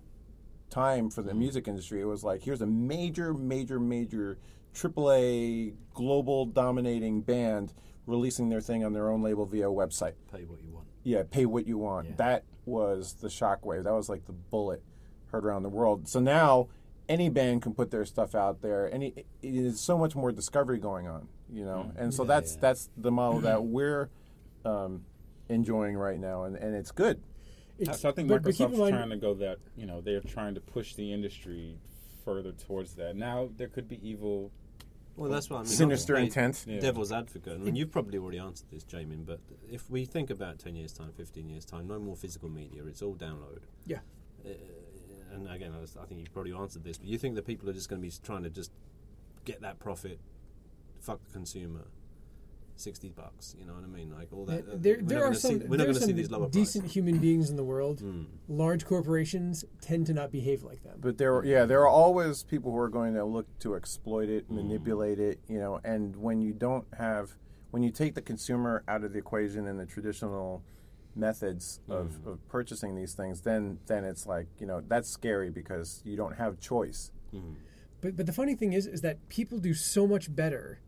time 0.68 1.10
for 1.10 1.22
the 1.22 1.30
Mm-hmm. 1.30 1.38
music 1.38 1.68
industry. 1.68 2.00
It 2.00 2.04
was 2.06 2.24
like 2.24 2.42
here's 2.42 2.60
a 2.60 2.66
major, 2.66 3.32
major, 3.32 3.78
major 3.78 4.36
AAA 4.74 5.74
global 5.94 6.44
dominating 6.46 7.20
band 7.20 7.72
releasing 8.06 8.48
their 8.48 8.60
thing 8.60 8.84
on 8.84 8.92
their 8.94 9.10
own 9.10 9.22
label 9.22 9.46
via 9.46 9.66
website. 9.66 10.14
Pay 10.32 10.44
what 10.44 10.60
you 10.62 10.72
want. 10.72 10.86
Yeah, 11.04 11.22
pay 11.30 11.46
what 11.46 11.66
you 11.68 11.78
want. 11.78 12.08
Yeah. 12.08 12.14
That 12.16 12.44
was 12.66 13.14
the 13.20 13.28
shockwave. 13.28 13.84
That 13.84 13.92
was 13.92 14.08
like 14.08 14.26
the 14.26 14.32
bullet 14.32 14.82
heard 15.30 15.44
around 15.44 15.62
the 15.62 15.68
world. 15.68 16.08
So 16.08 16.18
now 16.18 16.68
any 17.08 17.28
band 17.28 17.62
can 17.62 17.74
put 17.74 17.90
their 17.90 18.04
stuff 18.04 18.34
out 18.34 18.60
there. 18.60 18.92
Any 18.92 19.14
it 19.16 19.26
is 19.54 19.80
so 19.80 19.96
much 19.96 20.14
more 20.14 20.30
discovery 20.32 20.78
going 20.78 21.08
on, 21.08 21.28
you 21.50 21.64
know. 21.64 21.90
And 21.96 22.12
so 22.12 22.24
that's 22.24 22.54
yeah. 22.54 22.60
that's 22.60 22.90
the 22.96 23.10
model 23.10 23.40
that 23.40 23.64
we're 23.64 24.10
um, 24.64 25.04
enjoying 25.48 25.96
right 25.96 26.18
now, 26.18 26.44
and, 26.44 26.56
and 26.56 26.74
it's 26.74 26.90
good. 26.90 27.22
It's, 27.78 28.00
So 28.00 28.08
I 28.08 28.12
think 28.12 28.28
but- 28.28 28.42
but 28.42 28.52
Microsoft's 28.52 28.72
in 28.74 28.78
mind- 28.78 28.94
trying 28.94 29.10
to 29.10 29.16
go 29.16 29.34
that 29.34 29.58
you 29.76 29.86
know 29.86 30.00
they're 30.00 30.20
trying 30.20 30.54
to 30.54 30.60
push 30.60 30.94
the 30.94 31.12
industry 31.12 31.78
further 32.24 32.52
towards 32.52 32.94
that. 32.96 33.16
Now 33.16 33.48
there 33.56 33.68
could 33.68 33.88
be 33.88 33.98
evil. 34.06 34.50
Well, 35.16 35.30
that's 35.30 35.50
what 35.50 35.56
I 35.56 35.62
mean. 35.62 35.68
Sinister 35.68 36.16
Hey, 36.16 36.24
intent. 36.24 36.64
Yeah. 36.68 36.78
Devil's 36.78 37.10
advocate. 37.10 37.54
I 37.54 37.56
mean, 37.56 37.74
you've 37.74 37.90
probably 37.90 38.18
already 38.18 38.38
answered 38.38 38.68
this, 38.70 38.84
Jaymin, 38.84 39.26
but 39.26 39.40
if 39.68 39.90
we 39.90 40.04
think 40.04 40.30
about 40.30 40.60
10 40.60 40.76
years' 40.76 40.92
time, 40.92 41.10
15 41.16 41.48
years' 41.48 41.64
time, 41.64 41.88
no 41.88 41.98
more 41.98 42.14
physical 42.14 42.48
media, 42.48 42.84
it's 42.86 43.02
all 43.02 43.16
download. 43.16 43.62
Yeah. 43.84 43.98
Uh, 44.46 44.50
and 45.32 45.48
again, 45.50 45.72
I, 45.76 45.80
was- 45.80 45.96
I 46.00 46.04
think 46.06 46.20
you've 46.20 46.32
probably 46.32 46.52
answered 46.52 46.84
this, 46.84 46.98
but 46.98 47.06
you 47.08 47.18
think 47.18 47.34
that 47.36 47.46
people 47.46 47.68
are 47.68 47.72
just 47.72 47.88
going 47.88 48.00
to 48.02 48.06
be 48.08 48.12
trying 48.22 48.42
to 48.44 48.50
just 48.50 48.70
get 49.44 49.60
that 49.62 49.78
profit, 49.78 50.18
fuck 51.00 51.24
the 51.24 51.32
consumer, 51.32 51.86
60 52.76 53.08
bucks, 53.08 53.56
you 53.58 53.66
know 53.66 53.72
what 53.72 53.82
I 53.82 53.88
mean? 53.88 54.12
Like 54.16 54.28
all 54.32 54.44
that. 54.46 54.60
uh, 54.60 54.76
there, 54.76 54.98
we're 55.00 55.02
there 55.08 55.24
are 55.24 55.34
some, 55.34 55.60
see, 55.60 55.66
we're 55.66 55.76
not 55.76 55.78
there 55.78 55.90
are 55.90 55.92
going 55.92 55.94
to 56.00 56.06
see 56.06 56.12
these 56.12 56.30
lower 56.30 56.48
decent 56.48 56.84
prices. 56.84 56.94
human 56.94 57.18
beings 57.18 57.50
in 57.50 57.56
the 57.56 57.64
world. 57.64 58.00
Mm. 58.00 58.26
Large 58.48 58.84
corporations 58.86 59.64
tend 59.80 60.06
to 60.06 60.14
not 60.14 60.30
behave 60.30 60.62
like 60.62 60.84
them. 60.84 60.98
But 61.00 61.18
there, 61.18 61.34
are, 61.34 61.44
yeah, 61.44 61.64
there 61.64 61.80
are 61.80 61.88
always 61.88 62.44
people 62.44 62.70
who 62.70 62.78
are 62.78 62.88
going 62.88 63.14
to 63.14 63.24
look 63.24 63.46
to 63.60 63.74
exploit 63.74 64.28
it, 64.28 64.48
manipulate 64.48 65.18
it, 65.18 65.40
you 65.48 65.58
know. 65.58 65.80
And 65.82 66.14
when 66.14 66.40
you 66.40 66.52
don't 66.52 66.86
have, 66.96 67.36
when 67.72 67.82
you 67.82 67.90
take 67.90 68.14
the 68.14 68.22
consumer 68.22 68.84
out 68.86 69.02
of 69.02 69.12
the 69.12 69.18
equation 69.18 69.66
in 69.66 69.76
the 69.76 69.86
traditional 69.86 70.62
methods 71.18 71.80
of, 71.88 72.20
Mm. 72.24 72.26
of 72.32 72.48
purchasing 72.48 72.94
these 72.94 73.14
things, 73.14 73.42
then 73.42 73.78
then 73.86 74.04
it's 74.04 74.26
like 74.26 74.46
you 74.58 74.66
know 74.66 74.80
that's 74.86 75.08
scary 75.08 75.50
because 75.50 76.00
you 76.04 76.16
don't 76.16 76.36
have 76.36 76.58
choice. 76.60 77.10
But 78.00 78.16
but 78.16 78.26
the 78.26 78.32
funny 78.32 78.54
thing 78.54 78.72
is, 78.72 78.86
is 78.86 79.00
that 79.02 79.28
people 79.28 79.58
do 79.58 79.74
so 79.74 80.06
much 80.06 80.34
better 80.34 80.78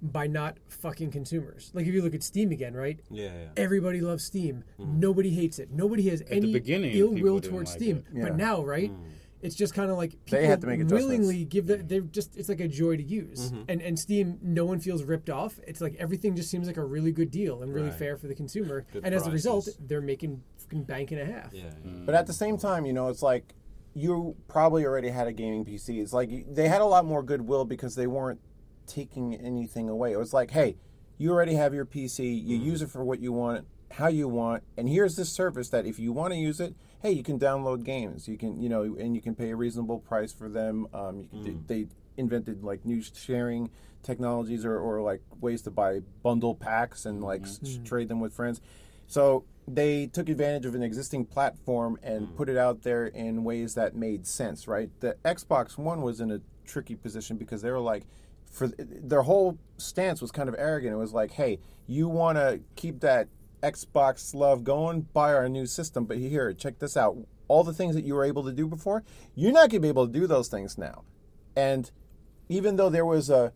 by 0.00 0.26
not 0.26 0.56
fucking 0.68 1.10
consumers. 1.10 1.70
Like 1.74 1.86
if 1.86 1.92
you 1.92 2.02
look 2.02 2.14
at 2.14 2.22
Steam 2.22 2.50
again, 2.52 2.74
right? 2.74 2.98
Yeah, 3.10 3.24
yeah. 3.26 3.48
Everybody 3.56 4.00
loves 4.00 4.24
Steam. 4.24 4.64
Mm-hmm. 4.78 5.00
Nobody 5.00 5.30
hates 5.30 5.58
it. 5.58 5.70
Nobody 5.72 6.08
has 6.08 6.20
the 6.20 6.32
any 6.32 6.98
ill 6.98 7.12
will 7.12 7.40
towards 7.40 7.70
like 7.70 7.78
Steam. 7.78 8.04
Yeah. 8.14 8.22
But 8.24 8.36
now, 8.36 8.64
right? 8.64 8.90
Mm. 8.92 9.04
It's 9.40 9.54
just 9.54 9.72
kind 9.74 9.90
of 9.90 9.96
like 9.96 10.10
people 10.24 10.40
they 10.40 10.46
have 10.46 10.60
to 10.60 10.66
make 10.66 10.88
willingly 10.88 11.44
give 11.44 11.66
that 11.68 11.88
they're 11.88 12.00
just. 12.00 12.36
It's 12.36 12.48
like 12.48 12.60
a 12.60 12.66
joy 12.68 12.96
to 12.96 13.02
use. 13.02 13.52
Mm-hmm. 13.52 13.62
And 13.68 13.82
and 13.82 13.98
Steam, 13.98 14.38
no 14.42 14.64
one 14.64 14.80
feels 14.80 15.04
ripped 15.04 15.30
off. 15.30 15.60
It's 15.66 15.80
like 15.80 15.94
everything 15.98 16.34
just 16.34 16.50
seems 16.50 16.66
like 16.66 16.76
a 16.76 16.84
really 16.84 17.12
good 17.12 17.30
deal 17.30 17.62
and 17.62 17.72
really 17.72 17.90
Right. 17.90 17.98
fair 17.98 18.16
for 18.16 18.26
the 18.26 18.34
consumer. 18.34 18.84
Good 18.92 19.04
and 19.04 19.14
as 19.14 19.26
a 19.26 19.30
result, 19.30 19.68
they're 19.78 20.00
making 20.00 20.42
fucking 20.58 20.84
bank 20.84 21.12
and 21.12 21.20
a 21.20 21.24
half. 21.24 21.52
Yeah, 21.52 21.64
yeah. 21.84 21.92
But 22.04 22.14
at 22.16 22.26
the 22.26 22.32
same 22.32 22.58
time, 22.58 22.84
you 22.84 22.92
know, 22.92 23.08
it's 23.08 23.22
like 23.22 23.54
you 23.94 24.36
probably 24.48 24.84
already 24.84 25.08
had 25.10 25.26
a 25.26 25.32
gaming 25.32 25.64
PC. 25.64 26.00
It's 26.00 26.12
like 26.12 26.30
they 26.52 26.68
had 26.68 26.80
a 26.80 26.84
lot 26.86 27.04
more 27.04 27.22
goodwill 27.22 27.64
because 27.64 27.94
they 27.94 28.06
weren't 28.06 28.40
taking 28.86 29.34
anything 29.34 29.88
away. 29.88 30.12
It 30.12 30.18
was 30.18 30.32
like, 30.32 30.50
hey, 30.50 30.76
you 31.16 31.30
already 31.32 31.54
have 31.54 31.74
your 31.74 31.84
PC. 31.86 32.20
You 32.44 32.56
use 32.56 32.82
it 32.82 32.90
for 32.90 33.04
what 33.04 33.20
you 33.20 33.32
want, 33.32 33.66
how 33.92 34.08
you 34.08 34.28
want, 34.28 34.62
and 34.76 34.88
here's 34.88 35.14
this 35.16 35.30
service 35.30 35.68
that 35.70 35.86
if 35.86 35.98
you 35.98 36.12
want 36.12 36.32
to 36.32 36.38
use 36.38 36.58
it, 36.60 36.74
hey, 37.00 37.12
you 37.12 37.22
can 37.22 37.38
download 37.38 37.84
games. 37.84 38.28
You 38.28 38.36
can, 38.36 38.60
you 38.60 38.68
know, 38.68 38.82
and 38.82 39.14
you 39.14 39.20
can 39.20 39.34
pay 39.34 39.50
a 39.50 39.56
reasonable 39.56 39.98
price 40.00 40.32
for 40.32 40.48
them. 40.48 40.86
Um, 40.92 41.20
you 41.20 41.28
can, 41.28 41.42
they, 41.44 41.50
mm. 41.50 41.66
they 41.66 41.86
invented 42.16 42.64
like 42.64 42.84
new 42.84 43.00
sharing 43.00 43.70
technologies 44.02 44.64
or, 44.64 44.78
or 44.78 45.00
like 45.00 45.22
ways 45.40 45.62
to 45.62 45.70
buy 45.70 46.00
bundle 46.22 46.54
packs 46.54 47.06
and 47.06 47.22
like 47.22 47.42
s- 47.42 47.60
mm. 47.62 47.84
trade 47.84 48.08
them 48.08 48.20
with 48.20 48.32
friends. 48.32 48.60
So 49.06 49.44
they 49.66 50.06
took 50.06 50.28
advantage 50.28 50.66
of 50.66 50.74
an 50.74 50.82
existing 50.82 51.26
platform 51.26 51.98
and 52.02 52.28
mm. 52.28 52.36
put 52.36 52.48
it 52.48 52.56
out 52.56 52.82
there 52.82 53.06
in 53.06 53.44
ways 53.44 53.74
that 53.74 53.94
made 53.94 54.26
sense, 54.26 54.66
right? 54.66 54.90
The 55.00 55.16
Xbox 55.24 55.78
One 55.78 56.02
was 56.02 56.20
in 56.20 56.30
a 56.30 56.40
tricky 56.64 56.96
position 56.96 57.36
because 57.36 57.62
they 57.62 57.70
were 57.70 57.80
like, 57.80 58.04
for 58.50 58.68
their 58.78 59.22
whole 59.22 59.58
stance 59.76 60.20
was 60.20 60.30
kind 60.30 60.48
of 60.48 60.54
arrogant. 60.58 60.94
It 60.94 60.96
was 60.96 61.12
like, 61.12 61.32
hey, 61.32 61.58
you 61.86 62.08
want 62.08 62.38
to 62.38 62.60
keep 62.76 63.00
that 63.00 63.28
Xbox 63.62 64.34
love 64.34 64.64
going, 64.64 65.02
buy 65.12 65.32
our 65.34 65.48
new 65.48 65.66
system, 65.66 66.04
but 66.04 66.18
here, 66.18 66.52
check 66.52 66.78
this 66.78 66.96
out. 66.96 67.16
All 67.48 67.64
the 67.64 67.72
things 67.72 67.94
that 67.94 68.04
you 68.04 68.14
were 68.14 68.24
able 68.24 68.44
to 68.44 68.52
do 68.52 68.66
before, 68.66 69.02
you're 69.34 69.52
not 69.52 69.70
going 69.70 69.70
to 69.70 69.80
be 69.80 69.88
able 69.88 70.06
to 70.06 70.12
do 70.12 70.26
those 70.26 70.48
things 70.48 70.76
now. 70.78 71.04
And 71.56 71.90
even 72.48 72.76
though 72.76 72.90
there 72.90 73.06
was 73.06 73.30
a 73.30 73.52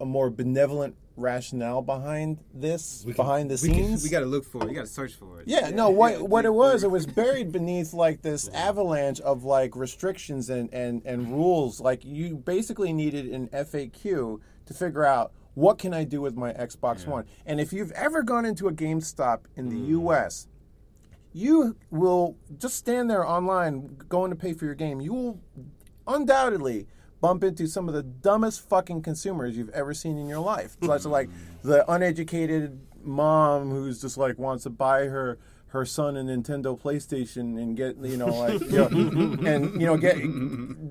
a 0.00 0.04
more 0.06 0.30
benevolent 0.30 0.96
rationale 1.16 1.82
behind 1.82 2.38
this, 2.54 3.04
behind 3.04 3.50
the 3.50 3.58
we 3.62 3.68
can- 3.74 3.84
scenes, 3.86 4.02
we 4.02 4.08
got 4.08 4.20
to 4.20 4.26
look 4.26 4.46
for 4.46 4.62
it. 4.62 4.68
We 4.68 4.74
got 4.74 4.86
to 4.86 4.86
search 4.86 5.12
for 5.14 5.40
it. 5.40 5.46
yeah, 5.48 5.68
no. 5.68 5.90
What 5.90 6.22
what 6.22 6.46
it 6.46 6.54
was, 6.54 6.82
it 6.84 6.90
was 6.90 7.04
buried 7.04 7.52
beneath 7.58 7.92
like 7.92 8.22
this 8.22 8.48
avalanche 8.48 9.20
of 9.20 9.44
like 9.44 9.76
restrictions 9.76 10.48
and 10.48 10.72
and 10.72 11.02
and 11.04 11.30
rules. 11.30 11.80
Like 11.80 12.02
you 12.04 12.36
basically 12.36 12.92
needed 12.94 13.26
an 13.26 13.48
FAQ 13.48 14.40
to 14.66 14.74
figure 14.74 15.04
out 15.04 15.32
what 15.54 15.78
can 15.78 15.92
I 15.92 16.04
do 16.04 16.20
with 16.20 16.36
my 16.36 16.52
Xbox 16.52 17.06
One. 17.06 17.24
And 17.46 17.60
if 17.60 17.72
you've 17.72 17.92
ever 17.92 18.22
gone 18.22 18.44
into 18.44 18.68
a 18.68 18.72
GameStop 18.72 19.40
in 19.56 19.68
the 19.68 19.76
mm. 19.76 19.88
U.S., 19.88 20.46
you 21.32 21.76
will 21.90 22.36
just 22.58 22.76
stand 22.76 23.10
there 23.10 23.26
online 23.26 23.96
going 24.08 24.30
to 24.30 24.36
pay 24.36 24.52
for 24.52 24.64
your 24.64 24.74
game. 24.74 25.00
You 25.00 25.12
will 25.12 25.40
undoubtedly 26.06 26.86
bump 27.20 27.44
into 27.44 27.66
some 27.66 27.88
of 27.88 27.94
the 27.94 28.02
dumbest 28.02 28.68
fucking 28.68 29.02
consumers 29.02 29.56
you've 29.56 29.68
ever 29.70 29.94
seen 29.94 30.18
in 30.18 30.26
your 30.26 30.40
life. 30.40 30.76
So 30.82 30.92
it's 30.92 31.04
like 31.04 31.28
mm. 31.28 31.32
the 31.62 31.90
uneducated 31.90 32.80
mom 33.02 33.70
who's 33.70 34.00
just 34.00 34.16
like 34.18 34.38
wants 34.38 34.64
to 34.64 34.70
buy 34.70 35.04
her 35.04 35.38
her 35.70 35.86
son 35.86 36.16
a 36.16 36.22
Nintendo 36.22 36.78
PlayStation 36.78 37.56
and 37.56 37.76
get 37.76 37.96
you 37.98 38.16
know 38.16 38.26
like 38.26 38.60
you 38.60 38.78
know, 38.78 38.86
and 39.46 39.80
you 39.80 39.86
know 39.86 39.96
get 39.96 40.16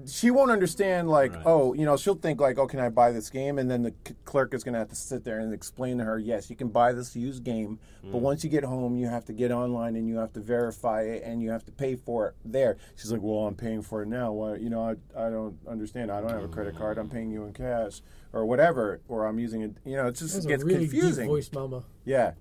she 0.10 0.32
won't 0.32 0.52
understand 0.52 1.10
like 1.10 1.34
oh 1.46 1.74
you 1.74 1.86
know 1.86 1.98
she'll 1.98 2.16
think 2.16 2.40
like 2.40 2.58
oh 2.58 2.66
can 2.66 2.80
I 2.80 2.90
buy 2.90 3.12
this 3.12 3.30
game? 3.30 3.60
And 3.60 3.70
then 3.70 3.84
the 3.84 3.94
c- 4.08 4.16
clerk 4.24 4.54
is 4.54 4.64
gonna 4.64 4.80
have 4.80 4.90
to 4.90 4.96
sit 4.96 5.26
there 5.26 5.40
and 5.40 5.54
explain 5.54 5.98
to 5.98 6.06
her 6.06 6.18
yes 6.18 6.50
you 6.50 6.56
can 6.56 6.70
buy 6.70 6.94
this 6.94 7.16
used 7.16 7.44
game 7.44 7.80
but 8.04 8.20
mm. 8.20 8.22
once 8.22 8.44
you 8.44 8.50
get 8.50 8.64
home 8.64 8.96
you 8.96 9.08
have 9.08 9.26
to 9.26 9.34
get 9.34 9.52
online 9.52 9.98
and 9.98 10.08
you 10.08 10.18
have 10.18 10.32
to 10.34 10.40
verify 10.40 11.02
it 11.02 11.24
and 11.24 11.42
you 11.42 11.52
have 11.52 11.66
to 11.66 11.72
pay 11.72 11.96
for 11.96 12.30
it 12.30 12.36
there. 12.46 12.78
She's 12.96 13.12
like 13.12 13.22
well 13.22 13.48
I'm 13.48 13.56
paying 13.56 13.82
for 13.82 14.04
it 14.04 14.08
now. 14.08 14.32
Well, 14.32 14.58
you 14.58 14.70
know 14.70 14.84
I, 14.84 15.26
I 15.26 15.30
don't 15.30 15.58
understand. 15.68 16.10
I 16.10 16.22
don't 16.22 16.32
have 16.32 16.44
a 16.44 16.48
credit 16.48 16.78
card. 16.78 16.98
I'm 16.98 17.10
paying 17.10 17.32
you 17.32 17.44
in 17.44 17.52
cash 17.52 18.02
or 18.32 18.46
whatever 18.46 19.02
or 19.10 19.26
I'm 19.26 19.40
using 19.40 19.62
it. 19.62 19.76
You 19.84 19.98
know 19.98 20.08
it 20.08 20.16
just 20.16 20.34
That's 20.36 20.46
gets 20.46 20.64
a 20.64 20.66
really 20.66 20.88
confusing. 20.88 21.26
deep 21.26 21.30
voice, 21.30 21.50
mama. 21.52 21.84
yeah. 22.06 22.32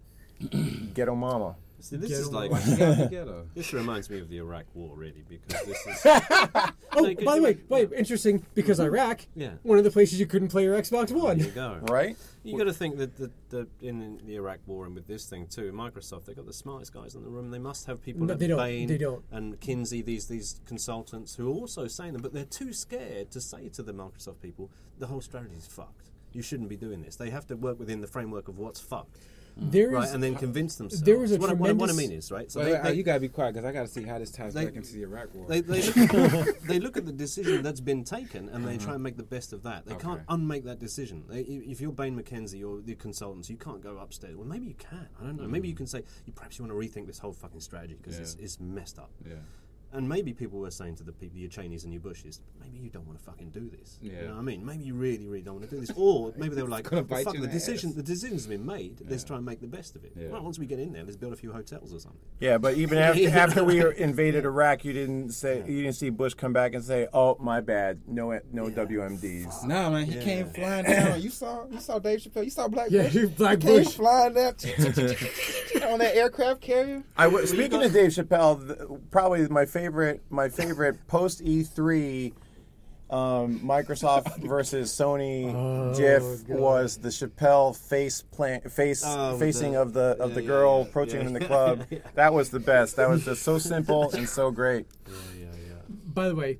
Ghetto 0.95 1.17
mama 1.17 1.57
See, 1.81 1.97
this 1.97 2.11
Get 2.11 2.19
is 2.19 2.33
like 2.33 2.51
this 3.55 3.73
reminds 3.73 4.11
me 4.11 4.19
of 4.21 4.29
the 4.29 4.39
Iraq 4.39 4.65
War, 4.75 4.97
really, 4.97 5.25
because 5.29 5.65
this 5.65 5.87
is 5.87 6.01
Oh, 6.05 6.73
No, 7.03 7.15
'cause 7.15 7.25
by 7.25 7.37
the 7.37 7.43
way, 7.43 7.55
make- 7.55 7.71
wait, 7.71 7.93
interesting 7.97 8.45
because 8.55 8.79
mm-hmm. 8.79 8.87
Iraq, 8.95 9.21
Yeah. 9.37 9.53
one 9.63 9.79
of 9.79 9.85
the 9.85 9.91
places 9.91 10.19
you 10.19 10.27
couldn't 10.27 10.49
play 10.49 10.65
your 10.65 10.77
Xbox 10.77 11.13
One. 11.13 11.17
there 11.17 11.17
One. 11.17 11.39
you 11.39 11.51
go. 11.51 11.79
right 11.83 12.17
You 12.43 12.59
got 12.59 12.65
to 12.65 12.73
think 12.73 12.97
that 12.99 13.17
the, 13.17 13.31
the, 13.51 13.69
in 13.81 14.21
the 14.27 14.35
Iraq 14.35 14.59
War 14.67 14.87
and 14.87 14.95
with 14.95 15.07
this 15.07 15.27
thing 15.27 15.47
too, 15.47 15.71
Microsoft 15.73 16.25
they 16.25 16.35
got 16.35 16.47
the 16.47 16.53
smartest 16.53 16.93
guys 16.93 17.15
in 17.15 17.23
the 17.23 17.29
room. 17.31 17.51
They 17.51 17.59
must 17.61 17.87
have 17.87 18.03
people 18.03 18.23
No, 18.27 18.33
like 18.33 18.41
they 18.41 18.47
don't. 18.49 18.59
Bain 18.59 18.89
They 18.89 18.99
don't. 18.99 19.23
and 19.31 19.61
Kinsey, 19.61 20.03
these 20.03 20.27
these 20.27 20.61
consultants 20.67 21.37
who 21.37 21.47
are 21.49 21.55
also 21.55 21.87
saying 21.87 22.13
them, 22.15 22.23
but 22.23 22.33
they're 22.33 22.45
too 22.45 22.73
scared 22.73 23.31
to 23.31 23.41
say 23.41 23.69
to 23.71 23.83
the 23.83 23.93
Microsoft 23.93 24.41
people, 24.43 24.71
the 24.99 25.07
whole 25.07 25.21
strategy 25.21 25.55
is 25.57 25.67
fucked. 25.67 26.11
You 26.33 26.43
shouldn't 26.43 26.69
be 26.69 26.77
doing 26.77 27.03
this. 27.03 27.15
They 27.17 27.31
have 27.31 27.47
to 27.47 27.57
work 27.57 27.79
within 27.79 28.01
the 28.01 28.07
framework 28.07 28.49
of 28.49 28.59
what's 28.59 28.81
fucked, 28.81 29.17
There 29.61 29.91
right? 29.91 30.05
is 30.05 30.15
And 30.15 30.23
then 30.23 30.37
convince 30.37 30.77
themselves. 30.77 31.03
there 31.03 31.19
was 31.19 31.33
a 31.33 31.37
what, 31.37 31.51
I- 31.51 31.53
what 31.53 31.71
I- 31.71 31.73
what 31.73 31.91
I 31.91 31.93
mean 31.93 32.13
is, 32.13 32.31
right? 32.31 32.51
So 32.51 32.61
Wait, 32.61 32.67
they, 32.67 32.73
wait, 32.73 32.83
they, 32.85 32.95
you 32.95 33.03
gotta 33.03 33.21
be 33.21 33.29
quiet 33.29 33.55
because 33.55 33.69
I 33.69 33.73
gotta 33.73 33.89
see 33.89 34.05
how 34.05 34.19
this 34.19 34.31
ties 34.31 34.55
they- 34.55 34.67
back 34.67 34.77
into 34.77 34.93
the 34.93 35.03
Iraq 35.03 35.35
War. 35.35 35.47
they, 35.49 35.61
they, 35.61 35.83
look 35.83 36.15
at, 36.15 36.63
they 36.67 36.79
look 36.79 36.97
at 36.97 37.07
the 37.07 37.13
decision 37.13 37.63
that's 37.63 37.81
been 37.81 38.05
taken 38.05 38.49
and 38.49 38.67
they 38.67 38.79
try 38.79 38.95
and 38.95 39.03
make 39.03 39.17
the 39.17 39.23
best 39.23 39.53
of 39.53 39.63
that. 39.65 39.87
They 39.87 39.97
can't 39.97 40.23
unmake 40.29 40.65
that 40.65 40.79
decision. 40.79 41.25
They, 41.29 41.41
if 41.41 41.81
you're 41.81 41.93
Bain 41.93 42.21
McKinsey 42.21 42.65
or 42.65 42.81
the 42.81 42.95
consultants, 42.95 43.51
you 43.51 43.57
can't 43.57 43.83
go 43.83 43.99
upstairs. 43.99 44.37
Well, 44.37 44.47
maybe 44.47 44.67
you 44.67 44.75
can. 44.75 45.09
I 45.21 45.25
don't 45.25 45.37
know. 45.37 45.49
Maybe 45.49 45.69
you 45.69 45.75
mm. 45.75 45.79
can 45.79 45.87
say, 45.87 46.03
you 46.25 46.33
perhaps 46.33 46.59
you 46.59 46.65
want 46.65 46.81
to 46.81 46.89
rethink 46.89 47.07
this 47.07 47.19
whole 47.19 47.33
fucking 47.33 47.61
strategy 47.61 47.97
because 48.01 48.19
it's, 48.19 48.35
it's 48.37 48.61
messed 48.61 48.99
up. 48.99 49.11
Yeah. 49.27 49.37
And 49.91 50.07
maybe 50.07 50.35
people 50.35 50.59
were 50.59 50.71
saying 50.71 50.97
to 50.97 51.03
the 51.03 51.13
people, 51.13 51.39
your 51.39 51.49
Cheneys 51.49 51.85
and 51.85 51.93
your 51.95 52.03
Bushes, 52.03 52.43
maybe 52.61 52.77
you 52.79 52.91
don't 52.91 53.07
want 53.07 53.19
to 53.19 53.25
fucking 53.25 53.49
do 53.51 53.71
this. 53.71 53.99
You 54.03 54.13
know 54.13 54.33
what 54.35 54.39
I 54.39 54.43
mean? 54.43 54.65
Maybe 54.65 54.85
you 54.85 54.93
really, 54.95 55.27
really 55.27 55.41
don't 55.41 55.55
want 55.55 55.69
to 55.71 55.75
do 55.75 55.81
this. 55.81 55.91
Or 55.97 56.33
maybe 56.37 56.55
they 56.55 56.63
were 56.63 56.69
like, 56.69 56.91
well, 56.91 57.05
fuck, 57.05 57.33
the 57.35 57.41
the 57.41 57.47
decision, 57.49 57.95
the 57.97 58.03
decision's 58.03 58.47
been 58.47 58.67
made. 58.67 59.01
Let's 59.09 59.25
try 59.25 59.37
and 59.37 59.47
make 59.47 59.61
the 59.63 59.67
best 59.67 59.97
of 59.97 60.05
it. 60.05 60.13
Yeah. 60.15 60.29
Well, 60.29 60.43
once 60.43 60.59
we 60.59 60.67
get 60.67 60.79
in 60.79 60.93
there, 60.93 61.05
let's 61.05 61.17
build 61.17 61.33
a 61.33 61.37
few 61.37 61.53
hotels 61.53 61.95
or 61.95 62.01
something. 62.01 62.21
Yeah, 62.39 62.59
but 62.59 62.75
even 62.75 62.99
after, 62.99 63.29
after 63.31 63.65
we 63.65 63.83
invaded 63.97 64.45
Iraq, 64.45 64.85
you 64.85 64.93
didn't 64.93 65.31
say 65.31 65.65
you 65.67 65.83
didn't 65.83 65.97
see 65.97 66.11
Bush 66.11 66.35
come 66.35 66.53
back 66.53 66.75
and 66.75 66.85
say, 66.85 67.09
"Oh, 67.15 67.37
my 67.41 67.61
bad, 67.63 68.01
no, 68.07 68.39
no 68.53 68.65
WMDs." 68.69 69.65
Nah, 69.65 69.89
man, 69.89 70.05
he 70.05 70.19
came 70.21 70.49
flying 70.51 70.85
down. 70.85 71.21
You 71.29 71.31
saw, 71.31 71.67
you 71.71 71.81
saw 71.81 71.99
Dave 71.99 72.21
Chappelle. 72.21 72.45
You 72.45 72.51
saw 72.51 72.69
Black 72.69 72.91
Yeah, 72.91 73.05
Bush. 73.09 73.25
Black 73.37 73.63
he 73.63 73.69
came 73.69 73.85
Bush. 73.85 73.95
flying 73.95 74.35
down 74.35 74.55
on 75.83 75.99
that 75.99 76.13
aircraft 76.15 76.61
carrier. 76.61 77.03
I 77.17 77.25
w- 77.25 77.47
speaking 77.47 77.83
of 77.83 77.93
Dave 77.93 78.11
Chappelle, 78.11 78.67
th- 78.67 79.01
probably 79.11 79.47
my 79.49 79.65
favorite, 79.65 79.78
my 80.31 80.49
favorite 80.49 81.07
post 81.07 81.45
E3 81.45 82.33
um, 83.11 83.61
Microsoft 83.61 84.37
versus 84.47 84.91
Sony 84.91 85.55
Oh, 85.55 85.95
GIF 85.97 86.47
was 86.49 86.99
the 86.99 87.09
Chappelle 87.09 87.75
face 87.77 88.21
plant, 88.21 88.71
face 88.71 89.03
Oh, 89.07 89.39
facing 89.39 89.73
the- 89.73 89.81
of 89.83 89.93
the 89.95 90.17
of 90.21 90.31
yeah, 90.31 90.35
the 90.35 90.43
girl 90.43 90.81
yeah, 90.83 90.89
approaching 90.89 91.21
yeah. 91.23 91.27
in 91.29 91.33
the 91.33 91.41
club. 91.41 91.85
That 92.15 92.35
was 92.35 92.51
the 92.51 92.61
best. 92.61 92.97
That 92.97 93.09
was 93.09 93.25
just 93.25 93.43
so 93.43 93.59
simple 93.59 94.11
and 94.11 94.29
so 94.29 94.51
great. 94.51 94.87
Yeah, 95.07 95.15
yeah, 95.39 95.45
yeah. 95.69 95.75
By 95.89 96.29
the 96.29 96.35
way, 96.35 96.59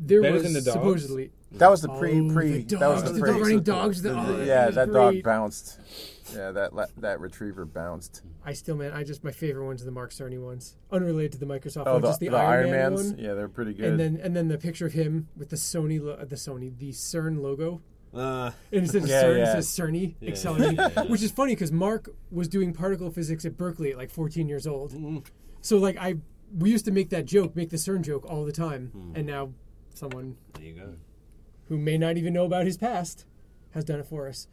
there 0.00 0.20
Better 0.22 0.34
was 0.34 0.42
than 0.44 0.52
the 0.52 0.60
supposedly 0.62 1.30
That 1.52 1.68
was 1.70 1.80
the 1.82 1.88
pre 1.88 2.20
Oh, 2.20 2.32
pre. 2.32 2.62
the 2.62 2.76
that 2.76 2.88
was 2.88 3.02
the 3.02 3.12
the 3.14 3.20
pre. 3.20 3.30
running 3.32 3.62
dogs, 3.62 4.02
the- 4.02 4.10
the- 4.10 4.18
oh, 4.18 4.44
yeah, 4.44 4.66
that 4.66 4.74
that 4.74 4.88
was 4.88 4.94
dog 4.94 5.12
great. 5.14 5.24
bounced. 5.24 5.80
Yeah, 6.34 6.52
that 6.52 6.74
la- 6.74 6.86
that 6.98 7.20
retriever 7.20 7.64
bounced. 7.64 8.22
I 8.44 8.52
still 8.52 8.76
man, 8.76 8.92
I 8.92 9.04
just 9.04 9.24
my 9.24 9.30
favorite 9.32 9.64
ones 9.66 9.82
are 9.82 9.84
the 9.84 9.90
Mark 9.90 10.10
Cerny 10.12 10.38
ones, 10.42 10.76
unrelated 10.90 11.32
to 11.32 11.38
the 11.38 11.46
Microsoft 11.46 11.84
Oh, 11.86 11.94
one, 11.94 12.02
the, 12.02 12.08
just 12.08 12.20
the, 12.20 12.28
the 12.28 12.36
Iron, 12.36 12.70
Man 12.70 12.92
Mans. 12.94 13.12
one. 13.12 13.18
Yeah, 13.18 13.34
they're 13.34 13.48
pretty 13.48 13.72
good. 13.74 13.86
And 13.86 14.00
then 14.00 14.20
and 14.22 14.34
then 14.36 14.48
the 14.48 14.58
picture 14.58 14.86
of 14.86 14.92
him 14.92 15.28
with 15.36 15.48
the 15.50 15.56
Sony, 15.56 16.00
lo- 16.02 16.16
the 16.24 16.36
Sony, 16.36 16.76
the 16.76 16.90
CERN 16.90 17.40
logo. 17.42 17.80
Uh, 18.14 18.50
And 18.72 18.82
instead 18.82 19.02
of 19.02 19.08
Yeah, 19.10 19.22
CERN, 19.22 19.36
yeah. 19.38 19.42
it 19.58 19.62
says 19.62 19.68
Cerny, 19.68 20.14
Yeah, 20.20 20.30
accelerating. 20.30 20.76
yeah, 20.78 20.88
yeah. 20.96 21.02
Which 21.04 21.22
is 21.22 21.30
funny 21.30 21.52
because 21.54 21.70
Mark 21.72 22.08
was 22.30 22.48
doing 22.48 22.72
particle 22.72 23.10
physics 23.10 23.44
at 23.44 23.56
Berkeley 23.56 23.90
at 23.92 23.98
like 23.98 24.10
14 24.10 24.48
years 24.48 24.66
old. 24.66 24.92
Mm. 24.92 25.24
So 25.60 25.76
like 25.78 25.96
I, 25.98 26.16
we 26.56 26.70
used 26.70 26.84
to 26.86 26.90
make 26.90 27.10
that 27.10 27.26
joke, 27.26 27.54
make 27.54 27.68
the 27.70 27.76
CERN 27.76 28.00
joke 28.02 28.24
all 28.30 28.44
the 28.44 28.52
time, 28.52 28.86
Hmm. 28.94 29.12
and 29.16 29.26
now 29.26 29.52
someone 29.94 30.36
there 30.54 30.64
you 30.64 30.74
go. 30.74 30.94
who 31.68 31.76
may 31.76 31.98
not 31.98 32.16
even 32.16 32.32
know 32.32 32.44
about 32.46 32.64
his 32.64 32.76
past 32.78 33.26
has 33.72 33.84
done 33.84 34.00
it 34.00 34.06
for 34.06 34.26
us. 34.28 34.46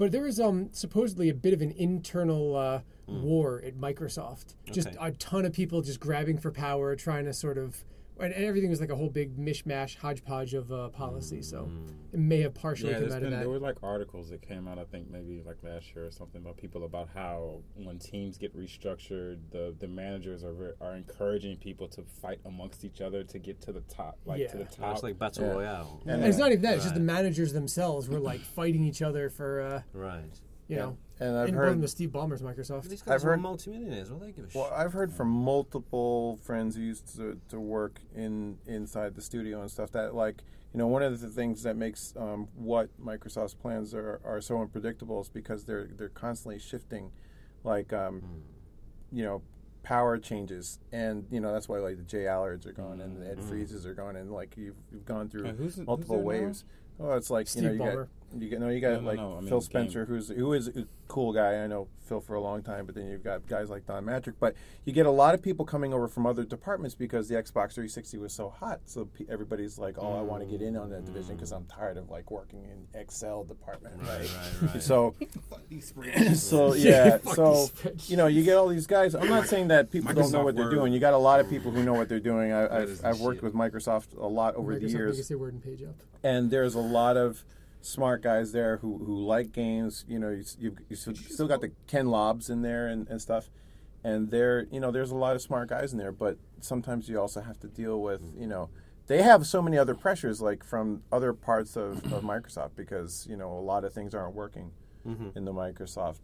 But 0.00 0.12
there 0.12 0.22
was 0.22 0.40
um, 0.40 0.70
supposedly 0.72 1.28
a 1.28 1.34
bit 1.34 1.52
of 1.52 1.60
an 1.60 1.72
internal 1.72 2.56
uh, 2.56 2.80
war 3.06 3.60
at 3.62 3.74
Microsoft. 3.76 4.54
Just 4.72 4.88
Okay. 4.88 4.96
a 4.98 5.10
ton 5.12 5.44
of 5.44 5.52
people 5.52 5.82
just 5.82 6.00
grabbing 6.00 6.38
for 6.38 6.50
power, 6.50 6.96
trying 6.96 7.26
to 7.26 7.34
sort 7.34 7.58
of 7.58 7.84
and, 8.20 8.32
and 8.32 8.44
everything 8.44 8.70
was 8.70 8.80
like 8.80 8.90
a 8.90 8.96
whole 8.96 9.08
big 9.10 9.36
mishmash 9.38 9.96
hodgepodge 9.96 10.54
of 10.54 10.70
uh, 10.72 10.88
policy. 10.88 11.42
So 11.42 11.70
it 12.12 12.18
may 12.18 12.40
have 12.42 12.54
partially 12.54 12.90
Yeah, 12.92 12.98
come 13.00 13.12
out 13.12 13.14
been, 13.20 13.24
of 13.24 13.30
that. 13.32 13.38
there 13.40 13.48
were 13.48 13.58
like 13.58 13.76
articles 13.82 14.30
that 14.30 14.42
came 14.42 14.68
out, 14.68 14.78
I 14.78 14.84
think 14.84 15.10
maybe 15.10 15.42
like 15.44 15.56
last 15.62 15.94
year 15.94 16.06
or 16.06 16.10
something 16.10 16.40
about 16.40 16.56
people 16.56 16.84
about 16.84 17.08
how 17.14 17.62
when 17.74 17.98
teams 17.98 18.36
get 18.38 18.56
restructured, 18.56 19.38
the 19.50 19.74
the 19.78 19.88
managers 19.88 20.44
are 20.44 20.52
ver- 20.52 20.76
are 20.80 20.96
encouraging 20.96 21.56
people 21.56 21.88
to 21.88 22.02
fight 22.02 22.40
amongst 22.44 22.84
each 22.84 23.00
other 23.00 23.22
to 23.24 23.38
get 23.38 23.60
to 23.62 23.72
the 23.72 23.80
top, 23.82 24.18
like 24.24 24.36
to 24.50 24.58
Yeah. 24.58 24.64
the 24.64 24.70
So 24.70 24.82
top. 24.82 24.94
it's 24.94 25.02
like 25.02 25.18
battle 25.18 25.44
Yeah. 25.46 25.52
royale. 25.52 26.00
And 26.06 26.16
And 26.16 26.24
it's 26.24 26.38
not 26.38 26.50
even 26.52 26.62
that; 26.62 26.74
it's 26.74 26.84
just 26.84 26.94
the 26.94 27.00
managers 27.00 27.52
themselves 27.52 28.08
were 28.08 28.20
like 28.20 28.40
fighting 28.40 28.84
each 28.84 29.02
other 29.02 29.30
for, 29.30 29.60
uh, 29.60 29.82
Right. 29.92 30.40
you 30.68 30.76
Yeah. 30.76 30.82
know, 30.82 30.98
And 31.20 31.36
I've 31.36 31.48
and 31.48 31.56
heard 31.56 31.68
heard 31.68 31.80
the 31.82 31.88
Steve 31.88 32.10
Ballmer's 32.10 32.40
Microsoft. 32.40 32.84
These 32.88 33.02
I've 33.02 33.06
guys 33.08 33.24
are 33.24 33.30
heard- 33.30 33.40
multimillionaires. 33.42 34.10
What 34.10 34.20
do 34.20 34.26
they 34.26 34.32
give 34.32 34.44
a 34.54 34.58
Well, 34.58 34.68
shit? 34.70 34.78
I've 34.78 34.92
heard 34.94 35.12
from 35.12 35.28
multiple 35.28 36.38
friends 36.42 36.76
who 36.76 36.82
used 36.82 37.14
to, 37.16 37.38
to 37.50 37.60
work 37.60 38.00
in 38.14 38.58
inside 38.66 39.14
the 39.14 39.20
studio 39.22 39.60
and 39.60 39.70
stuff 39.70 39.90
that 39.92 40.14
like 40.14 40.42
you 40.72 40.78
know 40.78 40.86
one 40.86 41.02
of 41.02 41.20
the 41.20 41.28
things 41.28 41.62
that 41.64 41.76
makes 41.76 42.14
um, 42.16 42.48
what 42.54 42.88
Microsoft's 43.04 43.54
plans 43.54 43.92
are, 43.94 44.20
are 44.24 44.40
so 44.40 44.60
unpredictable 44.60 45.20
is 45.20 45.28
because 45.28 45.64
they're 45.64 45.88
they're 45.94 46.08
constantly 46.08 46.58
shifting, 46.58 47.10
like 47.64 47.92
um, 47.92 48.22
you 49.12 49.22
know 49.22 49.42
power 49.82 50.18
changes 50.18 50.78
and 50.92 51.26
you 51.30 51.40
know 51.40 51.52
that's 51.52 51.66
why 51.68 51.78
like 51.78 51.96
the 51.96 52.02
J 52.02 52.18
Allards 52.24 52.66
are 52.66 52.72
gone 52.72 53.00
and 53.00 53.20
the 53.20 53.26
Ed 53.30 53.38
Frieses 53.40 53.84
are 53.86 53.94
gone 53.94 54.14
and 54.14 54.30
like 54.30 54.54
you've, 54.56 54.76
you've 54.92 55.06
gone 55.06 55.28
through 55.30 55.46
Uh, 55.48 55.52
who's- 55.52 55.76
who's 55.76 55.86
multiple 55.86 56.16
now? 56.18 56.22
waves. 56.22 56.64
Oh, 56.98 57.12
it's 57.12 57.30
like 57.30 57.46
Steve 57.48 57.62
you 57.62 57.68
know 57.70 57.74
you 57.74 57.80
Ballmer. 57.90 57.96
got 57.96 58.08
you 58.38 58.48
get 58.48 58.60
no 58.60 58.68
you 58.68 58.80
got 58.80 58.92
No, 58.92 59.00
no, 59.00 59.06
like 59.06 59.16
no, 59.18 59.32
I 59.36 59.40
mean 59.40 59.48
Phil 59.48 59.58
game. 59.60 59.64
Spencer 59.66 60.04
who's 60.04 60.28
who 60.28 60.52
is 60.52 60.68
a 60.68 60.84
cool 61.08 61.32
guy. 61.32 61.56
I 61.62 61.66
know 61.66 61.88
Phil 62.00 62.20
for 62.20 62.34
a 62.34 62.40
long 62.40 62.62
time, 62.62 62.86
but 62.86 62.94
then 62.94 63.08
you've 63.08 63.24
got 63.24 63.46
guys 63.48 63.68
like 63.70 63.86
Don 63.86 64.04
Mattrick. 64.04 64.34
But 64.38 64.54
you 64.84 64.92
get 64.92 65.06
a 65.06 65.10
lot 65.10 65.34
of 65.34 65.42
people 65.42 65.64
coming 65.64 65.92
over 65.92 66.06
from 66.06 66.26
other 66.26 66.44
departments 66.44 66.94
because 66.94 67.28
the 67.28 67.34
Xbox 67.34 67.72
360 67.74 68.18
was 68.18 68.32
so 68.32 68.48
hot. 68.48 68.80
So 68.84 69.06
pe- 69.06 69.24
everybody's 69.28 69.78
like, 69.78 69.96
"Oh, 69.98 70.16
I 70.16 70.20
want 70.20 70.42
to 70.42 70.46
get 70.48 70.62
in 70.62 70.76
on 70.76 70.90
that 70.90 71.04
division 71.04 71.34
because 71.36 71.50
I'm 71.52 71.64
tired 71.66 71.96
of 71.96 72.10
like 72.10 72.30
working 72.30 72.62
in 72.64 72.86
Excel 73.00 73.42
department." 73.44 73.96
Right. 74.02 74.20
right, 74.20 74.72
right. 74.74 74.82
So 74.82 75.14
Fuck 75.50 75.62
these 75.68 75.92
spreadsheets. 75.92 76.36
so 76.36 76.74
yeah, 76.74 77.18
so 77.34 77.68
you 78.06 78.16
know, 78.16 78.26
you 78.28 78.44
get 78.44 78.56
all 78.56 78.68
these 78.68 78.86
guys. 78.86 79.14
I'm 79.16 79.28
not 79.28 79.46
saying 79.48 79.68
that 79.68 79.90
people 79.90 80.12
don't 80.14 80.30
know 80.30 80.38
Microsoft 80.40 80.44
what 80.44 80.54
they're 80.56 80.64
Word. 80.66 80.70
doing. 80.74 80.92
You 80.92 81.00
got 81.00 81.14
a 81.14 81.18
lot 81.18 81.40
of 81.40 81.48
people 81.50 81.70
who 81.72 81.82
know 81.82 81.94
what 81.94 82.08
they're 82.08 82.20
doing. 82.20 82.52
I, 82.52 82.82
I've, 82.82 83.04
I've 83.04 83.20
worked 83.20 83.38
shit. 83.38 83.44
with 83.44 83.54
Microsoft 83.54 84.16
a 84.16 84.26
lot 84.26 84.54
over 84.54 84.74
Microsoft 84.74 84.80
the 84.80 84.88
years 84.88 85.18
it 85.18 85.24
say 85.24 85.34
word 85.34 85.54
and 85.54 85.62
page 85.62 85.82
up. 85.82 85.94
and 86.22 86.50
there's 86.50 86.74
a 86.74 86.80
lot 86.80 87.16
of 87.16 87.44
smart 87.80 88.22
guys 88.22 88.52
there 88.52 88.78
who, 88.78 88.98
who 88.98 89.24
like 89.24 89.52
games. 89.52 90.04
You 90.08 90.18
know, 90.18 90.30
you, 90.30 90.44
you, 90.58 90.76
you 90.88 90.96
still, 90.96 91.14
still 91.14 91.48
got 91.48 91.60
the 91.60 91.72
Ken 91.86 92.06
Lobbs 92.06 92.50
in 92.50 92.62
there 92.62 92.86
and, 92.88 93.08
and 93.08 93.20
stuff. 93.20 93.50
And 94.02 94.30
there, 94.30 94.66
you 94.70 94.80
know, 94.80 94.90
there's 94.90 95.10
a 95.10 95.16
lot 95.16 95.36
of 95.36 95.42
smart 95.42 95.68
guys 95.68 95.92
in 95.92 95.98
there, 95.98 96.12
but 96.12 96.38
sometimes 96.60 97.08
you 97.08 97.20
also 97.20 97.42
have 97.42 97.60
to 97.60 97.66
deal 97.66 98.00
with, 98.00 98.22
you 98.38 98.46
know, 98.46 98.70
they 99.10 99.22
have 99.22 99.44
so 99.44 99.60
many 99.60 99.76
other 99.76 99.96
pressures, 99.96 100.40
like 100.40 100.62
from 100.62 101.02
other 101.10 101.32
parts 101.32 101.76
of, 101.76 102.12
of 102.12 102.22
Microsoft, 102.22 102.76
because 102.76 103.26
you 103.28 103.36
know 103.36 103.50
a 103.52 103.58
lot 103.58 103.82
of 103.82 103.92
things 103.92 104.14
aren't 104.14 104.36
working 104.36 104.70
mm-hmm. 105.04 105.36
in 105.36 105.44
the 105.44 105.52
Microsoft 105.52 106.20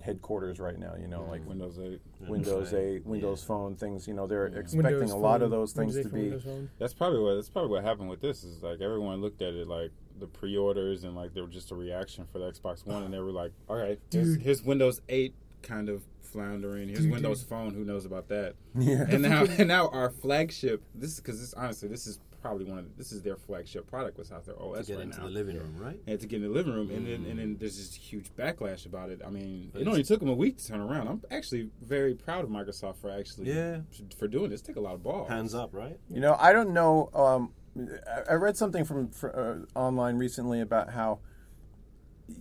headquarters 0.00 0.58
right 0.58 0.76
now. 0.76 0.94
You 1.00 1.06
know, 1.06 1.20
mm-hmm. 1.20 1.30
like 1.30 1.46
Windows 1.46 1.78
8. 1.78 2.00
Windows 2.28 2.74
8, 2.74 3.06
Windows 3.06 3.44
Phone 3.44 3.76
things. 3.76 4.08
You 4.08 4.14
know, 4.14 4.26
they're 4.26 4.48
Yeah. 4.48 4.58
expecting 4.58 4.94
Windows 4.98 5.12
a 5.12 5.16
lot 5.16 5.38
Phone, 5.38 5.42
of 5.42 5.50
those 5.52 5.72
things 5.72 5.94
to 5.94 6.08
be. 6.08 6.36
That's 6.80 6.92
probably 6.92 7.20
what 7.20 7.34
that's 7.36 7.50
probably 7.50 7.70
what 7.70 7.84
happened 7.84 8.10
with 8.10 8.20
this 8.20 8.42
is 8.42 8.64
like 8.64 8.80
everyone 8.80 9.20
looked 9.20 9.40
at 9.40 9.54
it 9.54 9.68
like 9.68 9.92
the 10.18 10.26
pre-orders 10.26 11.04
and 11.04 11.14
like 11.16 11.34
they 11.34 11.40
were 11.40 11.48
just 11.48 11.70
a 11.70 11.74
reaction 11.74 12.24
for 12.32 12.38
the 12.38 12.50
Xbox 12.52 12.86
One 12.86 13.02
and 13.02 13.12
they 13.12 13.18
were 13.18 13.32
like, 13.32 13.52
all 13.68 13.76
right, 13.76 13.98
here's, 14.12 14.34
Dude. 14.34 14.42
here's 14.42 14.62
Windows 14.62 15.00
8 15.08 15.34
kind 15.62 15.88
of 15.88 16.02
floundering. 16.20 16.88
Here's 16.88 17.00
Dude, 17.00 17.12
Windows 17.12 17.40
dude. 17.40 17.48
Phone. 17.48 17.74
Who 17.74 17.84
knows 17.84 18.04
about 18.04 18.28
that? 18.28 18.54
Yeah. 18.78 19.06
And 19.08 19.22
now 19.22 19.44
and 19.58 19.68
now 19.68 19.88
our 19.88 20.10
flagship. 20.10 20.82
This 20.94 21.10
is 21.12 21.16
because 21.20 21.40
this 21.40 21.54
honestly 21.54 21.88
this 21.88 22.06
is 22.06 22.20
probably 22.42 22.66
one 22.66 22.76
of 22.78 22.84
the, 22.84 22.90
this 22.98 23.10
is 23.10 23.22
their 23.22 23.36
flagship 23.36 23.86
product 23.86 24.18
was 24.18 24.30
out 24.30 24.44
their 24.44 24.54
to 24.54 24.60
OS 24.60 24.86
get 24.86 24.96
right 24.98 25.04
into 25.04 25.16
now. 25.18 25.24
the 25.24 25.30
living 25.30 25.56
room, 25.56 25.74
right? 25.78 25.98
and 26.06 26.20
to 26.20 26.26
get 26.26 26.36
in 26.36 26.42
the 26.42 26.48
living 26.54 26.74
room, 26.74 26.90
and 26.90 27.06
then 27.06 27.24
and 27.30 27.38
then 27.38 27.56
there's 27.58 27.78
this 27.78 27.94
huge 27.94 28.26
backlash 28.36 28.84
about 28.84 29.08
it. 29.10 29.22
I 29.26 29.30
mean, 29.30 29.70
But 29.72 29.80
it 29.82 29.88
only 29.88 30.02
took 30.04 30.20
them 30.20 30.28
a 30.28 30.34
week 30.34 30.58
to 30.58 30.66
turn 30.68 30.80
around. 30.80 31.08
I'm 31.08 31.22
actually 31.30 31.70
very 31.80 32.14
proud 32.14 32.44
of 32.44 32.50
Microsoft 32.50 32.96
for 32.98 33.10
actually 33.10 33.50
Yeah. 33.50 33.78
for 34.18 34.28
doing 34.28 34.50
this. 34.50 34.60
Take 34.60 34.76
a 34.76 34.80
lot 34.80 34.94
of 34.94 35.02
balls. 35.02 35.28
Hands 35.30 35.54
up, 35.54 35.70
right? 35.72 35.98
You 36.10 36.20
know, 36.20 36.36
I 36.38 36.52
don't 36.52 36.74
know. 36.74 37.08
Um, 37.14 37.52
I- 37.76 38.32
I 38.32 38.34
read 38.34 38.56
something 38.56 38.84
from, 38.84 39.08
fr 39.08 39.28
uh, 39.28 39.56
online 39.74 40.16
recently 40.16 40.60
about 40.60 40.90
how 40.90 41.20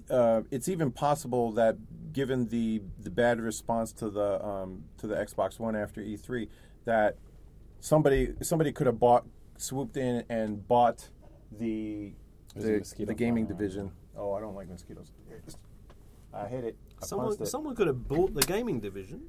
uh, 0.09 0.41
it's 0.51 0.69
even 0.69 0.91
possible 0.91 1.51
that, 1.53 1.75
given 2.13 2.47
the 2.47 2.81
the 2.99 3.09
bad 3.09 3.41
response 3.41 3.91
to 3.93 4.09
the 4.09 4.43
um, 4.45 4.86
to 4.97 5.07
the 5.07 5.15
Xbox 5.15 5.59
One 5.59 5.75
after 5.75 6.01
E3, 6.01 6.47
that 6.86 7.17
somebody 7.79 8.34
somebody 8.41 8.71
could 8.71 8.88
have 8.88 8.99
bought 8.99 9.25
swooped 9.57 9.97
in 9.97 10.23
and 10.29 10.65
bought 10.67 11.09
the 11.51 12.13
There's 12.55 12.93
the, 12.93 13.05
the 13.05 13.13
gaming 13.13 13.45
division. 13.45 13.91
Oh, 14.15 14.34
I 14.34 14.39
don't 14.39 14.55
like 14.55 14.69
mosquitoes. 14.69 15.11
I 16.34 16.47
hit 16.47 16.63
it. 16.63 16.77
I 17.01 17.05
Someone, 17.05 17.27
punched 17.27 17.41
it. 17.41 17.45
someone 17.47 17.75
could 17.75 17.88
have 17.88 18.07
bought 18.07 18.34
the 18.34 18.41
gaming 18.41 18.79
division. 18.79 19.23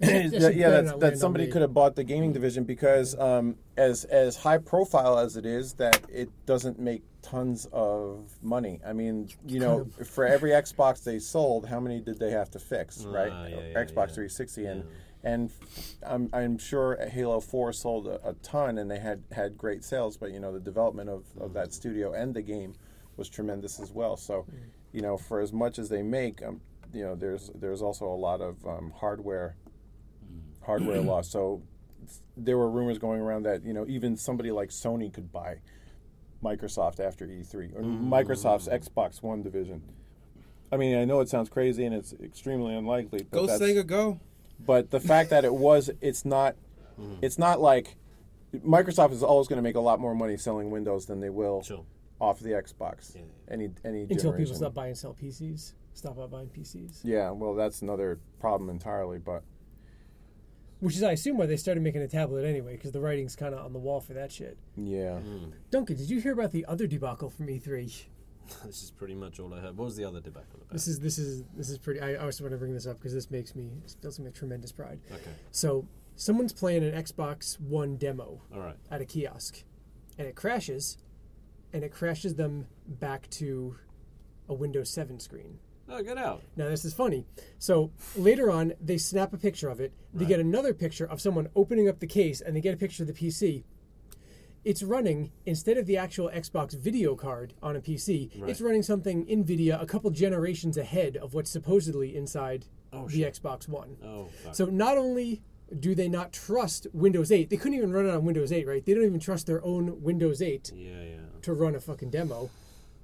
Yeah, 0.00 0.48
yeah, 0.50 0.70
that's, 0.70 0.92
that 0.98 1.18
somebody 1.18 1.46
could 1.46 1.62
have 1.62 1.72
bought 1.72 1.96
the 1.96 2.04
gaming 2.04 2.32
division 2.32 2.64
because, 2.64 3.18
um, 3.18 3.56
as 3.76 4.04
as 4.04 4.36
high 4.36 4.58
profile 4.58 5.18
as 5.18 5.36
it 5.36 5.46
is, 5.46 5.74
that 5.74 6.02
it 6.10 6.28
doesn't 6.44 6.78
make 6.78 7.02
tons 7.22 7.66
of 7.72 8.30
money. 8.42 8.80
I 8.86 8.92
mean, 8.92 9.28
you 9.46 9.58
know, 9.58 9.86
for 10.04 10.26
every 10.26 10.50
Xbox 10.50 11.02
they 11.02 11.18
sold, 11.18 11.66
how 11.66 11.80
many 11.80 12.00
did 12.00 12.18
they 12.18 12.30
have 12.30 12.50
to 12.50 12.58
fix, 12.58 13.04
right? 13.04 13.32
Ah, 13.32 13.46
yeah, 13.46 13.56
yeah, 13.56 13.84
Xbox 13.84 14.08
yeah. 14.08 14.26
360 14.26 14.66
and 14.66 14.84
and 15.24 15.50
I'm 16.06 16.28
I'm 16.32 16.58
sure 16.58 16.98
Halo 17.10 17.40
4 17.40 17.72
sold 17.72 18.06
a, 18.06 18.28
a 18.28 18.34
ton 18.34 18.78
and 18.78 18.90
they 18.90 18.98
had 18.98 19.22
had 19.32 19.56
great 19.56 19.82
sales, 19.82 20.16
but 20.16 20.30
you 20.30 20.40
know 20.40 20.52
the 20.52 20.60
development 20.60 21.10
of, 21.10 21.24
of 21.40 21.52
that 21.54 21.72
studio 21.72 22.12
and 22.12 22.34
the 22.34 22.42
game 22.42 22.74
was 23.16 23.28
tremendous 23.28 23.80
as 23.80 23.92
well. 23.92 24.16
So, 24.16 24.46
you 24.92 25.00
know, 25.00 25.16
for 25.16 25.40
as 25.40 25.52
much 25.52 25.78
as 25.78 25.88
they 25.88 26.02
make, 26.02 26.42
um, 26.42 26.60
you 26.92 27.02
know, 27.02 27.14
there's 27.14 27.50
there's 27.54 27.82
also 27.82 28.06
a 28.06 28.14
lot 28.14 28.40
of 28.40 28.64
um, 28.66 28.92
hardware 28.94 29.56
hardware 30.66 31.00
loss. 31.00 31.30
So 31.30 31.62
there 32.36 32.58
were 32.58 32.70
rumors 32.70 32.98
going 32.98 33.20
around 33.20 33.44
that 33.44 33.64
you 33.64 33.72
know 33.72 33.86
even 33.88 34.16
somebody 34.16 34.50
like 34.50 34.70
Sony 34.70 35.12
could 35.12 35.32
buy 35.32 35.58
Microsoft 36.42 37.00
after 37.00 37.26
E3 37.26 37.74
or 37.76 37.82
mm. 37.82 38.08
Microsoft's 38.08 38.68
Xbox 38.68 39.22
One 39.22 39.42
division. 39.42 39.82
I 40.70 40.76
mean, 40.76 40.96
I 40.96 41.04
know 41.04 41.20
it 41.20 41.28
sounds 41.28 41.48
crazy 41.48 41.84
and 41.84 41.94
it's 41.94 42.12
extremely 42.22 42.74
unlikely. 42.74 43.26
But 43.30 43.38
Go 43.38 43.46
that's, 43.46 43.62
Sega, 43.62 43.86
go. 43.86 44.20
But 44.58 44.90
the 44.90 45.00
fact 45.00 45.30
that 45.30 45.44
it 45.44 45.54
was, 45.54 45.90
it's 46.00 46.24
not, 46.24 46.56
mm. 47.00 47.18
it's 47.22 47.38
not 47.38 47.60
like 47.60 47.96
Microsoft 48.54 49.12
is 49.12 49.22
always 49.22 49.48
going 49.48 49.58
to 49.58 49.62
make 49.62 49.76
a 49.76 49.80
lot 49.80 50.00
more 50.00 50.14
money 50.14 50.36
selling 50.36 50.70
Windows 50.70 51.06
than 51.06 51.20
they 51.20 51.30
will 51.30 51.62
Sure. 51.62 51.84
off 52.20 52.40
the 52.40 52.50
Xbox. 52.50 53.14
Yeah. 53.14 53.22
Any 53.48 53.70
any 53.84 54.02
Until 54.02 54.16
generation. 54.16 54.44
people 54.44 54.54
stop 54.56 54.74
buying 54.74 54.90
and 54.90 54.98
sell 54.98 55.14
PCs. 55.14 55.72
Stop 55.94 56.18
out 56.18 56.30
buying 56.30 56.48
PCs. 56.48 57.00
Yeah, 57.04 57.30
well, 57.30 57.54
that's 57.54 57.82
another 57.82 58.18
problem 58.40 58.68
entirely. 58.68 59.18
But 59.18 59.42
Which 60.80 60.96
is, 60.96 61.02
I 61.02 61.12
assume, 61.12 61.38
why 61.38 61.46
they 61.46 61.56
started 61.56 61.82
making 61.82 62.02
a 62.02 62.08
tablet 62.08 62.44
anyway, 62.44 62.72
because 62.72 62.92
the 62.92 63.00
writing's 63.00 63.34
kind 63.34 63.54
of 63.54 63.64
on 63.64 63.72
the 63.72 63.78
wall 63.78 64.00
for 64.00 64.12
that 64.12 64.30
shit. 64.30 64.58
yeah, 64.76 65.18
hmm. 65.18 65.50
Duncan, 65.70 65.96
did 65.96 66.10
you 66.10 66.20
hear 66.20 66.32
about 66.32 66.52
the 66.52 66.66
other 66.66 66.86
debacle 66.86 67.30
from 67.30 67.48
E 67.48 67.58
E3? 67.58 68.02
this 68.64 68.82
is 68.82 68.90
pretty 68.90 69.14
much 69.14 69.40
all 69.40 69.52
I 69.54 69.60
heard. 69.60 69.76
What 69.76 69.86
was 69.86 69.96
the 69.96 70.04
other 70.04 70.20
debacle 70.20 70.60
about? 70.60 70.70
This 70.72 70.86
is 70.86 71.00
this 71.00 71.18
is 71.18 71.44
this 71.56 71.70
is 71.70 71.78
pretty. 71.78 72.00
I, 72.00 72.12
I 72.12 72.16
also 72.24 72.44
want 72.44 72.52
to 72.52 72.58
bring 72.58 72.74
this 72.74 72.86
up 72.86 72.98
because 72.98 73.12
this 73.14 73.30
makes 73.30 73.54
me 73.56 73.70
it 73.84 73.94
fills 74.00 74.18
me 74.18 74.26
with 74.26 74.34
tremendous 74.34 74.70
pride. 74.70 75.00
okay. 75.10 75.30
So 75.50 75.86
someone's 76.14 76.52
playing 76.52 76.84
an 76.84 76.92
Xbox 76.92 77.58
One 77.60 77.96
demo 77.96 78.42
All 78.54 78.60
right. 78.60 78.76
at 78.90 79.00
a 79.00 79.04
kiosk, 79.04 79.64
and 80.18 80.28
it 80.28 80.34
crashes, 80.36 80.98
and 81.72 81.82
it 81.84 81.90
crashes 81.92 82.34
them 82.36 82.66
back 82.86 83.28
to 83.30 83.76
a 84.48 84.54
Windows 84.54 84.90
7 84.90 85.18
screen. 85.18 85.58
Oh, 85.88 86.02
get 86.02 86.18
out. 86.18 86.42
Now 86.56 86.68
this 86.68 86.84
is 86.84 86.94
funny. 86.94 87.24
So 87.58 87.92
later 88.16 88.50
on, 88.50 88.72
they 88.80 88.98
snap 88.98 89.32
a 89.32 89.38
picture 89.38 89.68
of 89.68 89.80
it. 89.80 89.92
They 90.12 90.24
get 90.24 90.40
another 90.40 90.74
picture 90.74 91.04
of 91.04 91.20
someone 91.20 91.48
opening 91.54 91.88
up 91.88 92.00
the 92.00 92.06
case, 92.06 92.40
and 92.40 92.56
they 92.56 92.60
get 92.60 92.74
a 92.74 92.76
picture 92.76 93.02
of 93.02 93.06
the 93.06 93.12
PC. 93.12 93.64
It's 94.64 94.82
running 94.82 95.30
instead 95.44 95.76
of 95.76 95.86
the 95.86 95.96
actual 95.96 96.28
Xbox 96.34 96.76
video 96.76 97.14
card 97.14 97.54
on 97.62 97.76
a 97.76 97.80
PC. 97.80 98.30
It's 98.48 98.60
running 98.60 98.82
something 98.82 99.24
NVIDIA 99.26 99.80
a 99.80 99.86
couple 99.86 100.10
generations 100.10 100.76
ahead 100.76 101.16
of 101.16 101.34
what's 101.34 101.50
supposedly 101.50 102.16
inside 102.16 102.66
Oh, 102.92 103.06
the 103.06 103.18
shit. 103.18 103.34
Xbox 103.40 103.68
One. 103.68 103.96
Oh, 104.04 104.28
fuck. 104.42 104.54
So 104.54 104.66
not 104.66 104.96
only 104.98 105.42
do 105.78 105.94
they 105.94 106.08
not 106.08 106.32
trust 106.32 106.86
Windows 106.92 107.30
8, 107.30 107.50
they 107.50 107.56
couldn't 107.56 107.74
even 107.78 107.92
run 107.92 108.06
it 108.06 108.10
on 108.14 108.24
Windows 108.24 108.50
8, 108.52 108.66
right? 108.66 108.84
They 108.84 108.94
don't 108.94 109.04
even 109.04 109.20
trust 109.20 109.46
their 109.46 109.64
own 109.64 110.02
Windows 110.02 110.40
8 110.42 110.72
yeah, 110.74 110.90
yeah. 111.02 111.16
to 111.42 111.52
run 111.52 111.74
a 111.74 111.80
fucking 111.80 112.10
demo, 112.10 112.50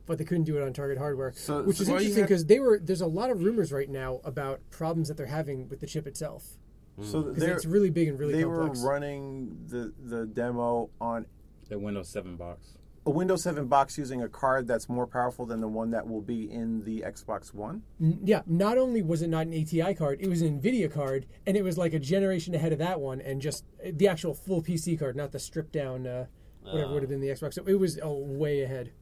but 0.06 0.18
they 0.18 0.24
couldn't 0.24 0.44
do 0.44 0.56
it 0.58 0.62
on 0.62 0.72
target 0.72 0.98
hardware, 0.98 1.32
So- 1.34 1.62
which 1.62 1.76
so 1.78 1.82
is 1.82 1.88
why 1.88 1.94
you 1.94 2.00
interesting 2.00 2.22
have- 2.22 2.28
because 2.28 2.46
they 2.46 2.60
were. 2.60 2.78
There's 2.78 3.00
a 3.00 3.06
lot 3.06 3.30
of 3.30 3.42
rumors 3.42 3.72
right 3.72 3.88
now 3.90 4.20
about 4.24 4.60
problems 4.70 5.08
that 5.08 5.16
they're 5.16 5.26
having 5.26 5.68
with 5.68 5.80
the 5.80 5.86
chip 5.86 6.06
itself 6.06 6.58
so 7.00 7.22
because 7.22 7.40
they're 7.42 7.54
it's 7.56 7.64
really 7.66 7.90
big 7.90 8.08
and 8.08 8.18
really 8.18 8.34
they 8.34 8.42
complex. 8.42 8.82
were 8.82 8.88
running 8.90 9.56
the 9.68 9.92
the 10.02 10.26
demo 10.26 10.90
on 11.00 11.26
The 11.68 11.78
Windows 11.78 12.08
7 12.10 12.36
box. 12.36 12.76
a 13.06 13.10
Windows 13.10 13.42
7 13.42 13.66
box 13.66 13.96
using 13.98 14.22
a 14.22 14.28
card 14.28 14.66
that's 14.68 14.88
more 14.88 15.06
powerful 15.06 15.46
than 15.46 15.60
the 15.60 15.66
one 15.68 15.90
that 15.90 16.06
will 16.06 16.20
be 16.20 16.50
in 16.50 16.84
the 16.84 17.02
Xbox 17.06 17.52
One. 17.54 17.82
N- 18.00 18.20
Yeah, 18.24 18.42
not 18.46 18.76
only 18.78 19.02
was 19.02 19.22
it 19.22 19.28
not 19.28 19.46
an 19.46 19.54
ATI 19.54 19.94
card, 19.94 20.18
it 20.20 20.28
was 20.28 20.42
an 20.42 20.60
Nvidia 20.60 20.90
card, 20.92 21.26
and 21.46 21.56
it 21.56 21.62
was 21.62 21.76
like 21.78 21.94
a 21.94 21.98
generation 21.98 22.54
ahead 22.54 22.72
of 22.72 22.78
that 22.78 23.00
one, 23.00 23.20
and 23.20 23.40
just 23.40 23.64
uh, 23.84 23.90
the 23.96 24.06
actual 24.06 24.34
full 24.34 24.62
PC 24.62 24.96
card, 24.98 25.16
not 25.16 25.32
the 25.32 25.38
stripped 25.38 25.72
down 25.72 26.06
uh, 26.06 26.26
whatever 26.62 26.92
would 26.92 27.02
have 27.02 27.10
been 27.10 27.20
the 27.20 27.28
Xbox. 27.28 27.54
So 27.54 27.64
it 27.66 27.74
was 27.74 27.98
uh, 28.04 28.08
way 28.08 28.60
ahead. 28.62 28.92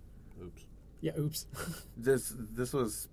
Oops. 1.03 1.17
Yeah, 1.17 1.19
oops. 1.19 1.47
This 1.97 2.35
this 2.39 2.73
was 2.73 3.09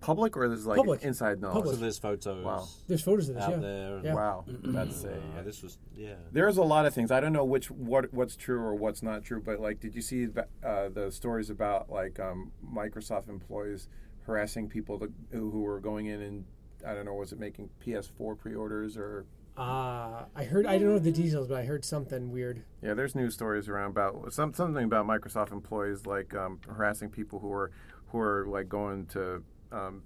public 0.00 0.36
or 0.36 0.48
this 0.48 0.60
is 0.60 0.66
like 0.66 0.76
Public. 0.76 1.02
inside 1.02 1.40
knowledge? 1.40 1.56
So 1.56 1.60
Public. 1.62 1.80
there's 1.80 1.98
photos 1.98 2.44
Wow. 2.44 2.68
There's 2.86 3.02
photos 3.02 3.28
of 3.28 3.34
this. 3.34 3.44
out 3.44 3.50
yeah. 3.50 3.56
there. 3.58 4.00
Yeah. 4.04 4.14
Wow, 4.14 4.44
that's 4.46 5.04
a. 5.04 5.14
Uh, 5.16 5.42
this 5.44 5.62
was 5.62 5.78
yeah. 5.96 6.14
There's 6.32 6.56
a 6.56 6.62
lot 6.62 6.86
of 6.86 6.94
things. 6.94 7.10
I 7.10 7.20
don't 7.20 7.32
know 7.32 7.44
which 7.44 7.70
what 7.70 8.12
what's 8.12 8.36
true 8.36 8.60
or 8.60 8.74
what's 8.74 9.02
not 9.02 9.24
true, 9.24 9.42
but 9.44 9.60
like, 9.60 9.80
did 9.80 9.94
you 9.94 10.02
see 10.02 10.26
the- 10.26 10.46
uh, 10.64 10.88
the 10.88 11.10
stories 11.10 11.50
about 11.50 11.90
like 11.90 12.20
um, 12.20 12.52
Microsoft 12.64 13.28
employees 13.28 13.88
harassing 14.22 14.68
people 14.68 14.98
to, 14.98 15.10
who, 15.32 15.50
who 15.50 15.62
were 15.62 15.80
going 15.80 16.06
in 16.06 16.20
and 16.20 16.44
I 16.86 16.94
don't 16.94 17.04
know, 17.06 17.14
was 17.14 17.32
it 17.32 17.40
making 17.40 17.70
PS4 17.84 18.38
pre-orders 18.38 18.96
or 18.96 19.26
Ah, 19.60 20.26
I 20.36 20.44
heard. 20.44 20.66
I 20.66 20.78
don't 20.78 20.90
know 20.90 20.98
the 21.00 21.10
details, 21.10 21.48
but 21.48 21.58
I 21.58 21.64
heard 21.64 21.84
something 21.84 22.30
weird. 22.30 22.62
yeah? 22.80 22.94
There's 22.94 23.16
news 23.16 23.34
stories 23.34 23.68
around 23.68 23.90
about 23.90 24.32
some 24.32 24.54
something 24.54 24.84
about 24.84 25.06
Microsoft 25.06 25.50
employees 25.50 26.06
like 26.06 26.32
um, 26.34 26.60
harassing 26.68 27.10
people 27.10 27.40
who 27.40 27.52
are 27.52 27.72
who 28.08 28.20
are 28.20 28.46
like 28.48 28.68
going 28.68 29.06
to 29.06 29.42
um, 29.72 30.02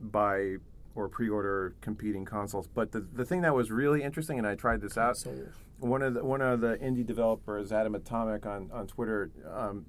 buy 0.00 0.56
or 0.96 1.08
pre-order 1.08 1.76
competing 1.80 2.24
consoles. 2.24 2.66
But 2.66 2.90
the 2.90 3.00
the 3.00 3.24
thing 3.24 3.42
that 3.42 3.54
was 3.54 3.70
really 3.70 4.02
interesting, 4.02 4.38
and 4.38 4.46
I 4.46 4.56
tried 4.56 4.80
this 4.80 4.98
out. 4.98 5.16
So 5.16 5.32
one 5.78 6.02
of 6.02 6.14
the 6.14 6.24
one 6.24 6.40
of 6.40 6.60
the 6.60 6.76
indie 6.78 7.06
developers, 7.06 7.70
Adam 7.70 7.94
Atomic, 7.94 8.44
on 8.44 8.70
on 8.72 8.88
Twitter, 8.88 9.30
um, 9.54 9.86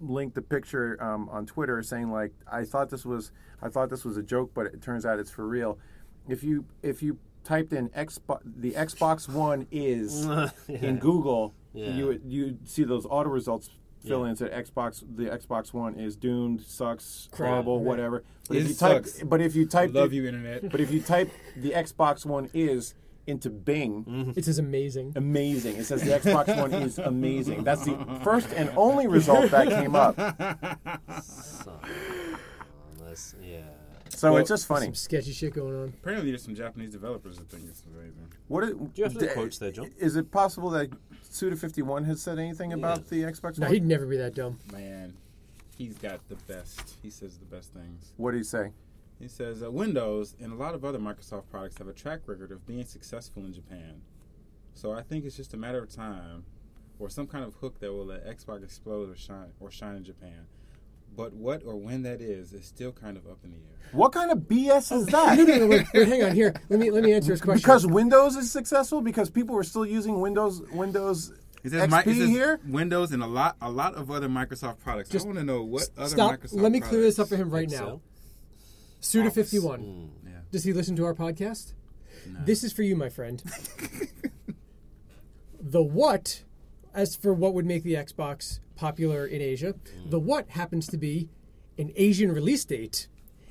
linked 0.00 0.36
the 0.36 0.42
picture 0.42 1.02
um, 1.02 1.28
on 1.30 1.46
Twitter 1.46 1.82
saying 1.82 2.12
like, 2.12 2.32
"I 2.50 2.64
thought 2.64 2.90
this 2.90 3.04
was 3.04 3.32
I 3.60 3.68
thought 3.70 3.90
this 3.90 4.04
was 4.04 4.16
a 4.16 4.22
joke, 4.22 4.52
but 4.54 4.66
it 4.66 4.80
turns 4.80 5.04
out 5.04 5.18
it's 5.18 5.32
for 5.32 5.48
real." 5.48 5.78
If 6.28 6.44
you 6.44 6.66
if 6.82 7.02
you 7.02 7.18
typed 7.44 7.72
in 7.72 7.88
Xbox 7.90 8.40
the 8.44 8.72
Xbox 8.72 9.28
One 9.28 9.66
is 9.70 10.26
in 10.68 10.98
Google, 10.98 11.54
Yeah. 11.72 11.90
you 11.94 12.06
would 12.06 12.22
you 12.24 12.58
see 12.64 12.84
those 12.84 13.06
auto 13.06 13.28
results 13.30 13.70
fill 14.06 14.24
Yeah. 14.24 14.30
in 14.30 14.36
said 14.36 14.50
Xbox 14.52 15.04
the 15.16 15.24
Xbox 15.26 15.72
One 15.72 15.94
is 15.96 16.16
doomed, 16.16 16.60
sucks, 16.62 17.28
Crap, 17.32 17.48
horrible, 17.50 17.78
right. 17.78 17.86
whatever. 17.86 18.24
But 18.48 18.56
It 18.56 18.62
if 18.62 18.68
you 18.70 18.74
type 18.74 19.06
sucks. 19.06 19.22
but 19.24 19.40
if 19.40 19.54
you 19.54 19.66
type 19.66 19.92
Love 19.94 20.10
the- 20.10 20.16
you, 20.16 20.26
internet. 20.26 20.70
but 20.70 20.80
if 20.80 20.90
you 20.90 21.00
type 21.00 21.30
the 21.56 21.70
Xbox 21.72 22.24
One 22.24 22.48
is 22.54 22.94
into 23.26 23.50
Bing, 23.50 24.04
mm-hmm. 24.04 24.30
it 24.34 24.44
says 24.46 24.58
amazing. 24.58 25.12
amazing. 25.14 25.76
It 25.76 25.84
says 25.84 26.02
the 26.02 26.10
Xbox 26.18 26.56
One 26.60 26.72
is 26.72 26.98
amazing. 26.98 27.62
That's 27.64 27.84
the 27.84 27.96
first 28.24 28.48
and 28.54 28.70
only 28.76 29.06
result 29.06 29.50
that 29.50 29.68
came 29.68 29.94
up. 29.94 30.16
So, 31.22 31.78
unless, 32.98 33.34
yeah. 33.42 33.58
So 34.20 34.32
Well, 34.32 34.42
it's 34.42 34.50
just 34.50 34.66
funny. 34.66 34.84
Some 34.84 34.94
sketchy 34.96 35.32
shit 35.32 35.54
going 35.54 35.74
on. 35.74 35.94
Apparently, 36.02 36.30
there's 36.30 36.42
some 36.42 36.54
Japanese 36.54 36.92
developers 36.92 37.38
that 37.38 37.48
think 37.48 37.64
it's 37.66 37.82
amazing. 37.90 38.30
What 38.48 38.64
is, 38.64 38.72
Do 38.72 38.90
you 38.96 39.04
have 39.04 39.14
the 39.14 39.28
d- 39.28 39.32
quotes 39.32 39.56
there, 39.56 39.70
John? 39.72 39.90
Is 39.98 40.14
it 40.14 40.30
possible 40.30 40.68
that 40.70 40.90
Suda51 41.30 42.04
has 42.04 42.20
said 42.20 42.38
anything 42.38 42.74
about 42.74 43.08
the 43.08 43.22
Xbox 43.22 43.58
No, 43.58 43.64
One? 43.64 43.72
he'd 43.72 43.86
never 43.86 44.04
be 44.04 44.18
that 44.18 44.34
dumb. 44.34 44.58
Man, 44.70 45.14
he's 45.74 45.96
got 45.96 46.20
the 46.28 46.34
best. 46.34 46.96
He 47.02 47.08
says 47.08 47.38
the 47.38 47.46
best 47.46 47.72
things. 47.72 48.12
What 48.18 48.32
did 48.32 48.38
he 48.38 48.44
say? 48.44 48.72
He 49.18 49.26
says 49.26 49.62
uh, 49.62 49.70
Windows 49.70 50.36
and 50.38 50.52
a 50.52 50.56
lot 50.56 50.74
of 50.74 50.84
other 50.84 50.98
Microsoft 50.98 51.44
products 51.50 51.78
have 51.78 51.88
a 51.88 51.94
track 51.94 52.20
record 52.26 52.52
of 52.52 52.66
being 52.66 52.84
successful 52.84 53.42
in 53.46 53.54
Japan. 53.54 54.02
So 54.74 54.92
I 54.92 55.00
think 55.00 55.24
it's 55.24 55.36
just 55.36 55.54
a 55.54 55.56
matter 55.56 55.82
of 55.82 55.88
time, 55.90 56.44
or 56.98 57.08
some 57.08 57.26
kind 57.26 57.42
of 57.42 57.54
hook 57.54 57.80
that 57.80 57.90
will 57.90 58.04
let 58.04 58.26
Xbox 58.26 58.64
explode 58.64 59.08
or 59.10 59.16
shine 59.16 59.52
or 59.60 59.70
shine 59.70 59.96
in 59.96 60.04
Japan. 60.04 60.44
But 61.16 61.34
what 61.34 61.62
or 61.64 61.76
when 61.76 62.02
that 62.02 62.20
is 62.20 62.52
is 62.52 62.66
still 62.66 62.92
kind 62.92 63.16
of 63.16 63.26
up 63.26 63.38
in 63.44 63.50
the 63.50 63.56
air. 63.56 63.62
What 63.92 64.12
kind 64.12 64.30
of 64.30 64.38
BS 64.38 64.92
is 64.92 65.06
that? 65.06 65.36
no, 65.38 65.44
no, 65.44 65.66
wait, 65.66 65.86
wait, 65.92 66.08
hang 66.08 66.22
on 66.22 66.34
here. 66.34 66.54
Let 66.68 66.78
me 66.80 66.90
let 66.90 67.02
me 67.02 67.12
answer 67.12 67.32
his 67.32 67.40
question. 67.40 67.60
Because 67.60 67.86
Windows 67.86 68.36
is 68.36 68.50
successful 68.50 69.00
because 69.00 69.30
people 69.30 69.54
were 69.54 69.64
still 69.64 69.84
using 69.84 70.20
Windows 70.20 70.62
Windows 70.72 71.32
It 71.64 71.70
says, 71.70 71.88
XP 71.88 72.06
Mi- 72.06 72.12
it 72.12 72.18
says 72.18 72.28
here. 72.28 72.60
Windows 72.66 73.12
and 73.12 73.22
a 73.22 73.26
lot 73.26 73.56
a 73.60 73.70
lot 73.70 73.94
of 73.94 74.10
other 74.10 74.28
Microsoft 74.28 74.78
products. 74.78 75.10
Just 75.10 75.26
I 75.26 75.28
want 75.28 75.38
to 75.38 75.44
know 75.44 75.62
what 75.64 75.88
other 75.98 76.04
Microsoft. 76.04 76.10
Stop. 76.10 76.40
Microsoft 76.40 76.60
Let 76.62 76.72
me 76.72 76.80
clear 76.80 77.02
this 77.02 77.18
up 77.18 77.28
for 77.28 77.36
him 77.36 77.50
right 77.50 77.68
now. 77.68 77.76
Excel? 77.76 78.02
Suda 79.00 79.30
fifty 79.30 79.58
one. 79.58 79.80
Mm. 79.82 80.08
Yeah. 80.24 80.30
Does 80.52 80.64
he 80.64 80.72
listen 80.72 80.96
to 80.96 81.04
our 81.04 81.14
podcast? 81.14 81.74
This 82.44 82.62
is 82.62 82.72
for 82.72 82.82
you, 82.82 82.94
my 82.96 83.08
friend. 83.08 83.42
the 85.60 85.82
what, 85.82 86.44
as 86.94 87.16
for 87.16 87.32
what 87.32 87.54
would 87.54 87.66
make 87.66 87.82
the 87.82 87.94
Xbox 87.94 88.60
popular 88.80 89.26
in 89.26 89.42
Asia, 89.42 89.74
the 90.06 90.18
what 90.18 90.48
happens 90.48 90.86
to 90.86 90.96
be 90.96 91.28
an 91.76 91.92
Asian 91.96 92.32
release 92.32 92.64
date, 92.64 93.08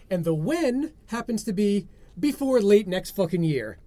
and 0.09 0.25
the 0.25 0.33
when 0.33 0.91
happens 1.07 1.43
to 1.43 1.53
be 1.53 1.87
before 2.19 2.59
late 2.59 2.87
next 2.87 3.11
fucking 3.15 3.43
year. 3.43 3.77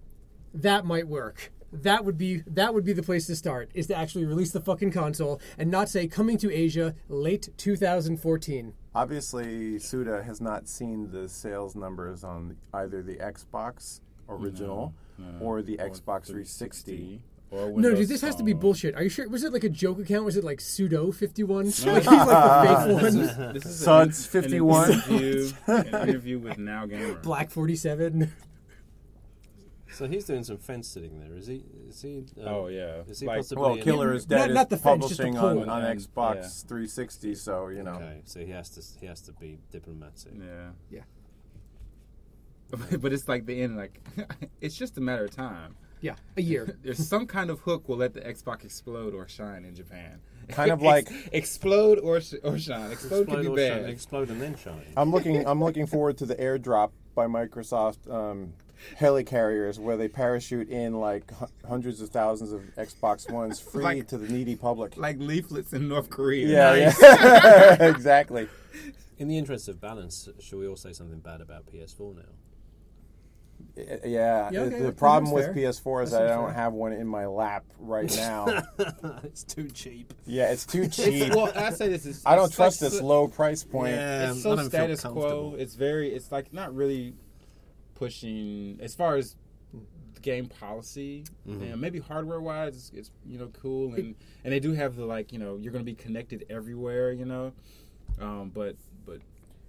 That 0.54 0.84
might 0.84 1.08
work. 1.08 1.50
That 1.72 2.04
would 2.04 2.16
be 2.16 2.42
that 2.46 2.74
would 2.74 2.84
be 2.84 2.92
the 2.92 3.02
place 3.02 3.26
to 3.26 3.34
start. 3.34 3.70
Is 3.74 3.88
to 3.88 3.96
actually 3.96 4.24
release 4.24 4.52
the 4.52 4.60
fucking 4.60 4.92
console 4.92 5.40
and 5.58 5.70
not 5.70 5.88
say 5.88 6.06
coming 6.06 6.38
to 6.38 6.52
Asia 6.52 6.94
late 7.08 7.48
2014. 7.56 8.74
Obviously, 8.94 9.78
Suda 9.78 10.22
has 10.22 10.40
not 10.40 10.68
seen 10.68 11.10
the 11.10 11.28
sales 11.28 11.74
numbers 11.74 12.22
on 12.22 12.56
either 12.72 13.02
the 13.02 13.16
Xbox 13.16 14.00
original 14.28 14.94
or 15.40 15.62
the 15.62 15.76
Xbox 15.78 16.26
360. 16.26 16.92
Or 16.92 17.31
No, 17.52 17.94
dude, 17.94 18.08
this 18.08 18.22
has 18.22 18.34
to 18.36 18.42
be 18.42 18.54
bullshit. 18.54 18.94
Are 18.94 19.02
you 19.02 19.08
sure? 19.10 19.28
Was 19.28 19.44
it 19.44 19.52
like 19.52 19.64
a 19.64 19.68
joke 19.68 19.98
account? 19.98 20.24
Was 20.24 20.36
it 20.36 20.44
like 20.44 20.60
pseudo 20.60 21.12
fifty 21.12 21.42
one? 21.42 21.66
like 21.84 21.84
he's 21.84 21.86
like 21.86 22.04
the 22.04 22.86
fake 22.86 23.02
one. 23.38 23.52
This 23.54 23.66
is 23.66 23.78
Suda 23.80 24.10
51. 24.12 24.90
interview, 24.92 25.52
an 25.66 25.86
interview 26.08 26.38
with 26.38 26.56
Now 26.58 26.86
Gamer. 26.86 27.14
Black 27.16 27.50
forty 27.50 27.76
seven. 27.76 28.32
So 29.92 30.06
he's 30.08 30.24
doing 30.24 30.42
some 30.42 30.56
fence 30.56 30.88
sitting 30.88 31.20
there, 31.20 31.36
is 31.36 31.46
he? 31.46 31.64
Is 31.86 32.00
he? 32.00 32.24
um, 32.40 32.48
Oh 32.48 32.66
yeah, 32.68 33.02
Is 33.06 33.20
he 33.20 33.26
Like- 33.26 33.40
possibly? 33.40 33.62
Well, 33.62 33.74
an- 33.74 33.82
Killer 33.82 34.14
is 34.14 34.24
Dead 34.24 34.50
not 34.54 34.68
is 34.68 34.68
the 34.70 34.76
fence, 34.78 35.06
just 35.08 35.18
the 35.18 35.24
publishing 35.24 35.38
on, 35.38 35.68
on 35.68 35.84
And- 35.84 36.00
Xbox 36.00 36.34
yeah. 36.36 36.48
360, 36.68 37.34
so 37.34 37.68
you 37.68 37.82
know. 37.82 37.92
Okay, 37.96 38.22
so 38.24 38.40
he 38.40 38.50
has 38.52 38.70
to 38.70 38.82
he 38.98 39.04
has 39.04 39.20
to 39.20 39.32
be 39.34 39.58
diplomatic. 39.70 40.32
Yeah. 40.38 40.70
Yeah. 40.90 41.02
but 43.00 43.12
it's 43.12 43.28
like 43.28 43.44
the 43.44 43.60
end. 43.60 43.76
Like 43.76 44.00
it's 44.62 44.74
just 44.76 44.96
a 44.96 45.02
matter 45.02 45.26
of 45.26 45.30
time. 45.32 45.76
Yeah, 46.02 46.16
a 46.36 46.42
year. 46.42 46.76
There's 46.82 47.06
some 47.06 47.26
kind 47.26 47.48
of 47.48 47.60
hook 47.60 47.88
will 47.88 47.96
let 47.96 48.12
the 48.12 48.20
Xbox 48.20 48.64
explode 48.64 49.14
or 49.14 49.26
shine 49.28 49.64
in 49.64 49.74
Japan. 49.74 50.20
Kind 50.48 50.72
of 50.72 50.82
Ex- 50.82 51.08
like- 51.10 51.30
explode 51.32 51.98
or 52.00 52.20
sh- 52.20 52.34
or 52.42 52.58
shine. 52.58 52.90
Explode, 52.90 53.28
can 53.28 53.40
be 53.42 53.46
or 53.46 53.54
bad. 53.56 53.82
shine, 53.82 53.90
explode 53.90 54.28
and 54.28 54.40
then 54.42 54.56
shine. 54.56 54.82
I'm 54.96 55.10
looking. 55.14 55.46
I'm 55.46 55.62
looking 55.62 55.86
forward 55.86 56.18
to 56.18 56.26
the 56.26 56.34
airdrop 56.34 56.90
by 57.14 57.26
Microsoft 57.28 58.12
um, 58.12 58.52
helicarriers, 58.98 59.78
where 59.78 59.96
they 59.96 60.08
parachute 60.08 60.68
in 60.68 60.94
like 60.94 61.30
hu- 61.30 61.46
hundreds 61.68 62.00
of 62.00 62.08
thousands 62.10 62.50
of 62.52 62.60
Xbox 62.76 63.30
Ones 63.30 63.60
free 63.60 63.84
Like- 63.84 64.08
to 64.08 64.18
the 64.18 64.28
needy 64.32 64.56
public. 64.56 64.96
like 64.96 65.18
leaflets 65.20 65.72
in 65.72 65.86
North 65.88 66.10
Korea. 66.10 66.48
yeah, 66.48 66.92
yeah, 66.92 67.82
exactly. 67.84 68.48
In 69.18 69.28
the 69.28 69.38
interest 69.38 69.68
of 69.68 69.80
balance, 69.80 70.28
should 70.40 70.58
we 70.58 70.66
all 70.66 70.74
say 70.76 70.92
something 70.92 71.20
bad 71.20 71.40
about 71.40 71.66
PS4 71.72 72.16
now? 72.16 72.22
Yeah, 73.76 73.96
Yeah, 74.04 74.50
the- 74.50 74.60
okay, 74.62 74.78
the 74.80 74.84
that 74.86 74.96
problem 74.96 75.32
with 75.32 75.46
fair. 75.46 75.54
PS4 75.54 76.02
is 76.04 76.10
That 76.10 76.18
that 76.20 76.30
I 76.32 76.34
don't 76.34 76.46
fair. 76.46 76.54
have 76.54 76.72
one 76.74 76.92
in 76.92 77.06
my 77.06 77.26
lap 77.26 77.64
right 77.78 78.14
now. 78.16 78.62
it's 79.24 79.44
too 79.44 79.68
cheap. 79.70 80.12
yeah, 80.26 80.50
it's 80.52 80.66
too 80.66 80.88
cheap. 80.88 81.34
well, 81.34 81.50
I 81.54 81.70
say 81.70 81.88
this 81.88 82.04
is. 82.06 82.22
I 82.26 82.36
don't 82.36 82.52
trust 82.52 82.82
like 82.82 82.90
this 82.90 82.98
so- 83.00 83.06
low 83.06 83.28
price 83.28 83.64
point. 83.64 83.92
Yeah, 83.94 84.30
It's 84.32 84.42
so 84.42 84.56
status 84.68 85.02
quo. 85.02 85.54
It's 85.58 85.74
very. 85.74 86.12
It's 86.14 86.30
like 86.32 86.52
not 86.52 86.74
really 86.74 87.14
pushing 87.94 88.78
as 88.82 88.94
far 88.94 89.16
as 89.16 89.36
game 90.22 90.46
policy 90.46 91.24
Mm-hmm. 91.48 91.64
and 91.64 91.80
maybe 91.80 91.98
hardware 91.98 92.40
wise 92.40 92.76
it's, 92.76 92.90
it's 92.94 93.10
you 93.26 93.38
know 93.40 93.48
cool 93.60 93.92
and 93.94 94.14
and 94.44 94.52
they 94.52 94.60
do 94.60 94.72
have 94.72 94.94
the 94.94 95.04
like 95.04 95.32
you 95.32 95.38
know 95.40 95.56
you're 95.56 95.72
going 95.72 95.84
to 95.84 95.90
be 95.90 95.96
connected 95.96 96.46
everywhere 96.48 97.10
you 97.10 97.24
know 97.24 97.52
um 98.20 98.48
but 98.54 98.76
but 98.76 98.76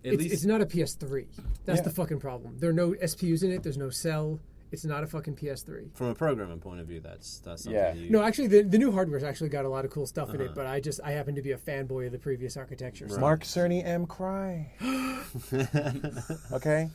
at 0.06 0.14
It's, 0.14 0.22
least 0.24 0.34
it's 0.34 0.46
not 0.46 0.62
a 0.62 0.66
PS3. 0.66 1.26
That's 1.66 1.78
Yeah. 1.80 1.84
the 1.84 1.90
fucking 1.90 2.20
problem. 2.20 2.58
There 2.60 2.70
are 2.70 2.74
no 2.74 2.94
SPUs 3.02 3.44
in 3.44 3.52
it. 3.52 3.64
There's 3.64 3.78
no 3.78 3.90
cell. 3.90 4.40
It's 4.72 4.84
not 4.86 5.04
a 5.04 5.08
fucking 5.08 5.36
PS3. 5.36 5.92
From 5.94 6.08
a 6.08 6.16
programming 6.16 6.60
point 6.60 6.80
of 6.82 6.88
view, 6.88 7.00
that's 7.00 7.40
that's 7.40 7.64
something 7.64 7.80
Yeah. 7.80 7.94
you. 7.94 8.10
No, 8.10 8.24
actually, 8.24 8.48
the, 8.48 8.64
the 8.64 8.78
new 8.80 8.92
hardware's 8.92 9.24
actually 9.24 9.50
got 9.50 9.66
a 9.66 9.70
lot 9.70 9.86
of 9.86 9.92
cool 9.92 10.08
stuff 10.08 10.30
in 10.30 10.36
Uh-huh. 10.38 10.46
it. 10.46 10.56
But 10.56 10.66
I 10.66 10.80
just 10.80 11.00
I 11.04 11.12
happen 11.12 11.36
to 11.36 11.42
be 11.44 11.52
a 11.52 11.58
fanboy 11.58 12.08
of 12.08 12.12
the 12.12 12.18
previous 12.18 12.58
architecture. 12.58 13.08
so- 13.08 13.20
Mark 13.20 13.44
Cerny 13.44 13.86
M. 13.86 14.06
Cry. 14.08 14.72
okay. 16.52 16.90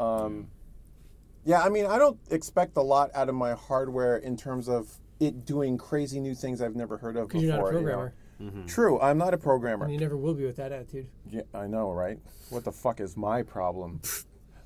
Um, 0.00 0.48
yeah, 1.44 1.62
I 1.62 1.68
mean, 1.68 1.86
I 1.86 1.98
don't 1.98 2.18
expect 2.30 2.76
a 2.76 2.82
lot 2.82 3.10
out 3.14 3.28
of 3.28 3.34
my 3.34 3.52
hardware 3.52 4.16
in 4.16 4.36
terms 4.36 4.68
of 4.68 4.98
it 5.20 5.44
doing 5.44 5.76
crazy 5.76 6.18
new 6.18 6.34
things 6.34 6.60
I've 6.62 6.74
never 6.76 6.96
heard 6.96 7.16
of 7.16 7.28
before. 7.28 7.40
Because 7.40 7.42
you're 7.42 7.56
not 7.56 7.74
a 7.74 7.80
you 7.80 7.86
know. 7.86 8.10
Programmer, 8.50 8.66
True, 8.68 9.00
I'm 9.00 9.18
not 9.18 9.34
a 9.34 9.38
programmer. 9.38 9.84
and 9.84 9.94
you 9.94 10.00
never 10.00 10.16
will 10.16 10.34
be 10.34 10.44
with 10.44 10.56
that 10.56 10.72
attitude. 10.72 11.08
Yeah, 11.30 11.42
I 11.54 11.66
know, 11.66 11.92
right? 11.92 12.18
What 12.50 12.64
the 12.64 12.72
fuck 12.72 13.00
is 13.00 13.16
my 13.16 13.42
problem? 13.42 14.00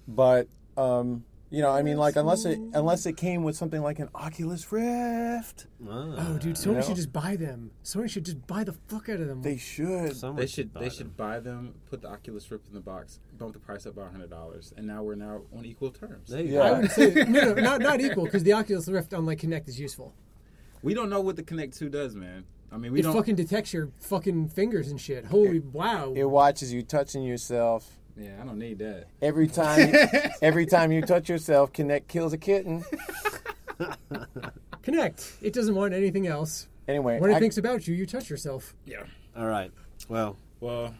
but 0.09 0.49
um, 0.77 1.25
You 1.51 1.63
know, 1.63 1.71
I 1.71 1.83
mean, 1.83 1.97
like 1.97 2.17
unless 2.17 2.45
it 2.45 2.59
unless 2.75 3.07
it 3.07 3.17
came 3.17 3.45
with 3.45 3.57
something 3.57 3.81
like 3.81 3.99
an 4.01 4.09
Oculus 4.15 4.71
Rift, 4.73 5.67
Ah, 5.89 6.15
Oh, 6.19 6.39
dude, 6.39 6.57
Sony 6.57 6.75
know? 6.75 6.81
should 6.83 6.97
just 6.97 7.13
buy 7.13 7.37
them. 7.37 7.71
Sony 7.85 8.11
should 8.11 8.25
just 8.25 8.45
buy 8.47 8.65
the 8.65 8.73
fuck 8.89 9.09
out 9.09 9.21
of 9.21 9.29
them. 9.29 9.43
they 9.43 9.57
should. 9.57 10.17
someone 10.17 10.41
They 10.41 10.47
should 10.49 10.73
buy 10.73 10.81
they 10.81 10.89
them. 10.89 10.97
should 10.97 11.17
buy 11.17 11.39
them, 11.41 11.75
put 11.89 12.03
the 12.03 12.09
Oculus 12.09 12.51
Rift 12.51 12.67
in 12.69 12.75
the 12.75 12.81
box, 12.81 13.21
bump 13.39 13.53
the 13.53 13.61
price 13.61 13.87
up 13.87 13.95
by 13.95 14.09
hundred 14.09 14.31
dollars, 14.31 14.73
and 14.77 14.87
now 14.87 15.03
we're 15.05 15.15
now 15.15 15.43
on 15.57 15.65
equal 15.65 15.91
terms. 15.91 16.31
There 16.31 16.41
you 16.43 16.55
Yeah. 16.55 16.63
I 16.63 16.81
would 16.81 16.91
say 16.91 17.15
no, 17.15 17.55
no, 17.55 17.55
not 17.55 17.81
not 17.81 18.01
equal 18.01 18.25
because 18.25 18.43
the 18.43 18.53
Oculus 18.55 18.89
Rift, 18.89 19.15
on 19.15 19.25
like 19.27 19.41
Kinect 19.41 19.69
is 19.69 19.79
useful. 19.79 20.13
We 20.87 20.95
don't 20.95 21.11
know 21.11 21.21
what 21.21 21.37
the 21.37 21.43
Kinect 21.43 21.77
Two 21.77 21.89
does, 21.89 22.15
man. 22.15 22.45
I 22.73 22.79
mean, 22.79 22.93
we 22.93 23.01
It 23.01 23.03
don't. 23.03 23.13
fucking 23.15 23.35
detects 23.35 23.73
your 23.73 23.89
fucking 24.01 24.49
fingers 24.49 24.89
and 24.91 25.01
shit. 25.01 25.25
Holy 25.27 25.61
wow! 25.61 26.13
It 26.17 26.25
watches 26.25 26.73
you 26.73 26.83
touching 26.83 27.23
yourself. 27.23 27.99
yeah, 28.17 28.39
I 28.41 28.45
don't 28.45 28.59
need 28.59 28.79
that. 28.79 29.07
Every 29.21 29.47
time, 29.49 29.93
every 30.43 30.65
time 30.67 30.93
you 30.93 31.03
touch 31.03 31.29
yourself, 31.29 31.73
Kinect 31.73 32.09
kills 32.09 32.33
a 32.33 32.39
kitten. 32.39 32.85
Kinect. 34.83 35.33
It 35.43 35.53
doesn't 35.53 35.75
want 35.75 35.93
anything 35.95 36.27
else. 36.27 36.69
Anyway, 36.89 37.19
When 37.21 37.31
it 37.31 37.35
I- 37.35 37.41
thinks 37.41 37.59
about 37.59 37.87
you, 37.89 37.95
you 37.95 38.07
touch 38.07 38.31
yourself. 38.31 38.75
Yeah. 38.85 39.03
All 39.37 39.47
right. 39.47 39.73
Well, 40.09 40.37
Well, 40.61 40.95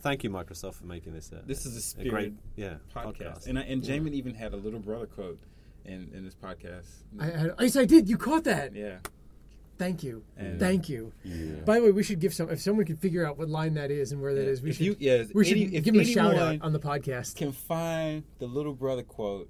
thank 0.00 0.24
you, 0.24 0.30
Microsoft, 0.30 0.74
for 0.74 0.86
making 0.86 1.12
this. 1.14 1.30
A, 1.32 1.42
this 1.46 1.64
is 1.66 1.94
a 1.98 2.02
a 2.02 2.08
great 2.08 2.32
yeah 2.56 2.74
podcast, 2.94 3.46
and 3.46 3.58
I, 3.58 3.62
and 3.62 3.82
Jaymin 3.82 4.12
even 4.12 4.34
had 4.34 4.52
a 4.52 4.56
little 4.56 4.80
brother 4.80 5.06
quote 5.06 5.38
in 5.84 6.10
in 6.14 6.24
this 6.24 6.34
podcast. 6.34 6.86
I, 7.20 7.30
I, 7.30 7.50
yes, 7.64 7.76
I 7.76 7.84
did. 7.84 8.08
You 8.08 8.16
caught 8.18 8.44
that. 8.44 8.74
yeah. 8.74 8.98
Thank 9.78 10.04
you. 10.04 10.22
And- 10.36 10.60
Thank 10.60 10.88
you. 10.88 11.12
By 11.64 11.76
the 11.80 11.86
way, 11.86 11.90
we 11.90 12.02
should 12.04 12.20
give 12.20 12.32
some. 12.34 12.48
If 12.50 12.60
someone 12.60 12.84
could 12.86 13.00
figure 13.00 13.26
out 13.26 13.36
what 13.38 13.48
line 13.48 13.74
that 13.74 13.90
is 13.90 14.12
and 14.12 14.20
where 14.20 14.32
that 14.34 14.46
is, 14.46 14.62
we 14.62 14.70
If 14.70 14.76
should. 14.76 14.86
you- 14.86 14.96
yeah, 15.00 15.24
we 15.34 15.44
should 15.44 15.56
any- 15.56 15.74
if 15.74 15.82
give 15.84 15.94
him 15.94 16.00
a 16.02 16.04
shout 16.04 16.34
anyone- 16.34 16.56
out 16.56 16.62
on 16.62 16.72
the 16.72 16.78
podcast. 16.78 17.34
Can 17.36 17.50
find 17.52 18.22
the 18.38 18.46
little 18.46 18.74
brother 18.74 19.02
quote 19.02 19.48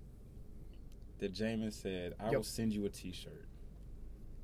that 1.18 1.35
Jaymin 1.35 1.72
said. 1.72 2.14
I 2.18 2.26
Yep. 2.26 2.35
will 2.35 2.43
send 2.45 2.72
you 2.72 2.87
a 2.87 2.89
T-shirt. 2.89 3.47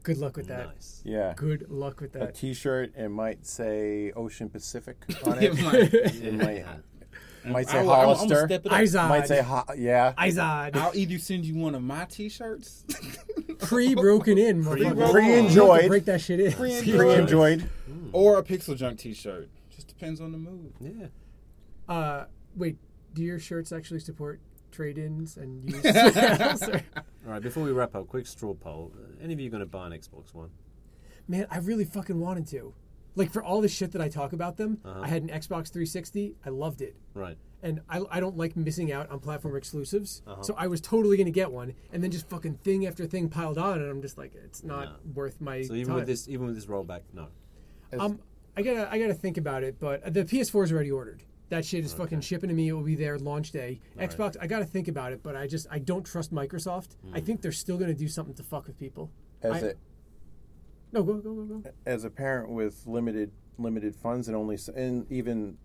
Good 0.02 0.18
luck 0.18 0.36
with 0.36 0.46
that. 0.48 0.66
nice. 0.74 1.02
yeah, 1.04 1.32
Good 1.36 1.70
luck 1.70 2.00
with 2.00 2.12
that. 2.12 2.34
T-shirt 2.34 2.92
It 2.96 3.08
might 3.08 3.44
say 3.46 4.12
Ocean 4.12 4.48
Pacific 4.48 4.96
on 5.24 5.42
It 5.42 5.52
it. 5.58 5.62
might- 5.62 5.94
It 5.94 6.34
might, 6.34 6.64
might 7.44 7.68
say 7.68 7.78
I 7.78 7.82
will- 7.82 7.90
I'm- 7.92 8.00
I'm 8.10 8.16
Hollister. 8.16 8.46
step 8.46 8.66
it 8.66 8.72
up. 8.72 8.80
Izod. 8.80 9.08
Might 9.08 9.26
say 9.28 9.42
ho- 9.42 9.64
yeah. 9.76 10.12
Izod. 10.18 10.76
I'll 10.76 10.94
either 10.96 11.18
send 11.18 11.44
you 11.44 11.54
one 11.56 11.74
of 11.74 11.82
my 11.82 12.04
T-shirts. 12.06 12.84
Pre 13.58 13.94
broken 13.94 14.38
in. 14.38 14.64
Pre-enjoyed. 14.64 15.88
Break 15.88 16.04
that 16.06 16.20
shit 16.20 16.40
in. 16.40 16.52
Pre-enjoyed. 16.52 17.68
or 18.12 18.38
a 18.38 18.42
PixelJunk 18.42 18.98
T-shirt. 18.98 19.48
Just 19.74 19.88
depends 19.88 20.20
on 20.20 20.32
the 20.32 20.38
mood. 20.38 20.72
Yeah. 20.80 21.06
Uh, 21.88 22.24
wait. 22.56 22.76
Do 23.14 23.22
your 23.22 23.38
shirts 23.38 23.72
actually 23.72 24.00
support 24.00 24.40
trade-ins 24.70 25.36
and 25.36 25.68
use? 25.72 25.84
All 25.86 27.32
right. 27.32 27.42
Before 27.42 27.62
we 27.64 27.72
wrap 27.72 27.94
up, 27.96 28.06
quick 28.08 28.26
straw 28.26 28.54
poll. 28.54 28.92
Any 29.22 29.32
of 29.34 29.40
you 29.40 29.50
going 29.50 29.60
to 29.60 29.66
buy 29.66 29.86
an 29.86 29.92
Xbox 29.92 30.34
One? 30.34 30.50
Man, 31.26 31.46
I 31.50 31.58
really 31.58 31.84
fucking 31.84 32.18
wanted 32.20 32.46
to. 32.48 32.74
Like 33.18 33.30
for 33.32 33.42
all 33.42 33.60
the 33.60 33.68
shit 33.68 33.92
that 33.92 34.00
I 34.00 34.08
talk 34.08 34.32
about 34.32 34.56
them, 34.56 34.78
Uh-huh. 34.84 35.00
I 35.02 35.08
had 35.08 35.22
an 35.22 35.28
Xbox 35.28 35.70
360. 35.72 36.36
I 36.46 36.50
loved 36.50 36.80
it. 36.82 36.96
Right. 37.14 37.36
and 37.62 37.80
I, 37.90 38.00
I 38.10 38.20
don't 38.20 38.36
like 38.36 38.56
missing 38.56 38.92
out 38.92 39.10
on 39.10 39.18
platform 39.18 39.56
exclusives. 39.56 40.22
Uh-huh. 40.26 40.42
So 40.42 40.54
I 40.56 40.68
was 40.68 40.80
totally 40.80 41.16
going 41.16 41.26
to 41.26 41.32
get 41.32 41.50
one, 41.50 41.74
and 41.92 42.02
then 42.02 42.10
just 42.12 42.28
fucking 42.30 42.54
thing 42.62 42.86
after 42.86 43.04
thing 43.06 43.28
piled 43.28 43.58
on, 43.58 43.80
and 43.82 43.90
I'm 43.90 44.00
just 44.00 44.16
like, 44.16 44.32
it's 44.36 44.62
not 44.62 44.84
No. 44.84 45.12
worth 45.14 45.40
my 45.40 45.62
So 45.62 45.74
even 45.74 45.88
time. 45.88 45.96
with 45.96 46.06
this, 46.06 46.28
even 46.28 46.46
with 46.46 46.54
this 46.54 46.66
rollback, 46.66 47.00
no. 47.12 47.26
um, 47.98 48.20
I 48.56 48.62
gotta 48.62 48.88
I 48.92 48.98
gotta 48.98 49.14
think 49.14 49.36
about 49.38 49.62
it, 49.64 49.76
but 49.80 50.12
the 50.14 50.24
PS4 50.24 50.64
is 50.64 50.72
already 50.72 50.90
ordered. 50.90 51.22
That 51.48 51.64
shit 51.64 51.84
is 51.84 51.94
fucking 51.94 52.20
shipping 52.20 52.48
to 52.48 52.54
me. 52.54 52.68
It 52.68 52.72
will 52.74 52.82
be 52.82 52.94
there 52.96 53.18
launch 53.18 53.52
day. 53.52 53.80
Xbox, 53.98 54.36
I 54.40 54.46
gotta 54.46 54.64
think 54.66 54.86
about 54.88 55.12
it, 55.12 55.22
but 55.22 55.34
I 55.36 55.46
just 55.46 55.66
I 55.70 55.78
don't 55.78 56.04
trust 56.04 56.32
Microsoft. 56.32 56.96
Hmm. 57.02 57.14
I 57.14 57.20
think 57.20 57.40
they're 57.40 57.52
still 57.52 57.76
going 57.78 57.90
to 57.92 57.98
do 57.98 58.06
something 58.08 58.34
to 58.34 58.42
fuck 58.42 58.66
with 58.66 58.78
people. 58.78 59.10
As 59.42 59.62
I- 59.62 59.66
a 59.68 59.72
No, 60.92 61.02
go 61.02 61.14
go 61.14 61.34
go 61.34 61.44
go. 61.44 61.62
as 61.86 62.04
a 62.04 62.10
parent 62.10 62.50
with 62.50 62.86
limited 62.86 63.30
limited 63.58 63.94
funds 63.96 64.28
and 64.28 64.36
only 64.36 64.56
and 64.76 65.06
even 65.10 65.58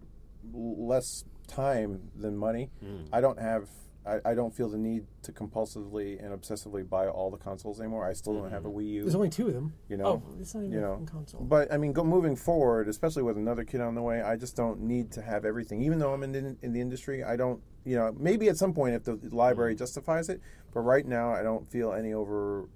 less 0.54 1.24
time 1.48 2.02
than 2.16 2.38
money, 2.38 2.70
Hmm. 2.82 3.04
I 3.12 3.22
don't 3.22 3.40
have. 3.40 3.70
I, 4.06 4.20
I 4.26 4.34
don't 4.36 4.54
feel 4.54 4.68
the 4.68 4.78
need 4.78 5.06
to 5.22 5.32
compulsively 5.32 6.22
and 6.22 6.38
obsessively 6.38 6.88
buy 6.88 7.08
all 7.08 7.32
the 7.32 7.38
consoles 7.38 7.80
anymore. 7.80 8.06
I 8.06 8.12
still 8.12 8.34
don't 8.34 8.52
have 8.52 8.66
a 8.66 8.70
Wii 8.70 8.86
U. 8.96 9.02
There's 9.04 9.16
only 9.16 9.30
two 9.30 9.48
of 9.48 9.54
them. 9.54 9.72
you 9.88 9.96
know, 9.96 10.06
Oh, 10.06 10.24
it's 10.42 10.54
not 10.54 10.60
even 10.66 10.74
you 10.74 10.82
know. 10.82 10.92
fucking 10.96 11.06
console. 11.08 11.40
But 11.40 11.72
I 11.72 11.78
mean, 11.78 11.94
go, 11.94 12.04
moving 12.04 12.36
forward, 12.36 12.90
especially 12.90 13.24
with 13.24 13.38
another 13.38 13.64
kid 13.64 13.80
on 13.80 13.96
the 13.96 14.02
way, 14.02 14.22
I 14.22 14.36
just 14.36 14.58
don't 14.58 14.82
need 14.82 15.10
to 15.14 15.22
have 15.22 15.46
everything. 15.46 15.82
Even 15.84 16.00
though 16.00 16.12
I'm 16.14 16.22
in 16.24 16.34
the, 16.34 16.58
in 16.62 16.74
the 16.74 16.82
industry, 16.82 17.24
I 17.24 17.38
don't. 17.38 17.62
You 17.86 17.96
know, 17.96 18.14
maybe 18.18 18.50
at 18.50 18.58
some 18.58 18.74
point 18.74 18.96
if 18.96 19.04
the 19.06 19.18
library 19.32 19.74
justifies 19.76 20.28
it, 20.28 20.42
but 20.74 20.82
right 20.82 21.06
now 21.06 21.32
I 21.32 21.42
don't 21.42 21.66
feel 21.66 21.94
any 21.94 22.12
over 22.14 22.68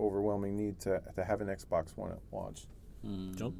overwhelming 0.00 0.56
need 0.56 0.80
to 0.80 1.00
to 1.14 1.24
have 1.24 1.40
an 1.40 1.48
Xbox 1.48 1.96
One 1.96 2.12
at 2.12 2.18
launch. 2.32 2.66
John. 3.34 3.54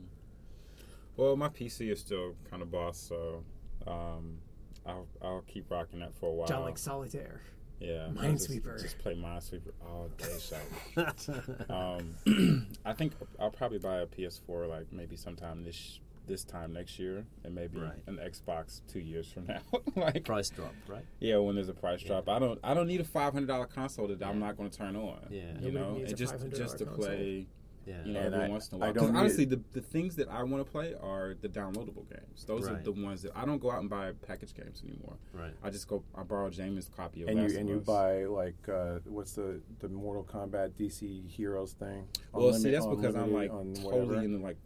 Well, 1.17 1.37
my 1.37 1.49
PC 1.49 1.91
is 1.93 2.01
still 2.01 2.35
kind 2.51 2.63
of 2.63 2.71
boss, 2.71 2.99
so 2.99 3.43
um, 3.87 4.39
I'll 4.87 5.07
I'll 5.23 5.43
keep 5.47 5.71
rocking 5.71 6.01
that 6.01 6.15
for 6.15 6.31
a 6.31 6.33
while. 6.33 6.49
John 6.49 6.63
like 6.63 6.79
solitaire. 6.79 7.41
yeah, 7.81 8.09
I'll 8.19 8.33
just- 8.33 8.51
Minesweeper. 8.51 8.81
Just, 8.81 8.99
play 8.99 9.15
Minesweeper 9.15 9.73
all 9.87 10.09
day, 10.17 10.39
shout. 10.39 11.71
um, 11.71 12.67
I 12.85 12.93
think 12.93 13.13
I'll 13.39 13.51
probably 13.51 13.79
buy 13.79 13.99
a 13.99 14.07
PS4 14.07 14.69
like 14.69 14.93
maybe 14.93 15.17
sometime 15.17 15.63
this 15.65 16.01
this 16.27 16.45
time 16.45 16.73
next 16.73 16.99
year, 16.99 17.25
and 17.45 17.55
maybe 17.55 17.79
Right. 17.79 17.93
an 18.07 18.17
Xbox 18.19 18.81
two 18.89 19.01
years 19.01 19.31
from 19.33 19.47
now. 19.47 19.61
like 19.97 20.25
Price 20.25 20.51
drop, 20.51 20.75
right? 20.89 21.05
yeah, 21.19 21.37
when 21.39 21.55
there's 21.57 21.69
a 21.69 21.75
price 21.75 22.03
drop, 22.03 22.29
I 22.29 22.39
don't 22.39 22.59
I 22.63 22.75
don't 22.75 22.87
need 22.87 23.01
a 23.01 23.05
five 23.05 23.33
hundred 23.33 23.47
dollar 23.49 23.67
console 23.67 24.07
that 24.09 24.23
I'm 24.23 24.39
not 24.39 24.57
going 24.57 24.71
to 24.71 24.77
turn 24.79 24.97
on. 24.97 25.27
Yeah. 25.31 25.43
you 25.61 25.71
Nobody 25.73 25.73
know, 25.73 25.95
and 26.07 26.17
just 26.17 26.35
just 26.51 26.79
to 26.79 26.85
console. 26.85 27.05
play. 27.07 27.47
Yeah. 27.87 28.05
You 28.05 28.13
know, 28.13 28.21
And 28.21 28.35
every 28.35 28.47
I- 28.47 28.49
once 28.51 28.69
in 28.69 28.77
a 28.77 28.79
while. 28.79 28.93
Because 28.93 29.09
honestly, 29.11 29.47
the, 29.47 29.59
the 29.73 29.81
things 29.81 30.15
that 30.17 30.29
I 30.29 30.43
want 30.43 30.65
to 30.65 30.71
play 30.71 30.95
are 31.03 31.35
the 31.41 31.49
downloadable 31.49 32.07
games. 32.11 32.45
Those 32.47 32.67
Right. 32.69 32.79
are 32.79 32.83
the 32.83 32.93
ones 32.93 33.23
that 33.23 33.33
I 33.35 33.47
don't 33.47 33.59
go 33.59 33.71
out 33.71 33.81
and 33.81 33.89
buy 33.89 34.13
package 34.27 34.55
games 34.55 34.83
anymore. 34.87 35.17
Right. 35.33 35.55
I 35.63 35.71
just 35.71 35.89
go. 35.89 36.05
I 36.15 36.23
borrow 36.23 36.51
James' 36.51 36.91
copy 36.95 37.23
of 37.23 37.31
and 37.31 37.41
Last 37.41 37.53
you 37.55 37.59
and 37.59 37.69
of 37.71 37.75
you 37.77 37.81
Us. 37.81 37.87
buy 37.87 38.25
like 38.27 38.69
uh, 38.69 38.99
what's 39.07 39.33
the 39.33 39.61
the 39.81 39.89
Mortal 39.89 40.25
Kombat 40.25 40.73
DC 40.79 41.27
Heroes 41.27 41.73
thing? 41.73 42.07
Well, 42.33 42.53
see, 42.53 42.71
that's 42.71 42.87
because 42.87 43.17
I'm 43.17 43.33
like 43.33 43.51
on 43.51 43.73
totally 43.73 43.97
whatever. 44.07 44.23
in 44.25 44.43
like 44.43 44.59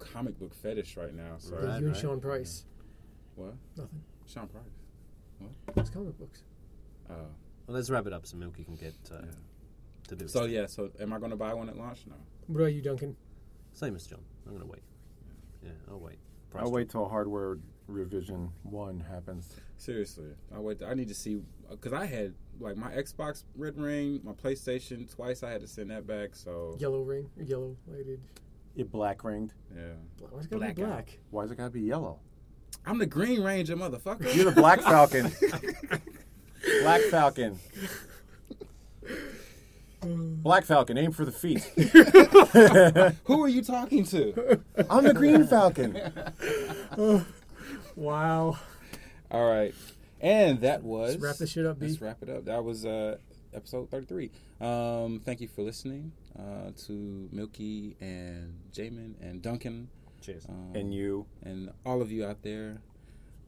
comic 0.00 0.38
book 0.38 0.54
fetish 0.54 0.96
right 0.96 1.14
now. 1.14 1.36
So 1.38 1.56
Right. 1.56 1.80
you 1.80 1.86
and 1.88 1.96
Sean 1.96 2.20
Price. 2.20 2.64
what? 3.36 3.54
Nothing. 3.76 4.02
Sean 4.26 4.48
Price. 4.48 4.64
What? 5.38 5.50
It's 5.78 5.90
comic 5.90 6.18
books. 6.18 6.42
Oh, 7.08 7.14
Well, 7.14 7.76
let's 7.76 7.88
wrap 7.90 8.06
it 8.06 8.12
up 8.12 8.26
so 8.26 8.36
Milky 8.36 8.64
can 8.64 8.76
get 8.76 8.94
uh, 9.12 9.22
to 10.08 10.16
do 10.16 10.24
it. 10.24 10.30
so 10.30 10.44
yeah. 10.44 10.66
So 10.66 10.90
am 11.00 11.12
I 11.12 11.18
going 11.18 11.30
to 11.30 11.36
buy 11.36 11.54
one 11.54 11.68
at 11.68 11.76
launch? 11.76 12.04
No. 12.06 12.14
What 12.46 12.60
about 12.60 12.74
you, 12.74 12.82
Duncan? 12.82 13.16
Same 13.72 13.94
as 13.96 14.06
John. 14.06 14.20
I'm 14.46 14.52
going 14.52 14.64
to 14.66 14.70
wait. 14.70 14.82
Yeah, 15.62 15.70
I'll 15.88 16.00
wait. 16.00 16.18
Price 16.50 16.64
I'll 16.64 16.72
wait 16.72 16.90
till 16.90 17.08
hardware 17.08 17.58
revision 17.86 18.50
one 18.62 19.00
happens. 19.00 19.54
Seriously, 19.76 20.28
I 20.54 20.58
wait. 20.58 20.82
I 20.82 20.94
need 20.94 21.08
to 21.08 21.14
see 21.14 21.42
because 21.70 21.92
I 21.92 22.06
had 22.06 22.34
like 22.58 22.76
my 22.76 22.90
Xbox 22.90 23.44
red 23.56 23.76
ring, 23.78 24.20
my 24.24 24.32
PlayStation 24.32 25.12
twice. 25.14 25.42
I 25.42 25.50
had 25.50 25.60
to 25.60 25.68
send 25.68 25.90
that 25.90 26.06
back. 26.06 26.34
So 26.34 26.76
Yellow 26.78 27.02
ring, 27.02 27.30
yellow 27.36 27.76
lighted. 27.86 28.20
It 28.76 28.90
black 28.90 29.24
ringed. 29.24 29.52
yeah, 29.74 29.82
Why's 30.30 30.44
it 30.46 30.50
gotta 30.50 30.66
be 30.66 30.72
Blackout. 30.74 30.86
black? 30.86 31.18
Why 31.30 31.42
is 31.44 31.50
it 31.50 31.56
gotta 31.58 31.70
be 31.70 31.80
yellow? 31.82 32.18
I'm 32.86 32.98
the 32.98 33.06
Green 33.06 33.42
Ranger, 33.42 33.76
motherfucker. 33.76 34.34
You're 34.34 34.46
the 34.46 34.52
Black 34.52 34.80
Falcon. 34.80 35.30
Black 36.82 37.00
Falcon. 37.10 37.58
Black 40.02 40.64
Falcon, 40.64 40.96
aim 40.96 41.12
for 41.12 41.26
the 41.26 41.32
feet. 41.32 41.62
Who 43.24 43.42
are 43.44 43.48
you 43.48 43.62
talking 43.62 44.04
to? 44.06 44.60
I'm 44.88 45.04
the 45.04 45.14
Green 45.14 45.46
Falcon. 45.46 46.00
Wow. 47.96 48.56
All 49.30 49.46
right. 49.50 49.74
And 50.22 50.60
that 50.62 50.82
was. 50.82 51.10
Let's 51.10 51.22
wrap 51.22 51.36
this 51.36 51.50
shit 51.50 51.66
up, 51.66 51.78
B. 51.78 51.88
Let's 51.88 52.00
wrap 52.00 52.22
it 52.22 52.30
up. 52.30 52.46
That 52.46 52.64
was 52.64 52.86
uh, 52.86 53.18
episode 53.54 53.90
33. 53.90 54.30
Um, 54.60 55.20
thank 55.24 55.40
you 55.40 55.48
for 55.48 55.62
listening 55.62 56.12
uh, 56.38 56.70
to 56.86 57.28
Milky 57.32 57.96
and 58.00 58.54
Jaymin 58.72 59.14
and 59.20 59.42
Duncan. 59.42 59.88
Cheers. 60.20 60.46
Um, 60.48 60.72
And 60.74 60.94
you. 60.94 61.26
and 61.42 61.70
all 61.86 62.02
of 62.02 62.10
you 62.12 62.24
out 62.26 62.42
there. 62.42 62.80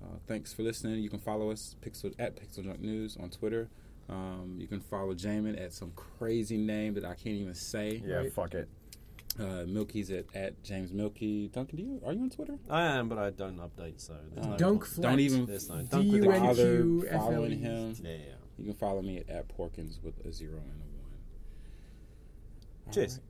Uh, 0.03 0.16
thanks 0.26 0.53
for 0.53 0.62
listening. 0.62 1.00
You 1.03 1.11
can 1.11 1.20
follow 1.20 1.50
us 1.50 1.76
Pixel 1.84 2.12
at 2.18 2.34
PixelJunk 2.36 2.80
News 2.80 3.16
on 3.20 3.30
Twitter. 3.30 3.68
Um, 4.09 4.57
you 4.59 4.66
can 4.66 4.80
follow 4.80 5.14
Jaymin 5.14 5.61
at 5.62 5.72
some 5.72 5.92
crazy 5.94 6.57
name 6.57 6.94
that 6.94 7.05
I 7.05 7.14
can't 7.14 7.36
even 7.36 7.55
say. 7.55 8.03
Yeah, 8.05 8.16
Right. 8.16 8.32
fuck 8.32 8.55
it. 8.55 8.68
Uh, 9.38 9.64
Milky's 9.66 10.11
at, 10.11 10.26
at 10.34 10.62
James 10.62 10.92
Milky. 10.92 11.48
Duncan, 11.48 11.76
do 11.78 11.82
you 11.82 12.03
are 12.05 12.12
you 12.12 12.20
on 12.20 12.28
Twitter? 12.30 12.59
I 12.68 12.82
am, 12.82 13.09
but 13.09 13.16
I 13.16 13.30
don't 13.30 13.57
update, 13.59 13.98
so 14.00 14.14
there's 14.34 14.46
no 14.46 14.57
Dunk 14.59 14.80
point. 14.84 15.00
Don't 15.00 15.20
even 15.20 15.46
There's 15.46 15.70
no 15.70 15.76
D 15.78 15.86
dunk 15.88 16.12
with 16.12 16.22
the 16.22 16.28
bother 16.28 16.76
Q 16.82 17.05
F 17.09 17.14
L 17.14 17.20
following 17.20 17.59
him. 17.61 17.96
Yeah, 18.03 18.11
yeah. 18.11 18.16
You 18.59 18.64
can 18.66 18.74
follow 18.74 19.03
me 19.03 19.18
at, 19.18 19.28
at 19.28 19.48
Porkins 19.57 20.03
with 20.03 20.14
a 20.24 20.32
zero 20.32 20.53
and 20.57 20.61
a 20.61 20.86
one. 21.00 21.11
All 22.86 22.92
Cheers. 22.92 23.14
right. 23.14 23.22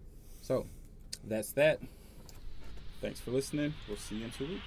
So 0.43 0.67
that's 1.25 1.53
that. 1.53 1.81
Thanks 3.01 3.21
for 3.21 3.31
listening. 3.31 3.75
We'll 3.89 3.97
see 3.97 4.17
you 4.17 4.25
in 4.27 4.31
two 4.31 4.47
weeks. 4.47 4.63